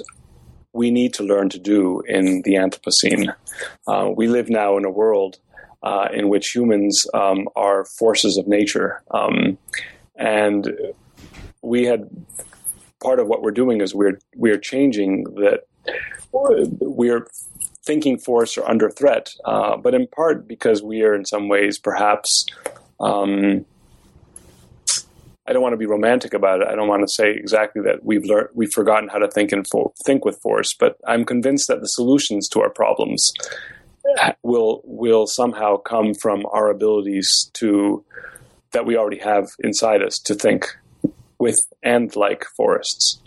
we 0.73 0.91
need 0.91 1.15
to 1.15 1.23
learn 1.23 1.49
to 1.51 1.59
do 1.59 2.03
in 2.07 2.43
the 2.43 2.55
Anthropocene. 2.55 3.33
Uh, 3.87 4.11
we 4.15 4.27
live 4.27 4.51
now 4.51 4.77
in 4.77 4.85
a 4.85 4.91
world 4.91 5.39
uh, 5.83 6.09
in 6.13 6.29
which 6.29 6.51
humans 6.55 7.07
um, 7.15 7.49
are 7.55 7.85
forces 7.85 8.37
of 8.37 8.47
nature. 8.47 9.03
Um, 9.13 9.57
and 10.17 10.77
we 11.63 11.85
had 11.85 12.09
part 13.03 13.21
of 13.21 13.29
what 13.29 13.43
we're 13.43 13.51
doing 13.51 13.81
is 13.81 13.95
we're 13.95 14.19
we're 14.35 14.59
changing 14.59 15.25
that 15.35 15.67
we're 16.33 17.27
thinking 17.85 18.19
force 18.19 18.59
are 18.59 18.69
under 18.69 18.91
threat, 18.91 19.33
uh, 19.45 19.77
but 19.77 19.95
in 19.95 20.07
part 20.09 20.49
because 20.49 20.83
we 20.83 21.03
are 21.03 21.15
in 21.15 21.25
some 21.25 21.49
ways 21.49 21.79
perhaps. 21.79 22.47
Um, 22.99 23.65
I 25.49 25.53
don't 25.53 25.63
want 25.63 25.75
to 25.75 25.79
be 25.79 25.87
romantic 25.87 26.35
about 26.35 26.61
it. 26.61 26.67
I 26.67 26.75
don't 26.75 26.89
want 26.89 27.07
to 27.07 27.09
say 27.09 27.31
exactly 27.31 27.81
that 27.83 28.05
we've 28.05 28.25
learned, 28.25 28.49
we've 28.55 28.73
forgotten 28.73 29.09
how 29.09 29.19
to 29.19 29.29
think 29.29 29.53
and 29.53 29.65
think 30.05 30.25
with 30.25 30.41
force, 30.41 30.75
but 30.75 30.97
I'm 31.07 31.25
convinced 31.25 31.69
that 31.69 31.81
the 31.81 31.87
solutions 31.87 32.49
to 32.49 32.63
our 32.63 32.71
problems 32.71 33.33
will 34.43 34.83
will 34.85 35.27
somehow 35.27 35.77
come 35.77 36.15
from 36.15 36.45
our 36.51 36.69
abilities 36.69 37.51
to 37.55 38.05
that 38.73 38.87
we 38.87 38.97
already 38.97 39.19
have 39.19 39.47
inside 39.61 40.03
us 40.03 40.19
to 40.25 40.35
think 40.35 40.67
with 41.39 41.57
and 41.83 42.15
like 42.17 42.45
forests. 42.57 43.21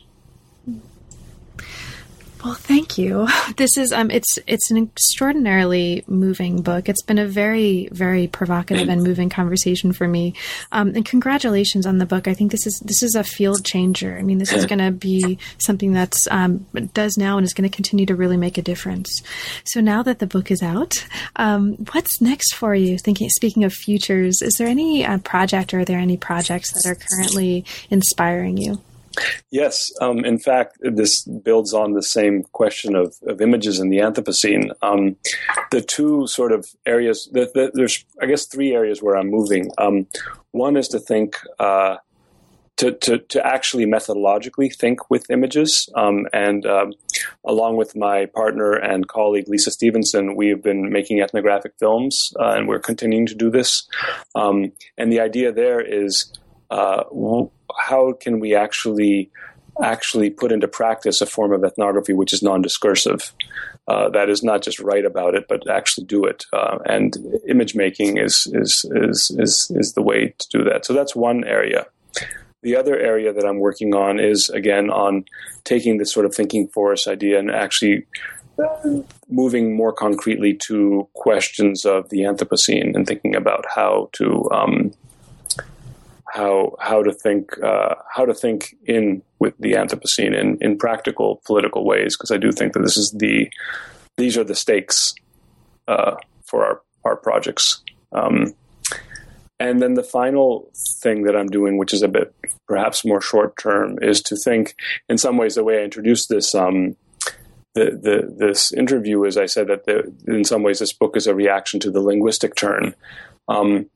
Well, 2.43 2.53
thank 2.53 2.97
you. 2.97 3.27
This 3.57 3.77
is 3.77 3.91
um, 3.91 4.09
it's 4.09 4.39
it's 4.47 4.71
an 4.71 4.77
extraordinarily 4.77 6.03
moving 6.07 6.61
book. 6.61 6.87
It's 6.87 7.01
been 7.01 7.17
a 7.17 7.25
very 7.25 7.89
very 7.91 8.27
provocative 8.27 8.87
and 8.87 9.03
moving 9.03 9.27
conversation 9.29 9.91
for 9.91 10.07
me. 10.07 10.33
Um, 10.71 10.89
and 10.95 11.03
congratulations 11.03 11.85
on 11.85 11.97
the 11.97 12.05
book. 12.05 12.27
I 12.27 12.33
think 12.33 12.51
this 12.51 12.65
is 12.65 12.79
this 12.85 13.03
is 13.03 13.15
a 13.15 13.23
field 13.23 13.65
changer. 13.65 14.17
I 14.17 14.21
mean, 14.21 14.37
this 14.37 14.53
is 14.53 14.65
going 14.65 14.79
to 14.79 14.91
be 14.91 15.39
something 15.57 15.91
that's 15.91 16.25
um, 16.31 16.65
does 16.93 17.17
now 17.17 17.37
and 17.37 17.43
is 17.43 17.53
going 17.53 17.69
to 17.69 17.75
continue 17.75 18.05
to 18.05 18.15
really 18.15 18.37
make 18.37 18.57
a 18.57 18.61
difference. 18.61 19.21
So 19.65 19.81
now 19.81 20.03
that 20.03 20.19
the 20.19 20.27
book 20.27 20.51
is 20.51 20.63
out, 20.63 21.05
um, 21.35 21.73
what's 21.91 22.21
next 22.21 22.53
for 22.53 22.73
you? 22.73 22.97
Thinking 22.97 23.29
speaking 23.29 23.65
of 23.65 23.73
futures, 23.73 24.41
is 24.41 24.53
there 24.53 24.67
any 24.67 25.05
uh, 25.05 25.17
project 25.17 25.73
or 25.73 25.79
are 25.79 25.85
there 25.85 25.99
any 25.99 26.15
projects 26.17 26.71
that 26.73 26.89
are 26.89 26.95
currently 26.95 27.65
inspiring 27.89 28.57
you? 28.57 28.79
Yes, 29.51 29.91
um, 30.01 30.23
in 30.25 30.37
fact, 30.37 30.77
this 30.81 31.23
builds 31.23 31.73
on 31.73 31.93
the 31.93 32.03
same 32.03 32.43
question 32.51 32.95
of, 32.95 33.15
of 33.25 33.41
images 33.41 33.79
in 33.79 33.89
the 33.89 33.97
Anthropocene. 33.97 34.71
Um, 34.81 35.15
the 35.71 35.81
two 35.81 36.27
sort 36.27 36.51
of 36.51 36.67
areas, 36.85 37.29
the, 37.31 37.49
the, 37.53 37.71
there's, 37.73 38.05
I 38.21 38.27
guess, 38.27 38.45
three 38.45 38.73
areas 38.73 39.01
where 39.01 39.17
I'm 39.17 39.29
moving. 39.29 39.71
Um, 39.77 40.07
one 40.51 40.77
is 40.77 40.87
to 40.89 40.99
think, 40.99 41.37
uh, 41.59 41.97
to, 42.77 42.93
to, 42.93 43.17
to 43.17 43.45
actually 43.45 43.85
methodologically 43.85 44.73
think 44.73 45.09
with 45.09 45.29
images. 45.29 45.89
Um, 45.95 46.27
and 46.31 46.65
um, 46.65 46.93
along 47.43 47.75
with 47.75 47.95
my 47.95 48.27
partner 48.27 48.73
and 48.73 49.07
colleague 49.07 49.49
Lisa 49.49 49.71
Stevenson, 49.71 50.35
we 50.35 50.47
have 50.49 50.63
been 50.63 50.89
making 50.91 51.19
ethnographic 51.19 51.73
films, 51.77 52.31
uh, 52.39 52.51
and 52.51 52.67
we're 52.67 52.79
continuing 52.79 53.25
to 53.25 53.35
do 53.35 53.49
this. 53.49 53.87
Um, 54.35 54.71
and 54.97 55.11
the 55.11 55.19
idea 55.19 55.51
there 55.51 55.81
is 55.81 56.31
uh, 56.69 57.03
how 57.77 58.13
can 58.13 58.39
we 58.39 58.55
actually 58.55 59.31
actually 59.81 60.29
put 60.29 60.51
into 60.51 60.67
practice 60.67 61.21
a 61.21 61.25
form 61.25 61.53
of 61.53 61.63
ethnography 61.63 62.13
which 62.13 62.33
is 62.33 62.43
non-discursive. 62.43 63.33
Uh, 63.87 64.09
that 64.09 64.29
is 64.29 64.43
not 64.43 64.61
just 64.61 64.79
write 64.79 65.05
about 65.05 65.35
it, 65.35 65.47
but 65.47 65.67
actually 65.69 66.05
do 66.05 66.23
it. 66.25 66.45
Uh, 66.53 66.77
and 66.85 67.17
image 67.47 67.75
making 67.75 68.17
is, 68.17 68.47
is 68.53 68.85
is 68.91 69.31
is 69.39 69.71
is 69.75 69.93
the 69.93 70.01
way 70.01 70.33
to 70.37 70.47
do 70.49 70.63
that. 70.63 70.85
So 70.85 70.93
that's 70.93 71.15
one 71.15 71.43
area. 71.43 71.87
The 72.61 72.75
other 72.75 72.97
area 72.97 73.33
that 73.33 73.45
I'm 73.45 73.59
working 73.59 73.95
on 73.95 74.19
is 74.19 74.49
again 74.49 74.89
on 74.89 75.25
taking 75.63 75.97
this 75.97 76.11
sort 76.11 76.25
of 76.25 76.35
thinking 76.35 76.67
forest 76.67 77.07
idea 77.07 77.39
and 77.39 77.49
actually 77.49 78.05
moving 79.29 79.75
more 79.75 79.93
concretely 79.93 80.53
to 80.53 81.07
questions 81.13 81.85
of 81.85 82.09
the 82.09 82.19
Anthropocene 82.19 82.93
and 82.93 83.07
thinking 83.07 83.33
about 83.33 83.65
how 83.73 84.09
to 84.13 84.49
um, 84.51 84.91
how 86.31 86.75
how 86.79 87.03
to 87.03 87.11
think 87.11 87.51
uh, 87.63 87.95
how 88.13 88.25
to 88.25 88.33
think 88.33 88.75
in 88.85 89.21
with 89.39 89.53
the 89.59 89.73
Anthropocene 89.73 90.37
in, 90.39 90.57
in 90.61 90.77
practical 90.77 91.41
political 91.45 91.85
ways 91.85 92.15
because 92.15 92.31
I 92.31 92.37
do 92.37 92.51
think 92.51 92.73
that 92.73 92.81
this 92.81 92.97
is 92.97 93.11
the 93.11 93.49
these 94.17 94.37
are 94.37 94.43
the 94.43 94.55
stakes 94.55 95.13
uh, 95.87 96.15
for 96.45 96.65
our 96.65 96.81
our 97.05 97.15
projects. 97.15 97.81
Um, 98.11 98.53
and 99.61 99.81
then 99.81 99.95
the 99.95 100.03
final 100.03 100.71
thing 101.01 101.23
that 101.23 101.35
I'm 101.35 101.47
doing, 101.47 101.77
which 101.77 101.93
is 101.93 102.01
a 102.01 102.07
bit 102.07 102.33
perhaps 102.65 103.03
more 103.03 103.21
short 103.21 103.57
term, 103.57 103.97
is 104.01 104.21
to 104.23 104.37
think 104.37 104.75
in 105.09 105.17
some 105.17 105.37
ways 105.37 105.55
the 105.55 105.65
way 105.65 105.79
I 105.79 105.83
introduced 105.83 106.29
this 106.29 106.55
um, 106.55 106.95
the, 107.75 107.85
the, 107.91 108.35
this 108.37 108.73
interview 108.73 109.23
is 109.23 109.37
I 109.37 109.45
said 109.45 109.67
that 109.67 109.85
the, 109.85 110.11
in 110.27 110.43
some 110.43 110.63
ways 110.63 110.79
this 110.79 110.93
book 110.93 111.15
is 111.15 111.27
a 111.27 111.35
reaction 111.35 111.79
to 111.81 111.91
the 111.91 112.01
linguistic 112.01 112.55
turn. 112.55 112.95
Um, 113.49 113.89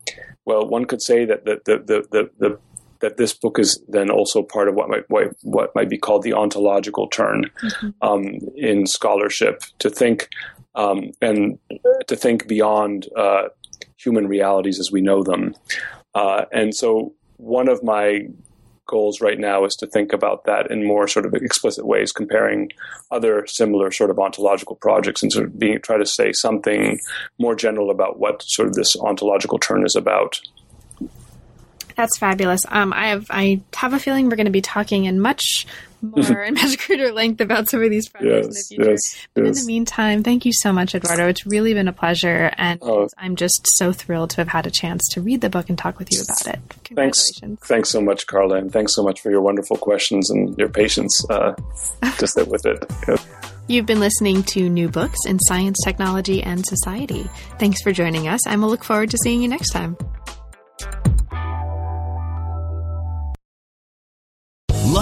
well, 0.46 0.68
one 0.68 0.86
could 0.86 1.02
say 1.02 1.24
that 1.26 1.46
the, 1.46 1.62
the, 1.66 1.78
the, 1.78 2.08
the, 2.12 2.30
the 2.40 2.60
that 3.04 3.18
this 3.18 3.34
book 3.34 3.60
is 3.60 3.84
then 3.90 4.10
also 4.10 4.42
part 4.42 4.70
of 4.70 4.76
what 4.76 4.88
might 4.90 5.10
what, 5.10 5.36
what 5.42 5.76
might 5.76 5.90
be 5.90 5.98
called 5.98 6.24
the 6.24 6.34
ontological 6.34 7.08
turn 7.10 7.44
mm-hmm. 7.62 7.90
um, 8.02 8.40
in 8.56 8.88
scholarship 8.88 9.62
to 9.80 9.90
think 9.90 10.30
um, 10.76 11.12
and 11.22 11.60
to 12.08 12.16
think 12.16 12.48
beyond 12.48 13.08
uh, 13.18 13.50
human 13.98 14.26
realities 14.28 14.80
as 14.80 14.90
we 14.90 15.02
know 15.02 15.22
them. 15.22 15.54
Uh, 16.16 16.46
and 16.54 16.74
so, 16.74 17.14
one 17.38 17.68
of 17.68 17.84
my 17.84 18.22
goals 18.88 19.22
right 19.22 19.40
now 19.40 19.66
is 19.66 19.76
to 19.76 19.88
think 19.88 20.14
about 20.14 20.46
that 20.46 20.70
in 20.72 20.86
more 20.86 21.08
sort 21.08 21.26
of 21.26 21.34
explicit 21.34 21.86
ways, 21.86 22.12
comparing 22.12 22.70
other 23.12 23.46
similar 23.48 23.92
sort 23.92 24.10
of 24.10 24.20
ontological 24.20 24.76
projects 24.76 25.24
and 25.24 25.32
sort 25.32 25.46
of 25.46 25.58
being 25.58 25.80
try 25.82 25.98
to 25.98 26.06
say 26.06 26.32
something 26.32 27.00
more 27.40 27.56
general 27.56 27.90
about 27.90 28.20
what 28.20 28.44
sort 28.44 28.68
of 28.68 28.76
this 28.76 28.96
ontological 28.98 29.58
turn 29.58 29.86
is 29.86 29.96
about. 29.96 30.40
That's 31.96 32.18
fabulous. 32.18 32.62
Um, 32.70 32.92
I 32.94 33.08
have 33.08 33.28
I 33.30 33.62
have 33.76 33.94
a 33.94 34.00
feeling 34.00 34.30
we're 34.30 34.36
going 34.36 34.46
to 34.46 34.52
be 34.52 34.62
talking 34.62 35.06
in 35.06 35.20
much 35.20 35.68
more 36.04 36.42
and 36.42 36.56
much 36.56 36.86
greater 36.86 37.12
length 37.12 37.42
about 37.42 37.70
some 37.70 37.82
of 37.82 37.90
these 37.90 38.10
projects 38.10 38.30
yes, 38.30 38.46
in 38.46 38.50
the 38.52 38.84
future. 38.84 38.92
Yes, 38.92 39.28
but 39.34 39.46
yes. 39.46 39.58
in 39.58 39.64
the 39.64 39.68
meantime, 39.68 40.24
thank 40.24 40.46
you 40.46 40.52
so 40.54 40.74
much, 40.74 40.94
Eduardo. 40.94 41.28
It's 41.28 41.46
really 41.46 41.74
been 41.74 41.88
a 41.88 41.94
pleasure, 41.94 42.52
and 42.58 42.80
oh. 42.82 43.08
I'm 43.18 43.36
just 43.36 43.66
so 43.76 43.92
thrilled 43.92 44.32
to 44.32 44.38
have 44.38 44.50
had 44.50 44.68
a 44.68 44.72
chance 44.72 45.08
to 45.14 45.22
read 45.22 45.42
the 45.42 45.50
book 45.50 45.70
and 45.70 45.78
talk 45.78 45.98
with 45.98 46.12
you 46.12 46.22
about 46.22 46.56
it. 46.56 46.60
Congratulations! 46.84 47.40
Thanks, 47.40 47.68
thanks 47.68 47.90
so 47.90 48.02
much, 48.02 48.28
Carla, 48.28 48.58
and 48.58 48.72
thanks 48.72 48.94
so 48.94 49.04
much 49.04 49.22
for 49.22 49.32
your 49.32 49.42
wonderful 49.42 49.78
questions 49.78 50.30
and 50.30 50.58
your 50.58 50.70
patience 50.70 51.24
uh, 51.30 51.54
to 52.18 52.28
sit 52.28 52.48
with 52.48 52.66
it. 52.66 52.86
You've 53.68 53.86
been 53.86 54.02
listening 54.02 54.44
to 54.44 54.68
New 54.68 54.90
Books 54.90 55.20
in 55.26 55.40
Science, 55.40 55.80
Technology, 55.84 56.44
and 56.44 56.66
Society. 56.66 57.30
Thanks 57.60 57.82
for 57.82 57.94
joining 57.94 58.28
us, 58.28 58.46
and 58.46 58.62
we'll 58.62 58.70
look 58.70 58.84
forward 58.84 59.10
to 59.12 59.18
seeing 59.24 59.42
you 59.42 59.48
next 59.48 59.72
time. 59.72 59.98